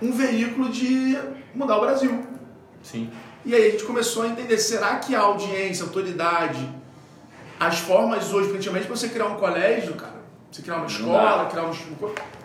um 0.02 0.12
veículo 0.12 0.70
de 0.70 1.18
mudar 1.54 1.78
o 1.78 1.82
Brasil. 1.82 2.24
Sim. 2.82 3.10
E 3.46 3.56
aí 3.56 3.68
a 3.68 3.72
gente 3.72 3.84
começou 3.84 4.24
a 4.24 4.28
entender, 4.28 4.58
será 4.58 4.98
que 4.98 5.16
a 5.16 5.22
audiência, 5.22 5.84
a 5.84 5.88
autoridade, 5.88 6.70
as 7.60 7.80
formas 7.80 8.34
hoje, 8.34 8.50
principalmente 8.50 8.88
para 8.88 8.96
você 8.96 9.10
criar 9.10 9.28
um 9.28 9.36
colégio, 9.36 9.94
cara, 9.96 10.20
você 10.52 10.62
criar 10.62 10.78
uma 10.78 10.88
escola, 10.88 11.46
criar 11.48 11.64
um 11.64 11.74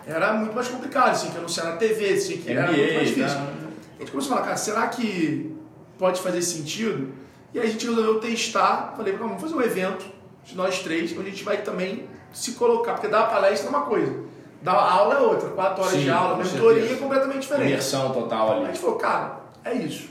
era 0.05 0.33
muito 0.33 0.53
mais 0.53 0.67
complicado, 0.67 1.11
assim, 1.11 1.31
que 1.31 1.37
anunciar 1.37 1.67
na 1.67 1.77
TV, 1.77 2.13
assim, 2.13 2.37
que 2.37 2.51
era 2.51 2.71
muito 2.71 2.93
mais 2.93 3.07
difícil. 3.07 3.37
Tá? 3.37 3.47
A 3.95 3.99
gente 3.99 4.11
começou 4.11 4.33
a 4.33 4.35
falar, 4.35 4.47
cara, 4.47 4.57
será 4.57 4.87
que 4.87 5.55
pode 5.97 6.21
fazer 6.21 6.41
sentido? 6.41 7.13
E 7.53 7.59
aí 7.59 7.67
a 7.67 7.69
gente 7.69 7.87
resolveu 7.87 8.19
testar, 8.19 8.93
falei, 8.95 9.13
vamos 9.13 9.41
fazer 9.41 9.55
um 9.55 9.61
evento 9.61 10.05
de 10.43 10.55
nós 10.55 10.79
três, 10.79 11.11
onde 11.13 11.27
a 11.27 11.31
gente 11.31 11.43
vai 11.43 11.61
também 11.61 12.07
se 12.31 12.51
colocar, 12.51 12.93
porque 12.93 13.07
dar 13.07 13.21
a 13.21 13.25
palestra 13.27 13.67
é 13.67 13.69
uma 13.69 13.85
coisa, 13.85 14.13
da 14.65 14.73
aula 14.73 15.13
é 15.13 15.19
outra, 15.19 15.49
quatro 15.49 15.83
horas 15.83 15.93
Sim, 15.93 16.05
de 16.05 16.09
aula, 16.09 16.43
mentoria 16.43 16.91
é 16.91 16.95
completamente 16.95 17.41
diferente. 17.41 17.69
Imersão 17.69 18.11
total 18.11 18.53
ali. 18.53 18.63
A 18.63 18.65
gente 18.65 18.79
falou, 18.79 18.95
cara, 18.95 19.37
é 19.63 19.73
isso. 19.75 20.09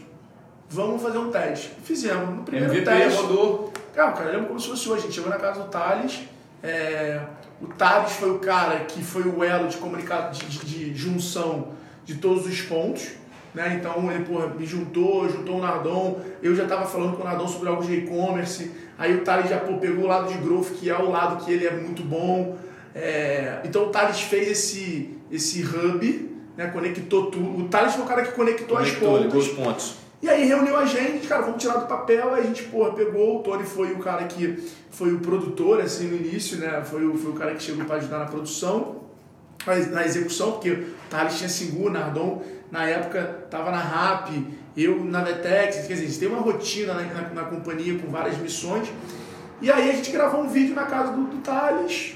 Vamos 0.71 1.03
fazer 1.03 1.19
um 1.19 1.29
teste. 1.29 1.73
Fizemos. 1.83 2.31
No 2.31 2.45
primeiro 2.45 2.73
MVP 2.73 2.89
teste. 2.89 3.21
rodou. 3.21 3.73
Cara, 3.93 4.13
cara, 4.13 4.27
eu 4.27 4.33
lembro 4.35 4.47
como 4.47 4.61
se 4.61 4.69
fosse 4.69 4.89
hoje. 4.89 5.01
A 5.01 5.03
gente 5.07 5.15
chegou 5.15 5.29
na 5.29 5.39
casa 5.39 5.65
do 5.65 5.69
Thales. 5.69 6.21
É, 6.63 7.21
o 7.61 7.67
Thales 7.67 8.13
foi 8.13 8.31
o 8.31 8.39
cara 8.39 8.79
que 8.85 9.03
foi 9.03 9.23
o 9.23 9.43
elo 9.43 9.67
de, 9.67 9.77
comunica... 9.77 10.31
de, 10.31 10.47
de, 10.47 10.65
de 10.65 10.95
junção 10.95 11.71
de 12.05 12.15
todos 12.15 12.47
os 12.47 12.61
pontos. 12.63 13.11
Né? 13.53 13.79
Então 13.81 14.09
ele 14.11 14.25
porra, 14.25 14.47
me 14.47 14.65
juntou, 14.65 15.29
juntou 15.29 15.57
o 15.57 15.61
Nardon. 15.61 16.21
Eu 16.41 16.55
já 16.55 16.63
estava 16.63 16.87
falando 16.87 17.17
com 17.17 17.23
o 17.23 17.25
Nardon 17.25 17.49
sobre 17.49 17.69
algo 17.69 17.83
de 17.83 17.93
e-commerce. 17.93 18.71
Aí 18.97 19.17
o 19.17 19.25
Thales 19.25 19.51
já 19.51 19.59
pô, 19.59 19.79
pegou 19.79 20.05
o 20.05 20.07
lado 20.07 20.33
de 20.33 20.39
growth, 20.39 20.71
que 20.79 20.89
é 20.89 20.97
o 20.97 21.11
lado 21.11 21.45
que 21.45 21.51
ele 21.51 21.67
é 21.67 21.73
muito 21.73 22.05
bom. 22.05 22.57
É, 22.95 23.61
então 23.65 23.87
o 23.87 23.91
Thales 23.91 24.21
fez 24.21 24.49
esse, 24.49 25.11
esse 25.31 25.63
hub, 25.63 26.31
né, 26.57 26.69
conectou 26.69 27.31
tudo. 27.31 27.65
O 27.65 27.69
Thales 27.69 27.95
foi 27.95 28.05
o 28.05 28.07
cara 28.07 28.23
que 28.23 28.33
conectou, 28.33 28.77
conectou 28.77 29.17
as 29.17 29.23
pontas. 29.23 29.35
os 29.35 29.49
pontos. 29.49 29.95
E 30.23 30.29
aí 30.29 30.47
reuniu 30.47 30.77
a 30.77 30.87
gente, 30.87 31.27
cara, 31.27 31.43
vamos 31.43 31.61
tirar 31.61 31.77
do 31.77 31.87
papel, 31.87 32.33
aí 32.33 32.45
a 32.45 32.47
gente, 32.47 32.63
porra, 32.63 32.93
pegou, 32.93 33.41
o 33.41 33.43
Tony 33.43 33.65
foi 33.65 33.93
o 33.93 33.99
cara 33.99 34.25
que 34.25 34.73
foi 34.91 35.13
o 35.13 35.19
produtor, 35.19 35.83
assim, 35.83 36.07
no 36.07 36.17
início, 36.17 36.57
né, 36.57 36.83
foi 36.83 37.05
o, 37.05 37.15
foi 37.15 37.33
o 37.33 37.35
cara 37.35 37.55
que 37.55 37.63
chegou 37.63 37.85
para 37.85 37.97
ajudar 37.97 38.21
na 38.21 38.25
produção, 38.25 39.03
na 39.91 40.05
execução, 40.05 40.53
porque 40.53 40.71
o 40.71 40.87
Thales 41.11 41.37
tinha 41.37 41.49
seguro, 41.51 41.93
Nardon, 41.93 42.43
na 42.71 42.87
época, 42.87 43.47
tava 43.51 43.71
na 43.71 43.79
RAP, 43.79 44.31
eu 44.75 45.05
na 45.05 45.23
Vetex, 45.23 45.87
quer 45.87 45.93
dizer, 45.93 46.05
a 46.05 46.09
gente 46.09 46.19
tem 46.19 46.29
uma 46.29 46.41
rotina 46.41 46.95
na, 46.95 47.03
na, 47.03 47.29
na, 47.31 47.43
companhia 47.45 47.99
com 47.99 48.11
várias 48.11 48.39
missões, 48.39 48.89
e 49.61 49.71
aí 49.71 49.91
a 49.91 49.93
gente 49.93 50.11
gravou 50.11 50.41
um 50.41 50.49
vídeo 50.49 50.75
na 50.75 50.85
casa 50.85 51.13
do, 51.13 51.23
do 51.25 51.43
Thales, 51.43 52.15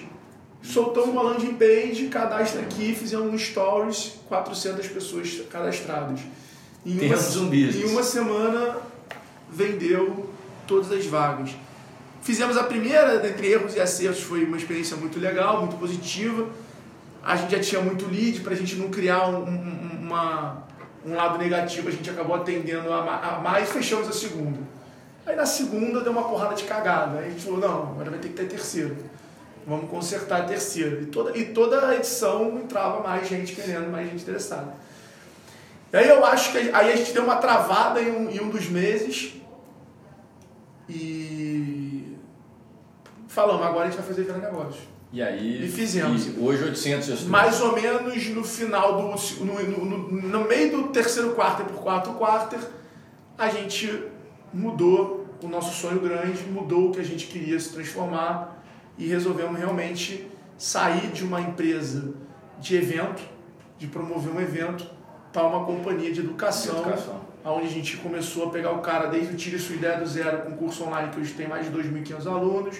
soltamos 0.69 1.09
uma 1.09 1.23
landing 1.23 1.55
page, 1.55 2.09
cadastra 2.09 2.61
aqui, 2.61 2.95
fizemos 2.95 3.33
um 3.33 3.39
stories, 3.39 4.15
400 4.29 4.87
pessoas 4.89 5.43
cadastradas. 5.51 6.21
Em 6.85 6.99
uma, 7.01 7.17
um. 7.17 7.55
Em 7.55 7.85
uma 7.85 8.03
semana 8.03 8.77
vendeu 9.51 10.31
todas 10.67 10.93
as 10.93 11.07
vagas. 11.07 11.51
Fizemos 12.21 12.57
a 12.57 12.65
primeira, 12.65 13.27
entre 13.27 13.51
erros 13.51 13.75
e 13.75 13.81
acertos, 13.81 14.23
foi 14.23 14.45
uma 14.45 14.57
experiência 14.57 14.97
muito 14.97 15.19
legal, 15.19 15.61
muito 15.61 15.77
positiva. 15.77 16.47
A 17.23 17.37
gente 17.37 17.53
já 17.53 17.61
tinha 17.61 17.81
muito 17.81 18.07
lead, 18.07 18.41
para 18.41 18.53
a 18.53 18.57
gente 18.57 18.77
não 18.77 18.91
criar 18.91 19.29
um, 19.29 19.45
um, 19.45 19.99
uma, 20.03 20.65
um 21.05 21.15
lado 21.15 21.39
negativo, 21.39 21.89
a 21.89 21.91
gente 21.91 22.09
acabou 22.11 22.37
atendendo 22.37 22.93
a, 22.93 23.37
a 23.37 23.41
mais 23.41 23.71
e 23.71 23.73
fechamos 23.73 24.09
a 24.09 24.13
segunda. 24.13 24.59
Aí 25.25 25.35
na 25.35 25.47
segunda 25.47 26.01
deu 26.01 26.13
uma 26.13 26.25
porrada 26.25 26.55
de 26.55 26.65
cagada. 26.65 27.19
Aí 27.19 27.27
a 27.27 27.31
gente 27.31 27.43
falou, 27.43 27.59
não, 27.59 27.83
agora 27.93 28.11
vai 28.11 28.19
ter 28.19 28.29
que 28.29 28.35
ter 28.35 28.47
terceiro. 28.47 28.97
Vamos 29.69 29.91
consertar 29.91 30.41
a 30.41 30.45
terceira. 30.45 31.03
E 31.03 31.07
toda, 31.07 31.37
e 31.37 31.45
toda 31.45 31.95
edição 31.95 32.59
entrava 32.59 33.03
mais 33.07 33.29
gente 33.29 33.55
querendo, 33.55 33.91
mais 33.91 34.09
gente 34.09 34.23
interessada. 34.23 34.73
E 35.93 35.97
aí 35.97 36.09
eu 36.09 36.25
acho 36.25 36.53
que 36.53 36.59
aí 36.59 36.93
a 36.93 36.97
gente 36.97 37.13
deu 37.13 37.23
uma 37.23 37.37
travada 37.37 38.01
em 38.01 38.11
um, 38.11 38.31
em 38.31 38.41
um 38.41 38.49
dos 38.49 38.67
meses 38.67 39.35
e 40.89 42.17
falamos, 43.29 43.65
agora 43.67 43.85
a 43.85 43.91
gente 43.91 43.99
vai 43.99 44.07
fazer 44.07 44.23
virar 44.23 44.39
negócio. 44.39 44.81
E 45.13 45.23
aí 45.23 45.67
e 45.67 45.69
fizemos. 45.69 46.27
E 46.27 46.41
hoje 46.41 46.65
800 46.65 47.07
gestores. 47.07 47.25
Mais 47.25 47.61
ou 47.61 47.75
menos 47.75 48.27
no 48.29 48.45
final 48.45 48.97
do 48.97 49.45
no, 49.45 49.63
no, 49.63 49.99
no 50.11 50.45
meio 50.49 50.73
do 50.73 50.89
terceiro 50.89 51.35
quarto 51.35 51.65
por 51.65 51.83
quarto 51.83 52.13
quarter, 52.15 52.61
a 53.37 53.51
gente 53.51 54.03
mudou 54.53 55.27
o 55.43 55.49
nosso 55.49 55.75
sonho 55.75 56.01
grande, 56.01 56.43
mudou 56.45 56.89
o 56.89 56.93
que 56.93 57.01
a 57.01 57.05
gente 57.05 57.27
queria 57.27 57.61
se 57.61 57.71
transformar 57.73 58.58
e 58.99 59.07
resolvemos 59.07 59.59
realmente 59.59 60.27
sair 60.59 61.13
de 61.13 61.25
uma 61.25 61.41
empresa 61.41 62.13
de 62.59 62.77
evento, 62.77 63.23
de 63.79 63.87
promover 63.87 64.35
um 64.35 64.41
evento 64.41 64.85
para 65.33 65.47
uma 65.47 65.65
companhia 65.65 66.13
de 66.13 66.21
educação, 66.21 66.75
de 66.75 66.81
educação, 66.81 67.21
onde 67.45 67.67
a 67.67 67.71
gente 67.71 67.97
começou 67.99 68.49
a 68.49 68.51
pegar 68.51 68.73
o 68.73 68.81
cara 68.81 69.07
desde 69.07 69.35
o 69.35 69.37
Tire 69.37 69.59
Sua 69.59 69.77
Ideia 69.77 69.99
do 69.99 70.07
Zero, 70.07 70.43
com 70.43 70.57
curso 70.57 70.85
online 70.85 71.11
que 71.11 71.21
hoje 71.21 71.33
tem 71.35 71.47
mais 71.47 71.65
de 71.65 71.79
2.500 71.79 72.27
alunos, 72.27 72.77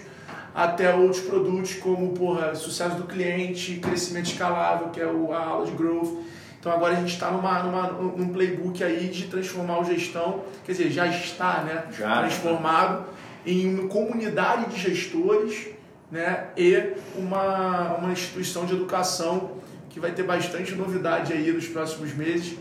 até 0.53 0.93
outros 0.93 1.21
produtos 1.21 1.75
como 1.75 2.13
porra, 2.13 2.55
sucesso 2.57 2.97
do 2.97 3.05
cliente, 3.05 3.77
crescimento 3.77 4.27
escalável, 4.27 4.89
que 4.89 5.01
é 5.01 5.05
a 5.05 5.39
aula 5.39 5.65
de 5.65 5.73
growth. 5.73 6.25
Então 6.59 6.73
agora 6.73 6.95
a 6.95 6.97
gente 6.97 7.13
está 7.13 7.31
numa, 7.31 7.63
numa, 7.63 7.93
num 7.93 8.29
playbook 8.31 8.83
aí 8.83 9.07
de 9.09 9.29
transformar 9.29 9.79
o 9.79 9.85
gestão, 9.85 10.43
quer 10.65 10.73
dizer, 10.73 10.91
já 10.91 11.07
está 11.07 11.63
né, 11.63 11.85
já, 11.97 12.19
transformado 12.19 13.05
em 13.47 13.73
uma 13.73 13.89
comunidade 13.89 14.75
de 14.75 14.81
gestores 14.81 15.78
né, 16.11 16.49
e 16.57 16.95
uma, 17.17 17.95
uma 17.97 18.13
instituição 18.13 18.65
de 18.65 18.75
educação 18.75 19.59
que 19.91 20.01
vai 20.01 20.13
ter 20.13 20.23
bastante 20.23 20.75
novidade 20.75 21.33
aí 21.33 21.53
nos 21.53 21.67
próximos 21.67 22.15
meses 22.15 22.57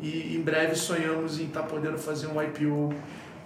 e 0.00 0.36
em 0.36 0.42
breve 0.42 0.74
sonhamos 0.74 1.38
em 1.38 1.44
estar 1.44 1.62
tá 1.62 1.66
podendo 1.66 1.96
fazer 1.96 2.26
um 2.26 2.42
IPO 2.42 2.94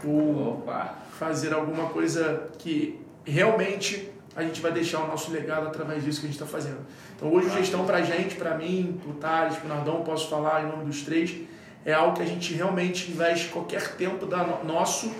ou 0.04 0.52
Opa. 0.52 0.98
fazer 1.18 1.52
alguma 1.52 1.90
coisa 1.90 2.48
que 2.58 3.00
realmente 3.24 4.10
a 4.34 4.42
gente 4.42 4.60
vai 4.60 4.70
deixar 4.70 5.00
o 5.00 5.06
nosso 5.06 5.30
legado 5.30 5.66
através 5.66 6.04
disso 6.04 6.20
que 6.20 6.26
a 6.26 6.30
gente 6.30 6.40
está 6.40 6.46
fazendo. 6.46 6.80
Então 7.16 7.32
hoje 7.32 7.50
gestão 7.50 7.86
para 7.86 7.98
a 7.98 8.02
gente, 8.02 8.36
para 8.36 8.54
mim, 8.56 9.00
para 9.02 9.10
o 9.10 9.14
Thales, 9.14 9.56
para 9.56 9.66
o 9.66 9.68
Nardão, 9.68 10.02
posso 10.02 10.28
falar 10.28 10.64
em 10.64 10.66
nome 10.66 10.84
dos 10.84 11.02
três, 11.02 11.34
é 11.84 11.92
algo 11.92 12.16
que 12.16 12.22
a 12.22 12.26
gente 12.26 12.52
realmente 12.52 13.10
investe 13.10 13.48
qualquer 13.48 13.96
tempo 13.96 14.26
da 14.26 14.44
nosso 14.64 15.10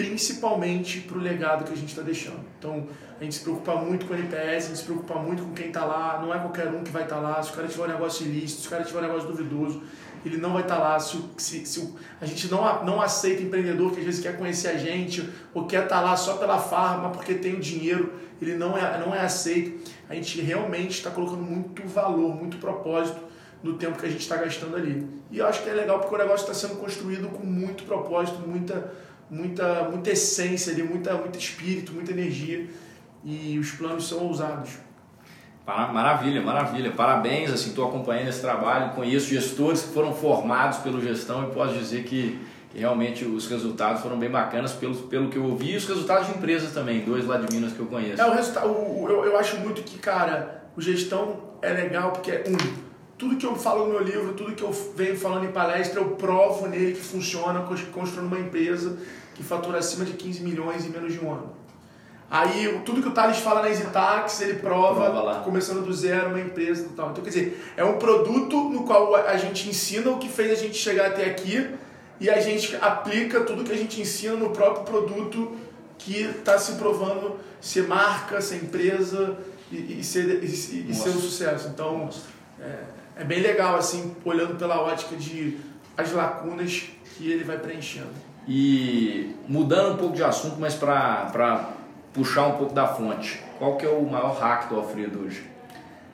principalmente 0.00 1.00
para 1.00 1.18
o 1.18 1.20
legado 1.20 1.64
que 1.64 1.72
a 1.74 1.76
gente 1.76 1.90
está 1.90 2.00
deixando. 2.00 2.40
Então, 2.58 2.86
a 3.20 3.22
gente 3.22 3.34
se 3.34 3.42
preocupa 3.42 3.74
muito 3.76 4.06
com 4.06 4.14
o 4.14 4.16
NPS, 4.16 4.64
a 4.64 4.68
gente 4.68 4.78
se 4.78 4.84
preocupa 4.84 5.14
muito 5.16 5.42
com 5.42 5.52
quem 5.52 5.66
está 5.66 5.84
lá, 5.84 6.20
não 6.22 6.34
é 6.34 6.38
qualquer 6.38 6.68
um 6.68 6.82
que 6.82 6.90
vai 6.90 7.02
estar 7.02 7.16
tá 7.16 7.20
lá. 7.20 7.42
Se 7.42 7.50
o 7.50 7.54
cara 7.54 7.68
tiver 7.68 7.84
um 7.84 7.88
negócio 7.88 8.26
ilícito, 8.26 8.62
se 8.62 8.66
o 8.66 8.70
cara 8.70 8.82
tiver 8.82 8.98
um 8.98 9.02
negócio 9.02 9.28
duvidoso, 9.28 9.82
ele 10.24 10.38
não 10.38 10.54
vai 10.54 10.62
estar 10.62 10.76
tá 10.76 10.82
lá. 10.82 10.98
Se, 10.98 11.22
se, 11.36 11.66
se, 11.66 11.94
a 12.18 12.24
gente 12.24 12.50
não, 12.50 12.82
não 12.82 13.02
aceita 13.02 13.42
empreendedor 13.42 13.92
que 13.92 14.00
às 14.00 14.06
vezes 14.06 14.22
quer 14.22 14.38
conhecer 14.38 14.68
a 14.68 14.78
gente 14.78 15.28
ou 15.52 15.66
quer 15.66 15.82
estar 15.82 15.96
tá 15.96 16.00
lá 16.00 16.16
só 16.16 16.38
pela 16.38 16.58
farma 16.58 17.10
porque 17.10 17.34
tem 17.34 17.56
o 17.56 17.60
dinheiro, 17.60 18.10
ele 18.40 18.54
não 18.54 18.78
é, 18.78 18.98
não 18.98 19.14
é 19.14 19.20
aceito. 19.20 19.90
A 20.08 20.14
gente 20.14 20.40
realmente 20.40 20.92
está 20.92 21.10
colocando 21.10 21.42
muito 21.42 21.86
valor, 21.86 22.34
muito 22.34 22.56
propósito 22.56 23.20
no 23.62 23.74
tempo 23.74 23.98
que 23.98 24.06
a 24.06 24.08
gente 24.08 24.22
está 24.22 24.36
gastando 24.36 24.76
ali. 24.76 25.06
E 25.30 25.38
eu 25.38 25.46
acho 25.46 25.62
que 25.62 25.68
é 25.68 25.74
legal 25.74 25.98
porque 25.98 26.14
o 26.14 26.18
negócio 26.18 26.50
está 26.50 26.54
sendo 26.54 26.80
construído 26.80 27.28
com 27.28 27.44
muito 27.44 27.84
propósito, 27.84 28.38
muita 28.38 28.92
muita, 29.30 29.84
muita 29.84 30.10
essência 30.10 30.72
ali, 30.72 30.82
muita, 30.82 31.14
muito 31.14 31.38
espírito, 31.38 31.92
muita 31.92 32.10
energia 32.10 32.66
e 33.24 33.58
os 33.58 33.70
planos 33.72 34.08
são 34.08 34.26
ousados. 34.26 34.70
Maravilha, 35.66 36.42
maravilha. 36.42 36.90
Parabéns, 36.90 37.52
assim, 37.52 37.68
estou 37.70 37.88
acompanhando 37.88 38.28
esse 38.28 38.40
trabalho, 38.40 38.92
conheço 38.92 39.28
gestores 39.28 39.82
que 39.82 39.94
foram 39.94 40.12
formados 40.12 40.78
pelo 40.78 41.00
gestão 41.00 41.48
e 41.48 41.54
posso 41.54 41.74
dizer 41.74 42.02
que, 42.02 42.40
que 42.70 42.78
realmente 42.78 43.24
os 43.24 43.46
resultados 43.46 44.02
foram 44.02 44.18
bem 44.18 44.28
bacanas 44.28 44.72
pelo, 44.72 44.96
pelo 44.96 45.28
que 45.28 45.36
eu 45.36 45.44
ouvi 45.44 45.72
e 45.72 45.76
os 45.76 45.86
resultados 45.86 46.26
de 46.26 46.34
empresas 46.34 46.72
também, 46.72 47.04
dois 47.04 47.24
lá 47.24 47.36
de 47.36 47.54
Minas 47.54 47.72
que 47.72 47.78
eu 47.78 47.86
conheço. 47.86 48.20
É, 48.20 48.26
o 48.26 48.32
resultado, 48.32 48.66
eu, 48.66 49.24
eu 49.24 49.38
acho 49.38 49.58
muito 49.58 49.82
que, 49.82 49.96
cara, 49.98 50.64
o 50.76 50.80
gestão 50.80 51.36
é 51.62 51.72
legal 51.72 52.10
porque, 52.10 52.42
um, 52.48 52.89
tudo 53.20 53.36
que 53.36 53.44
eu 53.44 53.54
falo 53.54 53.84
no 53.84 53.90
meu 53.90 54.02
livro, 54.02 54.32
tudo 54.32 54.54
que 54.54 54.62
eu 54.62 54.72
venho 54.96 55.14
falando 55.14 55.44
em 55.44 55.52
palestra, 55.52 56.00
eu 56.00 56.12
provo 56.12 56.66
nele 56.66 56.92
que 56.92 57.02
funciona, 57.02 57.60
construindo 57.92 58.26
uma 58.26 58.40
empresa 58.40 58.96
que 59.34 59.42
fatura 59.42 59.78
acima 59.78 60.06
de 60.06 60.14
15 60.14 60.42
milhões 60.42 60.86
em 60.86 60.88
menos 60.88 61.12
de 61.12 61.22
um 61.22 61.30
ano. 61.30 61.52
Aí, 62.30 62.80
tudo 62.86 63.02
que 63.02 63.08
o 63.08 63.10
Thales 63.10 63.36
fala 63.38 63.60
na 63.60 63.68
EasyTax, 63.68 64.40
ele 64.40 64.54
prova, 64.54 65.10
prova 65.10 65.40
começando 65.40 65.84
do 65.84 65.92
zero, 65.92 66.30
uma 66.30 66.40
empresa 66.40 66.86
e 66.86 66.88
tal. 66.94 67.10
Então, 67.10 67.22
quer 67.22 67.28
dizer, 67.28 67.72
é 67.76 67.84
um 67.84 67.98
produto 67.98 68.56
no 68.70 68.84
qual 68.84 69.14
a 69.14 69.36
gente 69.36 69.68
ensina 69.68 70.10
o 70.10 70.18
que 70.18 70.28
fez 70.28 70.52
a 70.52 70.54
gente 70.54 70.78
chegar 70.78 71.08
até 71.08 71.26
aqui 71.26 71.68
e 72.18 72.30
a 72.30 72.40
gente 72.40 72.74
aplica 72.76 73.40
tudo 73.42 73.64
que 73.64 73.72
a 73.72 73.76
gente 73.76 74.00
ensina 74.00 74.34
no 74.34 74.50
próprio 74.50 74.84
produto 74.84 75.56
que 75.98 76.22
está 76.22 76.56
se 76.56 76.72
provando 76.74 77.36
ser 77.60 77.86
marca, 77.86 78.40
ser 78.40 78.56
empresa 78.56 79.36
e, 79.70 79.98
e 79.98 80.04
ser, 80.04 80.42
e, 80.42 80.46
e 80.46 80.94
ser 80.94 81.10
um 81.10 81.20
sucesso. 81.20 81.68
Então, 81.68 82.08
é, 82.58 82.99
é 83.16 83.24
bem 83.24 83.40
legal, 83.40 83.76
assim, 83.76 84.14
olhando 84.24 84.56
pela 84.56 84.80
ótica 84.80 85.16
de 85.16 85.58
as 85.96 86.12
lacunas 86.12 86.88
que 87.16 87.30
ele 87.30 87.44
vai 87.44 87.58
preenchendo. 87.58 88.08
E 88.48 89.36
mudando 89.46 89.94
um 89.94 89.96
pouco 89.96 90.16
de 90.16 90.24
assunto, 90.24 90.56
mas 90.58 90.74
para 90.74 91.70
puxar 92.12 92.46
um 92.46 92.52
pouco 92.52 92.74
da 92.74 92.86
fonte, 92.86 93.40
qual 93.58 93.76
que 93.76 93.86
é 93.86 93.88
o 93.88 94.02
maior 94.02 94.36
hack 94.38 94.68
do 94.68 94.76
Alfredo 94.76 95.20
hoje? 95.20 95.44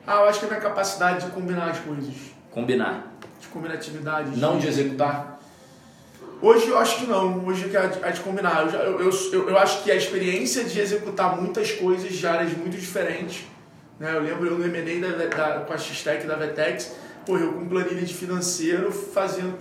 Ah, 0.07 0.17
eu 0.17 0.29
acho 0.29 0.41
que 0.41 0.45
é 0.45 0.49
a 0.49 0.51
minha 0.53 0.61
capacidade 0.61 1.25
de 1.25 1.31
combinar 1.33 1.71
as 1.71 1.79
coisas. 1.79 2.15
Combinar? 2.51 3.13
De 3.41 3.49
combinatividade. 3.49 4.37
Não 4.37 4.57
de, 4.57 4.63
de 4.63 4.69
executar? 4.69 5.41
Hoje 6.41 6.69
eu 6.69 6.79
acho 6.79 6.99
que 6.99 7.07
não, 7.07 7.47
hoje 7.47 7.75
é 7.75 7.79
a 7.79 7.87
de, 7.87 8.05
a 8.05 8.11
de 8.11 8.21
combinar. 8.21 8.73
Eu, 8.73 9.01
eu, 9.01 9.11
eu, 9.33 9.49
eu, 9.51 9.59
acho 9.59 9.83
que 9.83 9.91
a 9.91 9.95
experiência 9.95 10.65
de 10.65 10.79
executar 10.79 11.41
muitas 11.41 11.73
coisas 11.73 12.13
de 12.13 12.27
áreas 12.27 12.53
muito 12.57 12.77
diferentes. 12.77 13.45
Né? 13.99 14.15
Eu 14.15 14.21
lembro 14.21 14.47
eu 14.47 14.59
no 14.59 14.65
M&A 14.65 15.09
da, 15.09 15.27
da, 15.27 15.61
com 15.61 15.73
a 15.73 15.79
X-Tech 15.79 16.27
da 16.27 16.37
Vetex, 16.37 16.95
Pô, 17.27 17.37
eu 17.37 17.55
com 17.55 17.67
planilha 17.67 18.03
de 18.03 18.15
financeiro, 18.15 18.93
fazendo, 18.93 19.59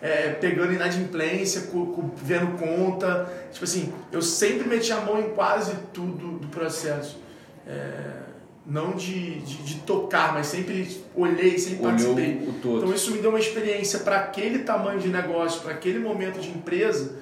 é, 0.00 0.30
pegando 0.30 0.72
inadimplência, 0.72 1.68
vendo 2.16 2.56
conta. 2.56 3.30
Tipo 3.52 3.64
assim, 3.66 3.92
eu 4.10 4.22
sempre 4.22 4.66
meti 4.66 4.90
a 4.92 5.00
mão 5.02 5.20
em 5.20 5.28
quase 5.34 5.76
tudo 5.92 6.38
do 6.38 6.48
processo. 6.48 7.20
É, 7.66 8.22
não 8.64 8.92
de, 8.92 9.40
de, 9.40 9.56
de, 9.62 9.74
tocar, 9.80 10.32
mas 10.32 10.46
sempre 10.46 11.02
olhei, 11.14 11.58
sempre 11.58 11.84
Olhou 11.84 11.90
participei. 11.90 12.48
Então 12.64 12.94
isso 12.94 13.10
me 13.10 13.18
deu 13.18 13.28
uma 13.28 13.38
experiência 13.38 13.98
para 13.98 14.16
aquele 14.16 14.60
tamanho 14.60 14.98
de 14.98 15.08
negócio, 15.08 15.60
para 15.60 15.72
aquele 15.72 15.98
momento 15.98 16.40
de 16.40 16.48
empresa, 16.48 17.16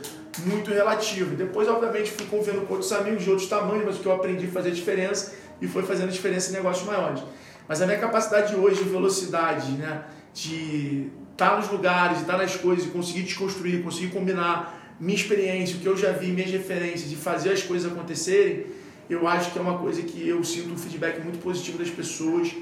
muito 0.47 0.71
relativo. 0.71 1.35
Depois, 1.35 1.67
obviamente, 1.67 2.13
fui 2.13 2.27
convivendo 2.27 2.61
com 2.61 2.75
outros 2.75 2.93
amigos 2.93 3.25
de 3.25 3.31
outros 3.31 3.49
tamanhos, 3.49 3.85
mas 3.85 3.97
o 3.97 4.01
que 4.01 4.07
eu 4.07 4.15
aprendi 4.15 4.47
a 4.47 4.51
fazer 4.51 4.71
diferença 4.71 5.33
e 5.61 5.69
foi 5.69 5.83
fazendo 5.83 6.11
diferença 6.11 6.51
em 6.51 6.55
negócios 6.55 6.87
maiores. 6.87 7.23
Mas 7.69 7.81
a 7.81 7.87
minha 7.87 7.99
capacidade 7.99 8.55
hoje 8.55 8.83
de 8.83 8.91
velocidade, 8.91 9.73
né? 9.73 10.03
de 10.33 11.09
estar 11.33 11.51
tá 11.51 11.57
nos 11.57 11.69
lugares, 11.69 12.19
de 12.19 12.23
estar 12.23 12.37
tá 12.37 12.43
nas 12.43 12.57
coisas, 12.57 12.91
conseguir 12.91 13.23
desconstruir, 13.23 13.83
conseguir 13.83 14.09
combinar, 14.09 14.79
minha 14.99 15.17
experiência, 15.17 15.77
o 15.77 15.81
que 15.81 15.87
eu 15.87 15.97
já 15.97 16.13
vi, 16.13 16.29
minhas 16.29 16.51
referências 16.51 17.09
de 17.09 17.17
fazer 17.17 17.53
as 17.53 17.63
coisas 17.63 17.91
acontecerem, 17.91 18.67
eu 19.09 19.27
acho 19.27 19.51
que 19.51 19.59
é 19.59 19.63
uma 19.63 19.79
coisa 19.79 20.03
que 20.03 20.29
eu 20.29 20.45
sinto 20.45 20.73
um 20.73 20.79
feedback 20.79 21.21
muito 21.23 21.39
positivo 21.39 21.79
das 21.79 21.91
pessoas, 21.91 22.55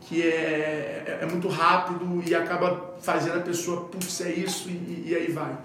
que 0.00 0.22
é, 0.22 1.04
é, 1.06 1.18
é 1.22 1.26
muito 1.26 1.48
rápido 1.48 2.22
e 2.26 2.34
acaba 2.34 2.96
fazendo 3.00 3.38
a 3.38 3.40
pessoa, 3.40 3.82
putz, 3.82 4.20
é 4.20 4.30
isso 4.30 4.68
e, 4.68 5.04
e 5.06 5.14
aí 5.14 5.30
vai. 5.30 5.56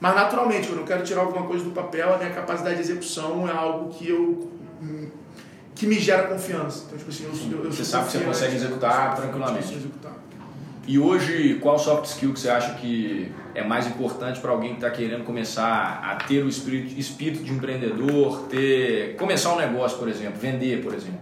Mas 0.00 0.14
naturalmente, 0.14 0.68
quando 0.68 0.80
eu 0.80 0.86
quero 0.86 1.02
tirar 1.02 1.22
alguma 1.22 1.46
coisa 1.46 1.64
do 1.64 1.72
papel, 1.72 2.14
a 2.14 2.18
minha 2.18 2.30
capacidade 2.30 2.76
de 2.76 2.82
execução 2.82 3.48
é 3.48 3.52
algo 3.52 3.92
que 3.92 4.08
eu 4.08 4.52
que 5.78 5.86
me 5.86 5.98
gera 6.00 6.24
confiança. 6.24 6.84
Então, 6.86 6.98
tipo 6.98 7.08
assim, 7.08 7.24
eu, 7.52 7.64
eu, 7.64 7.72
você 7.72 7.84
sabe 7.84 8.06
que 8.06 8.12
você 8.12 8.24
consegue 8.24 8.56
executar 8.56 9.14
tranquilamente. 9.14 9.74
Executar. 9.74 10.12
E 10.88 10.98
hoje, 10.98 11.58
qual 11.60 11.78
soft 11.78 12.06
skill 12.06 12.32
que 12.32 12.40
você 12.40 12.50
acha 12.50 12.74
que 12.74 13.30
é 13.54 13.62
mais 13.62 13.86
importante 13.86 14.40
para 14.40 14.50
alguém 14.50 14.70
que 14.70 14.76
está 14.76 14.90
querendo 14.90 15.24
começar 15.24 16.02
a 16.02 16.16
ter 16.16 16.42
o 16.42 16.48
espírito, 16.48 16.98
espírito 16.98 17.44
de 17.44 17.52
empreendedor, 17.52 18.46
ter 18.48 19.14
começar 19.16 19.52
um 19.52 19.56
negócio, 19.56 19.98
por 19.98 20.08
exemplo, 20.08 20.40
vender, 20.40 20.82
por 20.82 20.92
exemplo? 20.92 21.20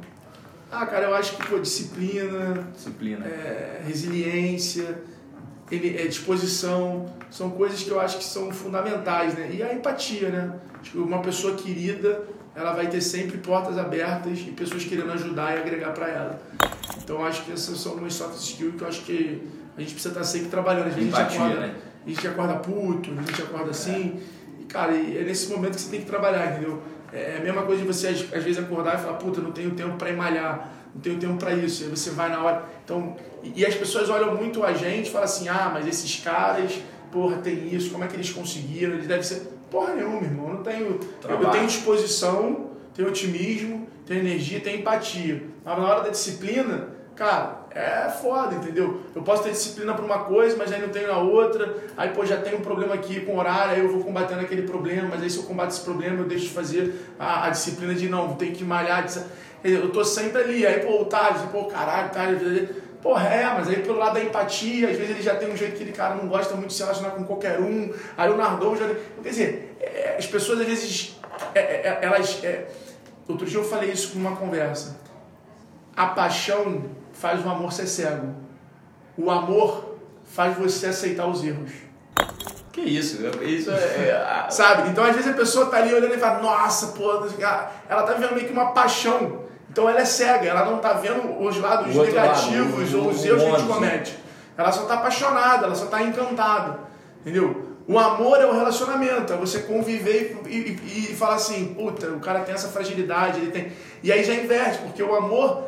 Ah, 0.73 0.87
cara, 0.87 1.07
eu 1.07 1.15
acho 1.15 1.37
que 1.37 1.47
pô, 1.47 1.59
disciplina, 1.59 2.67
disciplina. 2.75 3.27
É, 3.27 3.83
resiliência, 3.87 5.03
ele, 5.71 5.99
é, 5.99 6.07
disposição, 6.07 7.07
são 7.31 7.51
coisas 7.51 7.83
que 7.83 7.91
eu 7.91 8.01
acho 8.01 8.17
que 8.19 8.25
são 8.25 8.51
fundamentais, 8.51 9.35
né? 9.35 9.51
E 9.53 9.63
a 9.63 9.75
empatia, 9.75 10.31
né? 10.31 10.55
Acho 10.81 10.93
que 10.93 10.99
uma 10.99 11.21
pessoa 11.21 11.57
querida, 11.57 12.25
ela 12.57 12.73
vai 12.73 12.89
ter 12.89 13.03
sempre 13.03 13.37
portas 13.37 13.77
abertas 13.77 14.39
e 14.41 14.51
pessoas 14.51 14.83
querendo 14.83 15.13
ajudar 15.13 15.55
e 15.55 15.61
agregar 15.61 15.93
para 15.93 16.09
ela. 16.09 16.41
Então 17.05 17.23
acho 17.25 17.45
que 17.45 17.53
essas 17.53 17.79
são 17.79 17.95
umas 17.95 18.15
soft 18.15 18.39
skills 18.39 18.77
que 18.77 18.83
eu 18.83 18.89
acho 18.89 19.03
que 19.03 19.47
a 19.77 19.81
gente 19.81 19.93
precisa 19.93 20.09
estar 20.09 20.25
sempre 20.25 20.49
trabalhando. 20.49 20.89
Empatia, 20.99 21.25
a 21.25 21.29
gente 21.29 21.37
acorda, 21.37 21.61
né? 21.61 21.75
a 22.05 22.09
gente 22.09 22.29
acorda 22.29 22.55
puto, 22.55 23.11
a 23.13 23.23
gente 23.23 23.43
acorda 23.43 23.71
assim. 23.71 24.21
E, 24.59 24.65
cara, 24.65 24.95
é 24.95 25.23
nesse 25.23 25.53
momento 25.53 25.75
que 25.75 25.83
você 25.83 25.91
tem 25.91 26.01
que 26.01 26.07
trabalhar, 26.07 26.53
entendeu? 26.53 26.83
É 27.13 27.37
a 27.39 27.45
mesma 27.45 27.63
coisa 27.63 27.83
de 27.83 27.87
você, 27.87 28.09
às, 28.09 28.21
às 28.33 28.43
vezes, 28.43 28.59
acordar 28.59 28.99
e 28.99 29.03
falar, 29.03 29.15
puta, 29.15 29.41
não 29.41 29.53
tenho 29.53 29.73
tempo 29.73 29.97
para 29.97 30.13
malhar, 30.15 30.73
não 30.95 31.01
tenho 31.01 31.19
tempo 31.19 31.37
para 31.37 31.53
isso. 31.53 31.85
Aí 31.85 31.91
você 31.91 32.11
vai 32.11 32.31
na 32.31 32.43
hora. 32.43 32.65
Então, 32.85 33.17
e, 33.43 33.61
e 33.61 33.67
as 33.67 33.75
pessoas 33.75 34.09
olham 34.09 34.35
muito 34.35 34.65
a 34.65 34.73
gente 34.73 35.09
e 35.09 35.11
falam 35.11 35.27
assim, 35.27 35.47
ah, 35.49 35.71
mas 35.73 35.87
esses 35.87 36.21
caras, 36.21 36.81
porra, 37.13 37.37
tem 37.37 37.75
isso, 37.75 37.91
como 37.91 38.03
é 38.03 38.07
que 38.07 38.17
eles 38.17 38.31
conseguiram? 38.31 38.95
Eles 38.95 39.07
devem 39.07 39.23
ser. 39.23 39.56
Porra 39.71 39.95
nenhuma, 39.95 40.23
irmão. 40.23 40.49
Eu 40.49 40.55
não 40.55 40.62
tenho. 40.62 41.01
Eu 41.29 41.51
tenho 41.51 41.67
disposição, 41.67 42.71
tenho 42.95 43.09
otimismo, 43.09 43.87
tenho 44.07 44.21
energia, 44.21 44.61
tenho 44.61 44.81
empatia. 44.81 45.43
Mas 45.64 45.79
na 45.79 45.85
hora 45.85 46.03
da 46.03 46.11
disciplina, 46.11 46.89
cara, 47.14 47.67
é 47.77 48.09
foda, 48.09 48.55
entendeu? 48.55 49.03
Eu 49.14 49.23
posso 49.23 49.43
ter 49.43 49.51
disciplina 49.51 49.93
para 49.93 50.05
uma 50.05 50.21
coisa, 50.21 50.57
mas 50.57 50.73
aí 50.73 50.81
não 50.81 50.89
tenho 50.89 51.12
a 51.12 51.19
outra. 51.19 51.75
Aí, 51.97 52.09
pô, 52.11 52.25
já 52.25 52.39
tem 52.39 52.55
um 52.55 52.61
problema 52.61 52.95
aqui 52.95 53.21
com 53.21 53.37
horário, 53.37 53.75
aí 53.75 53.81
eu 53.81 53.93
vou 53.93 54.03
combatendo 54.03 54.41
aquele 54.41 54.62
problema, 54.62 55.09
mas 55.11 55.23
aí 55.23 55.29
se 55.29 55.37
eu 55.39 55.43
combato 55.43 55.75
esse 55.75 55.83
problema, 55.83 56.21
eu 56.21 56.25
deixo 56.25 56.45
de 56.45 56.51
fazer 56.53 56.95
a, 57.19 57.47
a 57.47 57.51
disciplina 57.51 57.95
de 57.95 58.09
não, 58.09 58.35
tem 58.35 58.53
que 58.53 58.64
malhar. 58.64 59.07
Eu 59.62 59.91
tô 59.91 60.05
sempre 60.05 60.41
ali, 60.41 60.67
aí, 60.67 60.81
pô, 60.81 61.03
o 61.03 61.05
Thales, 61.07 61.43
pô, 61.53 61.64
caralho, 61.64 62.11
Thales, 62.11 62.69
Porra, 63.03 63.28
é, 63.28 63.44
mas 63.44 63.68
aí 63.68 63.82
pelo 63.82 63.99
lado 63.99 64.14
da 64.14 64.22
empatia, 64.22 64.88
às 64.88 64.97
vezes 64.97 65.11
ele 65.11 65.22
já 65.22 65.34
tem 65.36 65.51
um 65.51 65.57
jeito 65.57 65.76
que 65.76 65.82
ele, 65.82 65.92
cara, 65.92 66.14
não 66.14 66.28
gosta 66.28 66.55
muito 66.55 66.68
de 66.68 66.74
se 66.74 66.82
relacionar 66.82 67.11
com 67.11 67.24
qualquer 67.24 67.61
um. 67.61 67.92
Aí 68.16 68.30
o 68.30 68.36
Nardon 68.36 68.76
já. 68.76 68.86
Quer 69.22 69.28
dizer, 69.28 69.76
é, 69.80 70.16
as 70.18 70.26
pessoas 70.26 70.61
às 70.61 70.66
vezes. 70.66 71.16
É, 71.55 71.61
é, 71.61 71.99
elas. 72.03 72.42
É, 72.42 72.68
outro 73.28 73.47
dia 73.47 73.59
eu 73.59 73.64
falei 73.64 73.90
isso 73.90 74.18
numa 74.18 74.36
conversa. 74.36 74.99
A 75.97 76.07
paixão 76.09 76.84
faz 77.12 77.44
o 77.44 77.49
amor 77.49 77.72
ser 77.72 77.86
cego. 77.86 78.34
O 79.16 79.30
amor 79.30 79.97
faz 80.24 80.57
você 80.57 80.86
aceitar 80.86 81.26
os 81.26 81.44
erros. 81.44 81.72
Que 82.72 82.82
isso? 82.82 83.26
Isso 83.42 83.70
é, 83.70 83.74
é. 83.74 84.47
Sabe? 84.51 84.90
Então 84.90 85.05
às 85.05 85.14
vezes 85.14 85.30
a 85.30 85.34
pessoa 85.34 85.66
tá 85.66 85.78
ali 85.78 85.94
olhando 85.94 86.14
e 86.14 86.18
fala, 86.18 86.42
nossa, 86.42 86.88
pô, 86.88 87.24
ela 87.88 88.03
tá 88.03 88.12
vendo 88.12 88.34
meio 88.34 88.47
que 88.47 88.53
uma 88.53 88.72
paixão. 88.72 89.45
Então 89.77 89.91
ela 89.91 90.01
é 90.01 90.07
cega, 90.07 90.49
ela 90.49 90.64
não 90.64 90.79
tá 90.79 90.95
vendo 90.95 91.39
os 91.39 91.59
lados 91.59 91.95
negativos 91.95 92.93
lado, 92.95 93.05
ou 93.05 93.11
os 93.11 93.22
erros 93.22 93.43
que 93.43 93.49
a 93.51 93.59
gente 93.59 93.68
comete. 93.68 94.18
Ela 94.57 94.72
só 94.72 94.87
tá 94.87 94.95
apaixonada, 94.95 95.66
ela 95.66 95.74
só 95.74 95.85
tá 95.85 96.03
encantada. 96.03 96.79
Entendeu? 97.20 97.77
O 97.87 97.99
amor 97.99 98.41
é 98.41 98.47
o 98.47 98.55
relacionamento, 98.55 99.35
é 99.35 99.37
você 99.37 99.59
conviver 99.59 100.41
e, 100.47 100.57
e, 100.57 101.11
e 101.11 101.14
falar 101.14 101.35
assim, 101.35 101.74
puta, 101.74 102.09
o 102.09 102.20
cara 102.20 102.41
tem 102.41 102.55
essa 102.55 102.68
fragilidade, 102.68 103.39
ele 103.39 103.51
tem. 103.51 103.70
E 104.03 104.11
aí 104.11 104.24
já 104.24 104.33
inverte, 104.33 104.79
porque 104.79 105.03
o 105.03 105.14
amor 105.14 105.64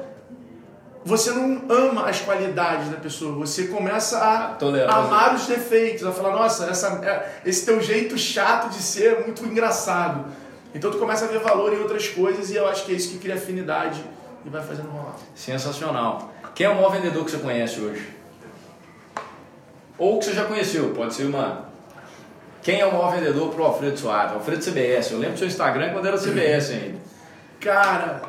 você 1.05 1.31
não 1.31 1.65
ama 1.69 2.09
as 2.09 2.19
qualidades 2.23 2.89
da 2.89 2.97
pessoa, 2.97 3.33
você 3.33 3.67
começa 3.67 4.19
a 4.19 4.57
amar 4.89 5.35
os 5.35 5.47
defeitos, 5.47 6.07
a 6.07 6.13
falar, 6.13 6.33
nossa, 6.33 6.65
essa, 6.65 6.99
é, 7.05 7.43
esse 7.45 7.67
teu 7.67 7.79
jeito 7.79 8.17
chato 8.17 8.71
de 8.71 8.83
ser 8.83 9.19
é 9.19 9.21
muito 9.21 9.45
engraçado. 9.45 10.25
Então 10.79 10.93
tu 10.93 10.99
começa 10.99 11.25
a 11.25 11.29
ver 11.29 11.41
valor 11.41 11.73
em 11.73 11.81
outras 11.81 12.07
coisas 12.07 12.51
e 12.51 12.55
eu 12.55 12.69
acho 12.69 12.87
que 12.87 12.93
é 12.93 12.95
isso 12.95 13.11
que 13.11 13.19
cria 13.19 13.35
afinidade 13.35 14.01
e 14.45 14.49
vai 14.49 14.63
fazendo 14.63 14.89
rolar. 14.89 15.17
Sensacional. 15.35 16.33
Quem 16.55 16.67
é 16.67 16.71
o 16.71 16.77
maior 16.77 16.93
vendedor 16.93 17.25
que 17.25 17.33
você 17.33 17.39
conhece 17.39 17.81
hoje? 17.81 18.09
Ou 19.99 20.21
que 20.21 20.27
você 20.27 20.35
já 20.35 20.45
conheceu, 20.45 20.91
pode 20.95 21.15
ser 21.15 21.25
uma. 21.25 21.67
Quem 22.63 22.79
é 22.79 22.87
o 22.87 22.93
maior 22.93 23.13
vendedor 23.13 23.53
pro 23.53 23.65
Alfredo 23.65 23.99
Soares? 23.99 24.33
Alfredo 24.33 24.63
CBS. 24.63 25.11
Eu 25.11 25.19
lembro 25.19 25.35
do 25.35 25.39
seu 25.41 25.49
Instagram 25.49 25.93
quando 25.93 26.07
era 26.07 26.17
CBS 26.17 26.71
ainda. 26.71 26.99
Cara, 27.59 28.23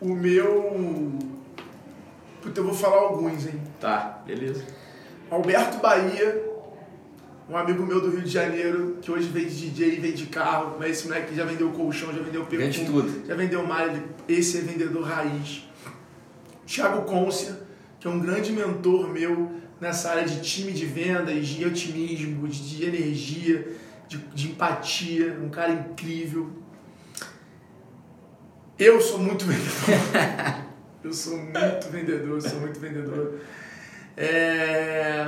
o 0.00 0.08
meu 0.08 1.16
Puta, 2.42 2.58
eu 2.58 2.64
vou 2.64 2.74
falar 2.74 3.02
alguns, 3.02 3.46
hein? 3.46 3.62
Tá, 3.80 4.18
beleza. 4.26 4.64
Alberto 5.30 5.78
Bahia, 5.78 6.42
um 7.52 7.56
amigo 7.58 7.84
meu 7.84 8.00
do 8.00 8.08
Rio 8.08 8.22
de 8.22 8.30
Janeiro, 8.30 8.96
que 9.02 9.10
hoje 9.10 9.28
vende 9.28 9.54
DJ, 9.54 10.00
vende 10.00 10.24
carro, 10.26 10.76
mas 10.78 10.92
esse 10.92 11.06
moleque 11.06 11.34
já 11.34 11.44
vendeu 11.44 11.70
colchão, 11.70 12.10
já 12.10 12.22
vendeu 12.22 12.46
perfume, 12.46 12.72
vende 12.72 12.86
tudo. 12.86 13.26
já 13.26 13.34
vendeu 13.34 13.66
malha, 13.66 14.02
esse 14.26 14.56
é 14.56 14.60
vendedor 14.62 15.02
raiz. 15.02 15.68
Thiago 16.66 17.02
Côncia, 17.02 17.60
que 18.00 18.08
é 18.08 18.10
um 18.10 18.18
grande 18.18 18.52
mentor 18.52 19.06
meu 19.06 19.52
nessa 19.78 20.12
área 20.12 20.24
de 20.24 20.40
time 20.40 20.72
de 20.72 20.86
vendas, 20.86 21.46
de 21.46 21.66
otimismo, 21.66 22.48
de 22.48 22.84
energia, 22.86 23.68
de, 24.08 24.16
de 24.16 24.48
empatia, 24.48 25.38
um 25.42 25.50
cara 25.50 25.72
incrível. 25.72 26.50
Eu 28.78 28.98
sou 28.98 29.18
muito 29.18 29.44
vendedor. 29.44 30.64
Eu 31.04 31.12
sou 31.12 31.36
muito 31.36 31.90
vendedor, 31.90 32.40
sou 32.40 32.60
muito 32.60 32.80
vendedor. 32.80 33.40
É... 34.16 35.26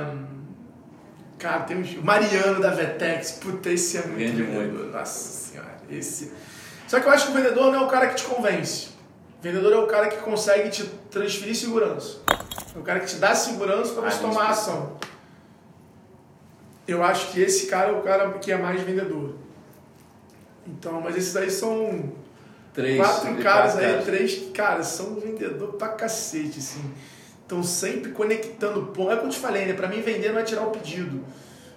Cara, 1.37 1.63
tem 1.63 1.77
um 1.77 2.01
Mariano 2.01 2.61
da 2.61 2.71
Vetex, 2.71 3.33
puta, 3.33 3.69
esse 3.69 3.97
é 3.97 4.01
muito 4.01 4.17
Vende 4.17 4.43
vendedor. 4.43 4.73
Muito. 4.73 4.91
Nossa 4.91 5.49
senhora, 5.49 5.77
esse. 5.89 6.31
Só 6.87 6.99
que 6.99 7.07
eu 7.07 7.11
acho 7.11 7.25
que 7.27 7.31
o 7.31 7.35
vendedor 7.35 7.71
não 7.71 7.81
é 7.81 7.85
o 7.85 7.87
cara 7.87 8.07
que 8.07 8.15
te 8.15 8.23
convence. 8.23 8.89
O 9.39 9.43
vendedor 9.43 9.73
é 9.73 9.77
o 9.77 9.87
cara 9.87 10.07
que 10.07 10.17
consegue 10.17 10.69
te 10.69 10.83
transferir 11.11 11.55
segurança. 11.55 12.19
É 12.75 12.79
o 12.79 12.81
cara 12.81 12.99
que 12.99 13.07
te 13.07 13.15
dá 13.15 13.35
segurança 13.35 13.93
para 13.93 14.09
você 14.09 14.19
tomar 14.19 14.49
ação. 14.49 14.97
Eu 16.87 17.03
acho 17.03 17.31
que 17.31 17.41
esse 17.41 17.67
cara 17.67 17.89
é 17.89 17.93
o 17.93 18.01
cara 18.01 18.31
que 18.33 18.51
é 18.51 18.57
mais 18.57 18.81
vendedor. 18.81 19.35
Então, 20.67 21.01
mas 21.01 21.15
esses 21.15 21.35
aí 21.35 21.49
são 21.49 22.13
Três. 22.75 22.97
Quatro 22.97 23.35
caras 23.37 23.77
aí, 23.77 24.03
três 24.03 24.51
caras, 24.53 24.87
são 24.87 25.15
vendedor 25.15 25.73
pra 25.73 25.87
cacete, 25.89 26.59
assim. 26.59 26.83
Estão 27.45 27.61
sempre 27.61 28.11
conectando 28.11 28.87
pontos. 28.87 29.13
É 29.13 29.15
como 29.17 29.27
eu 29.27 29.31
te 29.31 29.37
falei, 29.37 29.67
né? 29.67 29.73
Pra 29.73 29.87
mim, 29.87 30.01
vender 30.01 30.31
não 30.31 30.39
é 30.39 30.43
tirar 30.43 30.63
o 30.63 30.71
pedido. 30.71 31.23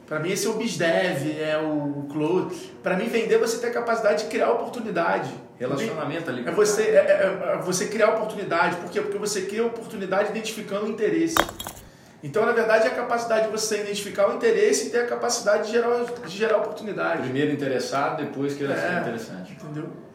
Para 0.06 0.18
mim, 0.18 0.30
esse 0.30 0.46
é 0.46 0.48
o 0.48 0.54
BizDev, 0.54 1.38
é 1.38 1.58
o 1.58 2.08
Cloud. 2.10 2.54
Para 2.82 2.96
mim, 2.96 3.06
vender 3.08 3.34
é 3.34 3.38
você 3.38 3.58
ter 3.58 3.66
a 3.66 3.72
capacidade 3.72 4.24
de 4.24 4.30
criar 4.30 4.50
oportunidade. 4.52 5.30
Relacionamento 5.58 6.30
ali. 6.30 6.48
É 6.48 6.50
você, 6.50 6.82
é, 6.84 6.94
é, 6.94 7.52
é 7.52 7.56
você 7.58 7.88
criar 7.88 8.14
oportunidade. 8.14 8.76
Por 8.76 8.90
quê? 8.90 9.02
Porque 9.02 9.18
você 9.18 9.42
cria 9.42 9.66
oportunidade 9.66 10.30
identificando 10.30 10.86
o 10.86 10.88
interesse. 10.88 11.36
Então, 12.24 12.46
na 12.46 12.52
verdade, 12.52 12.86
é 12.86 12.90
a 12.90 12.94
capacidade 12.94 13.46
de 13.46 13.52
você 13.52 13.82
identificar 13.82 14.30
o 14.30 14.36
interesse 14.36 14.86
e 14.86 14.90
ter 14.90 15.00
a 15.00 15.06
capacidade 15.06 15.66
de 15.66 15.72
gerar, 15.72 16.02
de 16.04 16.36
gerar 16.36 16.56
oportunidade. 16.56 17.24
Primeiro 17.24 17.52
interessado, 17.52 18.24
depois 18.24 18.54
que 18.54 18.64
ele 18.64 18.72
é, 18.72 19.00
interessante. 19.00 19.52
Entendeu? 19.52 20.07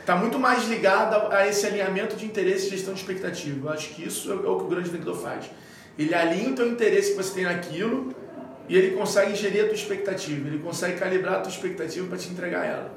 Está 0.00 0.16
muito 0.16 0.38
mais 0.38 0.66
ligado 0.68 1.32
a 1.32 1.46
esse 1.46 1.66
alinhamento 1.66 2.16
de 2.16 2.24
interesse 2.24 2.66
e 2.66 2.70
gestão 2.70 2.94
de 2.94 3.00
expectativa. 3.00 3.68
Eu 3.68 3.72
acho 3.72 3.90
que 3.90 4.06
isso 4.06 4.30
é, 4.30 4.34
é 4.34 4.48
o 4.48 4.58
que 4.58 4.64
o 4.64 4.68
grande 4.68 4.90
vendedor 4.90 5.16
faz. 5.16 5.50
Ele 5.98 6.14
alinha 6.14 6.50
o 6.50 6.54
teu 6.54 6.68
interesse 6.68 7.10
que 7.10 7.16
você 7.16 7.34
tem 7.34 7.44
naquilo 7.44 8.14
e 8.68 8.76
ele 8.76 8.96
consegue 8.96 9.34
gerir 9.34 9.64
a 9.64 9.66
tua 9.66 9.74
expectativa. 9.74 10.48
Ele 10.48 10.58
consegue 10.58 10.98
calibrar 10.98 11.34
a 11.34 11.40
tua 11.40 11.50
expectativa 11.50 12.06
para 12.06 12.18
te 12.18 12.28
entregar 12.30 12.64
ela. 12.64 12.90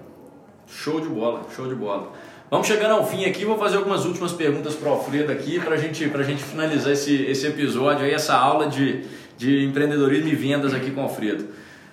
Show 0.67 1.01
de 1.01 1.07
bola, 1.07 1.45
show 1.55 1.67
de 1.67 1.75
bola. 1.75 2.11
Vamos 2.49 2.67
chegando 2.67 2.91
ao 2.91 3.05
fim 3.05 3.25
aqui, 3.25 3.43
vou 3.43 3.57
fazer 3.57 3.77
algumas 3.77 4.05
últimas 4.05 4.31
perguntas 4.31 4.75
para 4.75 4.89
o 4.89 4.93
Alfredo 4.93 5.31
aqui, 5.31 5.59
para 5.59 5.75
gente, 5.77 6.03
a 6.03 6.23
gente 6.23 6.43
finalizar 6.43 6.93
esse, 6.93 7.23
esse 7.23 7.47
episódio, 7.47 8.05
aí, 8.05 8.13
essa 8.13 8.35
aula 8.35 8.67
de, 8.67 9.03
de 9.35 9.65
empreendedorismo 9.65 10.29
e 10.29 10.35
vendas 10.35 10.73
aqui 10.73 10.91
com 10.91 11.01
o 11.01 11.03
Alfredo. 11.03 11.47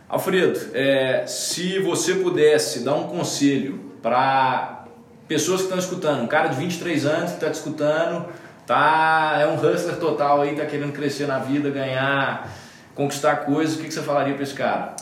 Alfredo, 0.08 0.60
é, 0.74 1.24
se 1.26 1.78
você 1.78 2.16
pudesse 2.16 2.80
dar 2.80 2.94
um 2.94 3.04
conselho 3.04 3.91
para 4.02 4.84
pessoas 5.28 5.60
que 5.60 5.66
estão 5.66 5.78
escutando. 5.78 6.22
Um 6.22 6.26
cara 6.26 6.48
de 6.48 6.56
23 6.56 7.06
anos 7.06 7.30
que 7.30 7.36
está 7.36 7.50
te 7.50 7.54
escutando, 7.54 8.26
tá, 8.66 9.38
é 9.40 9.46
um 9.46 9.54
hustler 9.54 9.96
total 9.96 10.42
aí, 10.42 10.50
está 10.50 10.66
querendo 10.66 10.92
crescer 10.92 11.26
na 11.26 11.38
vida, 11.38 11.70
ganhar, 11.70 12.50
conquistar 12.94 13.36
coisas. 13.36 13.76
O 13.76 13.78
que, 13.78 13.88
que 13.88 13.94
você 13.94 14.02
falaria 14.02 14.34
para 14.34 14.42
esse 14.42 14.54
cara? 14.54 14.96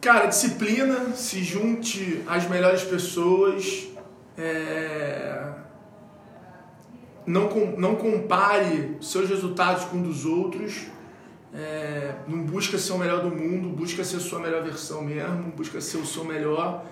Cara, 0.00 0.26
disciplina, 0.26 1.12
se 1.14 1.42
junte 1.42 2.22
às 2.26 2.48
melhores 2.48 2.82
pessoas. 2.82 3.88
É... 4.36 5.40
Não, 7.24 7.46
com, 7.46 7.76
não 7.78 7.94
compare 7.94 8.96
seus 9.00 9.28
resultados 9.28 9.84
com 9.84 10.02
dos 10.02 10.24
outros. 10.24 10.86
É... 11.54 12.14
Não 12.26 12.42
busca 12.42 12.78
ser 12.78 12.92
o 12.92 12.98
melhor 12.98 13.22
do 13.22 13.30
mundo, 13.30 13.68
busca 13.68 14.02
ser 14.02 14.16
a 14.16 14.20
sua 14.20 14.40
melhor 14.40 14.62
versão 14.64 15.02
mesmo, 15.02 15.52
busca 15.56 15.80
ser 15.80 15.98
o 15.98 16.06
seu 16.06 16.24
melhor. 16.24 16.84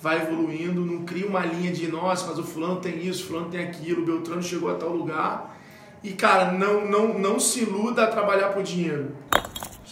Vai 0.00 0.22
evoluindo, 0.22 0.84
não 0.84 1.04
cria 1.04 1.26
uma 1.26 1.44
linha 1.44 1.72
de 1.72 1.86
nossa, 1.88 2.26
mas 2.26 2.38
o 2.38 2.42
fulano 2.42 2.80
tem 2.80 3.06
isso, 3.06 3.24
o 3.24 3.26
fulano 3.28 3.50
tem 3.50 3.62
aquilo, 3.62 4.02
o 4.02 4.06
Beltrano 4.06 4.42
chegou 4.42 4.70
a 4.70 4.74
tal 4.74 4.90
lugar. 4.90 5.58
E 6.02 6.12
cara, 6.12 6.52
não, 6.52 6.86
não, 6.86 7.18
não 7.18 7.38
se 7.38 7.60
iluda 7.60 8.04
a 8.04 8.06
trabalhar 8.06 8.48
por 8.48 8.62
dinheiro 8.62 9.14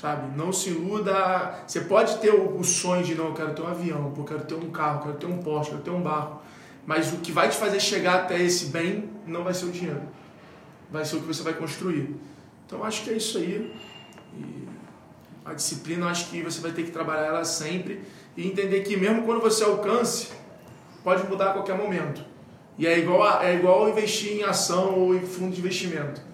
sabe? 0.01 0.37
Não 0.37 0.53
se 0.53 0.71
iluda. 0.71 1.61
Você 1.67 1.81
pode 1.81 2.19
ter 2.19 2.33
o, 2.33 2.63
sonho 2.63 3.05
de 3.05 3.15
não, 3.15 3.27
eu 3.27 3.35
quero 3.35 3.53
ter 3.53 3.63
um 3.63 3.67
avião, 3.67 4.15
eu 4.17 4.25
quero 4.25 4.45
ter 4.45 4.55
um 4.55 4.71
carro, 4.71 4.99
eu 4.99 5.03
quero 5.03 5.17
ter 5.17 5.27
um 5.27 5.39
Porsche, 5.39 5.73
eu 5.73 5.79
quero 5.79 5.85
ter 5.85 5.91
um 5.91 6.03
barco. 6.03 6.43
Mas 6.87 7.13
o 7.13 7.19
que 7.19 7.33
vai 7.33 7.49
te 7.49 7.57
fazer 7.57 7.81
chegar 7.81 8.15
até 8.15 8.41
esse 8.41 8.67
bem 8.67 9.11
não 9.27 9.45
vai 9.45 9.53
ser 9.53 9.67
o 9.67 9.71
dinheiro. 9.71 10.03
Vai 10.91 11.05
ser 11.05 11.17
o 11.17 11.21
que 11.21 11.27
você 11.27 11.43
vai 11.43 11.53
construir. 11.55 12.15
Então 12.67 12.85
acho 12.85 13.03
que 13.03 13.11
é 13.11 13.15
isso 13.15 13.39
aí. 13.39 13.77
E 14.35 14.69
a 15.45 15.53
disciplina, 15.53 16.07
acho 16.07 16.31
que 16.31 16.43
você 16.43 16.61
vai 16.61 16.73
ter 16.73 16.85
que 16.85 16.91
trabalhar 16.91 17.27
ela 17.27 17.45
sempre 17.45 18.03
e 18.39 18.47
entender 18.47 18.80
que 18.80 18.97
mesmo 18.97 19.24
quando 19.24 19.43
você 19.43 19.64
alcance, 19.64 20.28
pode 21.05 21.28
mudar 21.28 21.51
a 21.51 21.53
qualquer 21.53 21.76
momento. 21.76 22.24
E 22.78 22.86
é 22.86 22.99
igual, 22.99 23.22
a, 23.22 23.45
é 23.45 23.55
igual 23.55 23.89
investir 23.89 24.32
em 24.32 24.45
ação 24.45 24.99
ou 24.99 25.14
em 25.14 25.20
fundo 25.20 25.55
de 25.55 25.61
investimento 25.61 26.28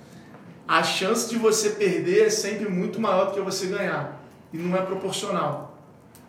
a 0.66 0.82
chance 0.82 1.28
de 1.28 1.36
você 1.36 1.70
perder 1.70 2.26
é 2.26 2.30
sempre 2.30 2.68
muito 2.68 3.00
maior 3.00 3.26
do 3.26 3.32
que 3.32 3.40
você 3.40 3.66
ganhar. 3.66 4.20
E 4.52 4.56
não 4.56 4.76
é 4.76 4.80
proporcional. 4.80 5.78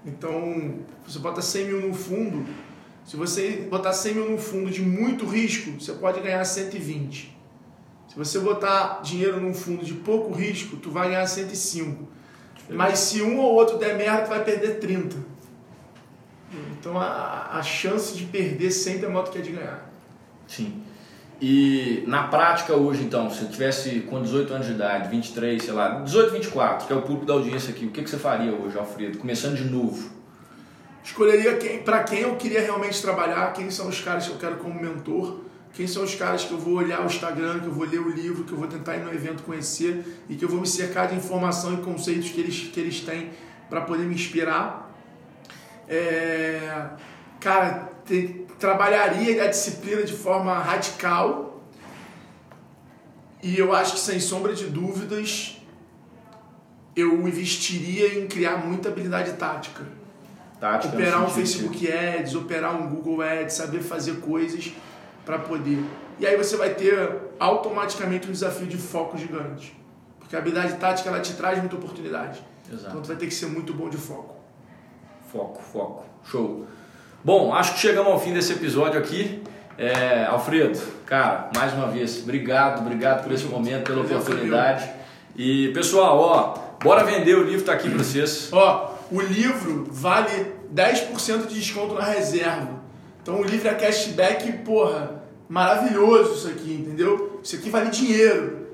Então, 0.06 0.80
você 1.08 1.20
bota 1.20 1.42
100 1.42 1.66
mil 1.66 1.88
no 1.88 1.94
fundo, 1.94 2.46
se 3.06 3.16
você 3.16 3.68
botar 3.70 3.94
100 3.94 4.14
mil 4.14 4.32
no 4.32 4.38
fundo 4.38 4.70
de 4.70 4.82
muito 4.82 5.26
risco, 5.26 5.80
você 5.80 5.94
pode 5.94 6.20
ganhar 6.22 6.44
120. 6.44 7.36
Se 8.08 8.16
você 8.16 8.40
botar 8.40 9.02
dinheiro 9.02 9.40
num 9.40 9.54
fundo 9.54 9.86
de 9.86 9.94
pouco 9.94 10.34
risco, 10.34 10.78
tu 10.78 10.90
vai 10.92 11.10
ganhar 11.10 11.26
105. 11.26 12.08
Mas 12.70 13.00
se 13.00 13.22
um 13.22 13.40
ou 13.40 13.54
outro 13.54 13.78
der 13.78 13.96
merda, 13.96 14.24
tu 14.24 14.30
vai 14.30 14.44
perder 14.44 14.80
30. 14.80 15.16
Então 16.86 17.00
a, 17.00 17.58
a 17.58 17.64
chance 17.64 18.16
de 18.16 18.26
perder 18.26 18.70
sempre 18.70 19.08
é 19.08 19.10
maior 19.10 19.24
do 19.24 19.32
que 19.32 19.40
a 19.40 19.42
de 19.42 19.52
ganhar. 19.52 19.90
Sim. 20.48 20.84
E 21.42 22.04
na 22.06 22.28
prática 22.28 22.76
hoje, 22.76 23.02
então, 23.02 23.28
se 23.32 23.42
eu 23.42 23.50
tivesse 23.50 24.02
com 24.02 24.22
18 24.22 24.54
anos 24.54 24.68
de 24.68 24.74
idade, 24.74 25.10
23, 25.10 25.64
sei 25.64 25.74
lá, 25.74 26.02
18, 26.02 26.34
24, 26.34 26.86
que 26.86 26.94
é 26.94 26.96
o 26.96 27.02
público 27.02 27.26
da 27.26 27.34
audiência 27.34 27.72
aqui, 27.72 27.88
o 27.88 27.90
que, 27.90 28.04
que 28.04 28.10
você 28.10 28.20
faria 28.20 28.52
hoje, 28.52 28.78
Alfredo, 28.78 29.18
começando 29.18 29.56
de 29.56 29.64
novo? 29.64 30.12
Escolheria 31.04 31.58
quem, 31.58 31.82
para 31.82 32.04
quem 32.04 32.20
eu 32.20 32.36
queria 32.36 32.62
realmente 32.62 33.02
trabalhar, 33.02 33.52
quem 33.54 33.72
são 33.72 33.88
os 33.88 34.00
caras 34.00 34.28
que 34.28 34.34
eu 34.34 34.38
quero 34.38 34.58
como 34.58 34.80
mentor, 34.80 35.40
quem 35.74 35.88
são 35.88 36.04
os 36.04 36.14
caras 36.14 36.44
que 36.44 36.52
eu 36.52 36.60
vou 36.60 36.76
olhar 36.76 37.02
o 37.02 37.08
Instagram, 37.08 37.62
que 37.62 37.66
eu 37.66 37.74
vou 37.74 37.88
ler 37.88 38.00
o 38.00 38.10
livro, 38.10 38.44
que 38.44 38.52
eu 38.52 38.60
vou 38.60 38.68
tentar 38.68 38.96
ir 38.96 39.04
no 39.04 39.12
evento 39.12 39.42
conhecer 39.42 40.24
e 40.30 40.36
que 40.36 40.46
eu 40.46 40.50
vou 40.50 40.62
me 40.62 40.68
cercar 40.68 41.08
de 41.08 41.16
informação 41.16 41.74
e 41.74 41.78
conceitos 41.78 42.30
que 42.30 42.40
eles, 42.40 42.70
que 42.72 42.80
eles 42.80 43.00
têm 43.02 43.32
para 43.72 43.82
poder 43.82 44.04
me 44.04 44.14
inspirar. 44.14 44.85
É, 45.88 46.88
cara, 47.40 47.90
te, 48.06 48.46
trabalharia 48.60 49.44
a 49.44 49.48
disciplina 49.48 50.04
de 50.04 50.14
forma 50.14 50.58
radical 50.58 51.62
e 53.44 53.58
eu 53.60 53.74
acho 53.74 53.94
que 53.94 54.00
sem 54.00 54.20
sombra 54.20 54.54
de 54.54 54.66
dúvidas 54.66 55.62
eu 56.96 57.28
investiria 57.28 58.18
em 58.18 58.28
criar 58.28 58.58
muita 58.58 58.90
habilidade 58.90 59.34
tática. 59.34 59.84
tática 60.60 60.96
operar 60.96 61.24
um 61.24 61.30
Facebook 61.30 61.92
Ads, 61.92 62.36
operar 62.36 62.76
um 62.76 62.88
Google 62.90 63.22
Ads, 63.22 63.54
saber 63.54 63.82
fazer 63.82 64.22
coisas 64.22 64.74
para 65.26 65.38
poder. 65.38 65.84
E 66.18 66.26
aí 66.26 66.38
você 66.38 66.56
vai 66.56 66.74
ter 66.74 67.18
automaticamente 67.38 68.28
um 68.28 68.32
desafio 68.32 68.66
de 68.66 68.78
foco 68.78 69.18
gigante. 69.18 69.78
Porque 70.20 70.36
a 70.36 70.40
habilidade 70.40 70.76
tática 70.78 71.10
ela 71.10 71.20
te 71.20 71.34
traz 71.34 71.60
muita 71.60 71.76
oportunidade. 71.76 72.42
Exato. 72.72 72.88
Então 72.88 73.02
tu 73.02 73.08
vai 73.08 73.18
ter 73.18 73.28
que 73.28 73.34
ser 73.34 73.48
muito 73.48 73.74
bom 73.74 73.90
de 73.90 73.98
foco. 73.98 74.36
Foco, 75.36 75.62
foco. 75.62 76.06
Show. 76.32 76.66
Bom, 77.22 77.54
acho 77.54 77.74
que 77.74 77.80
chegamos 77.80 78.10
ao 78.10 78.18
fim 78.18 78.32
desse 78.32 78.54
episódio 78.54 78.98
aqui. 78.98 79.44
É, 79.78 80.24
Alfredo, 80.30 80.80
cara, 81.06 81.50
mais 81.54 81.74
uma 81.74 81.88
vez, 81.88 82.24
obrigado, 82.24 82.80
obrigado 82.80 83.22
por 83.22 83.34
esse 83.34 83.44
momento, 83.44 83.84
pela 83.84 84.00
oportunidade. 84.02 84.90
E 85.36 85.74
pessoal, 85.74 86.18
ó, 86.18 86.54
bora 86.82 87.04
vender 87.04 87.36
o 87.36 87.44
livro, 87.44 87.66
tá 87.66 87.74
aqui 87.74 87.90
para 87.90 87.98
vocês. 87.98 88.48
Ó, 88.54 88.94
o 89.12 89.20
livro 89.20 89.86
vale 89.92 90.54
10% 90.74 91.48
de 91.48 91.56
desconto 91.56 91.96
na 91.96 92.06
reserva. 92.06 92.70
Então 93.22 93.42
o 93.42 93.44
livro 93.44 93.68
é 93.68 93.74
cashback, 93.74 94.50
porra, 94.60 95.22
maravilhoso 95.50 96.36
isso 96.36 96.48
aqui, 96.48 96.76
entendeu? 96.76 97.42
Isso 97.44 97.58
aqui 97.58 97.70
vale 97.70 97.90
dinheiro. 97.90 98.70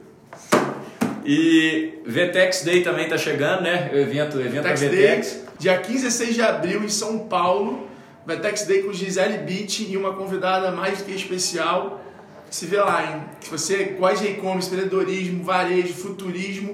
E 1.25 2.01
VTEX 2.05 2.63
Day 2.63 2.83
também 2.83 3.09
tá 3.09 3.17
chegando, 3.17 3.63
né? 3.63 3.89
O 3.91 3.97
evento, 3.97 4.37
o 4.37 4.41
evento 4.41 4.63
VTEX 4.63 4.81
da 4.81 4.87
VTEX. 4.87 5.31
Day, 5.33 5.50
dia 5.61 5.77
15 5.77 6.07
e 6.07 6.11
6 6.11 6.35
de 6.35 6.41
abril 6.41 6.83
em 6.83 6.89
São 6.89 7.19
Paulo. 7.19 7.87
Vetex 8.25 8.65
Day 8.65 8.81
com 8.81 8.91
Gisele 8.91 9.37
Beach 9.39 9.87
e 9.87 9.95
uma 9.95 10.13
convidada 10.13 10.71
mais 10.71 11.03
que 11.03 11.11
especial. 11.11 12.01
Se 12.49 12.65
vê 12.65 12.77
lá, 12.77 13.03
hein? 13.03 13.21
Se 13.39 13.49
você 13.49 13.83
gosta 13.99 14.25
de 14.25 14.31
e-commerce, 14.31 14.67
empreendedorismo, 14.67 15.43
varejo, 15.43 15.93
futurismo, 15.93 16.73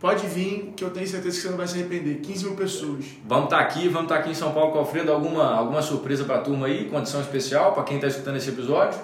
pode 0.00 0.26
vir 0.26 0.72
que 0.74 0.82
eu 0.82 0.90
tenho 0.90 1.06
certeza 1.06 1.36
que 1.36 1.42
você 1.42 1.50
não 1.50 1.58
vai 1.58 1.68
se 1.68 1.74
arrepender. 1.74 2.20
15 2.22 2.44
mil 2.46 2.56
pessoas. 2.56 3.04
Vamos 3.26 3.44
estar 3.44 3.58
tá 3.58 3.62
aqui, 3.62 3.88
vamos 3.88 4.04
estar 4.04 4.14
tá 4.14 4.20
aqui 4.22 4.30
em 4.30 4.34
São 4.34 4.52
Paulo 4.52 4.72
com 4.72 4.78
o 4.78 4.80
Alfredo. 4.80 5.12
Alguma, 5.12 5.54
alguma 5.54 5.82
surpresa 5.82 6.24
para 6.24 6.36
a 6.36 6.40
turma 6.40 6.66
aí? 6.66 6.86
Condição 6.86 7.20
especial 7.20 7.72
para 7.74 7.82
quem 7.82 7.96
está 7.96 8.08
escutando 8.08 8.36
esse 8.36 8.48
episódio? 8.48 8.98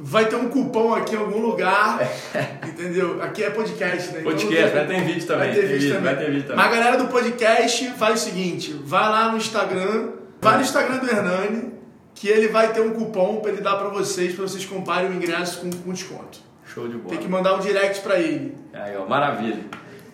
Vai 0.00 0.26
ter 0.26 0.36
um 0.36 0.48
cupom 0.48 0.94
aqui 0.94 1.16
em 1.16 1.18
algum 1.18 1.40
lugar, 1.40 2.00
entendeu? 2.64 3.20
Aqui 3.20 3.42
é 3.42 3.50
podcast, 3.50 4.12
né? 4.12 4.20
Então 4.20 4.30
podcast, 4.30 4.66
então, 4.66 4.86
vai 4.86 4.86
ter 4.86 5.04
vídeo 5.04 5.26
também. 5.26 5.48
Vai 5.48 5.60
ter 5.60 5.66
vídeo, 5.66 5.94
também. 5.94 6.14
Vai 6.14 6.16
ter 6.16 6.30
vídeo 6.30 6.42
também. 6.42 6.56
Mas 6.56 6.66
a 6.66 6.76
galera 6.76 6.96
do 6.96 7.08
podcast 7.08 7.90
faz 7.98 8.22
o 8.22 8.24
seguinte, 8.24 8.80
vai 8.84 9.08
lá 9.08 9.32
no 9.32 9.38
Instagram, 9.38 10.18
Vai 10.40 10.56
no 10.56 10.62
Instagram 10.62 10.98
do 10.98 11.10
Hernani, 11.10 11.72
que 12.14 12.28
ele 12.28 12.48
vai 12.48 12.72
ter 12.72 12.80
um 12.80 12.90
cupom 12.90 13.40
para 13.40 13.50
ele 13.50 13.60
dar 13.60 13.76
para 13.76 13.88
vocês, 13.88 14.34
para 14.34 14.42
vocês 14.42 14.64
comprarem 14.64 15.10
o 15.10 15.14
ingresso 15.14 15.60
com, 15.60 15.70
com 15.70 15.92
desconto. 15.92 16.38
Show 16.64 16.86
de 16.86 16.96
bola. 16.96 17.10
Tem 17.10 17.18
que 17.18 17.28
mandar 17.28 17.54
um 17.54 17.60
direct 17.60 18.00
para 18.02 18.18
ele. 18.20 18.56
Aí, 18.72 18.96
ó, 18.96 19.06
maravilha. 19.06 19.64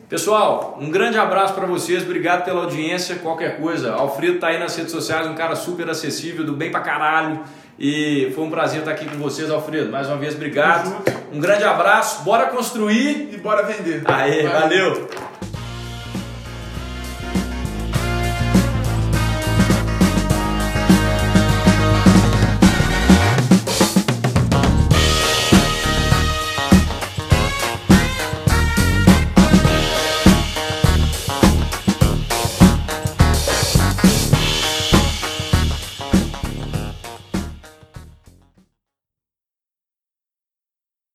Pessoal, 0.09 0.79
um 0.81 0.91
grande 0.91 1.19
abraço 1.19 1.55
para 1.55 1.67
vocês, 1.67 2.03
obrigado 2.03 2.45
pela 2.45 2.63
audiência. 2.63 3.17
Qualquer 3.17 3.59
coisa, 3.59 3.95
Alfredo 3.95 4.39
tá 4.39 4.49
aí 4.49 4.59
nas 4.59 4.77
redes 4.77 4.93
sociais, 4.93 5.27
um 5.27 5.35
cara 5.35 5.57
super 5.57 5.89
acessível, 5.91 6.45
do 6.45 6.53
bem 6.53 6.71
pra 6.71 6.81
caralho. 6.81 7.41
E 7.79 8.31
foi 8.35 8.45
um 8.45 8.51
prazer 8.51 8.81
estar 8.81 8.93
aqui 8.93 9.05
com 9.05 9.17
vocês, 9.17 9.51
Alfredo. 9.51 9.91
Mais 9.91 10.07
uma 10.07 10.17
vez, 10.17 10.35
obrigado. 10.35 10.95
Um 11.33 11.41
grande 11.41 11.65
abraço, 11.65 12.23
bora 12.23 12.47
construir 12.47 13.31
e 13.33 13.37
bora 13.37 13.65
vender. 13.65 14.03
Aê, 14.05 14.47
valeu. 14.47 14.95
valeu. 14.95 15.09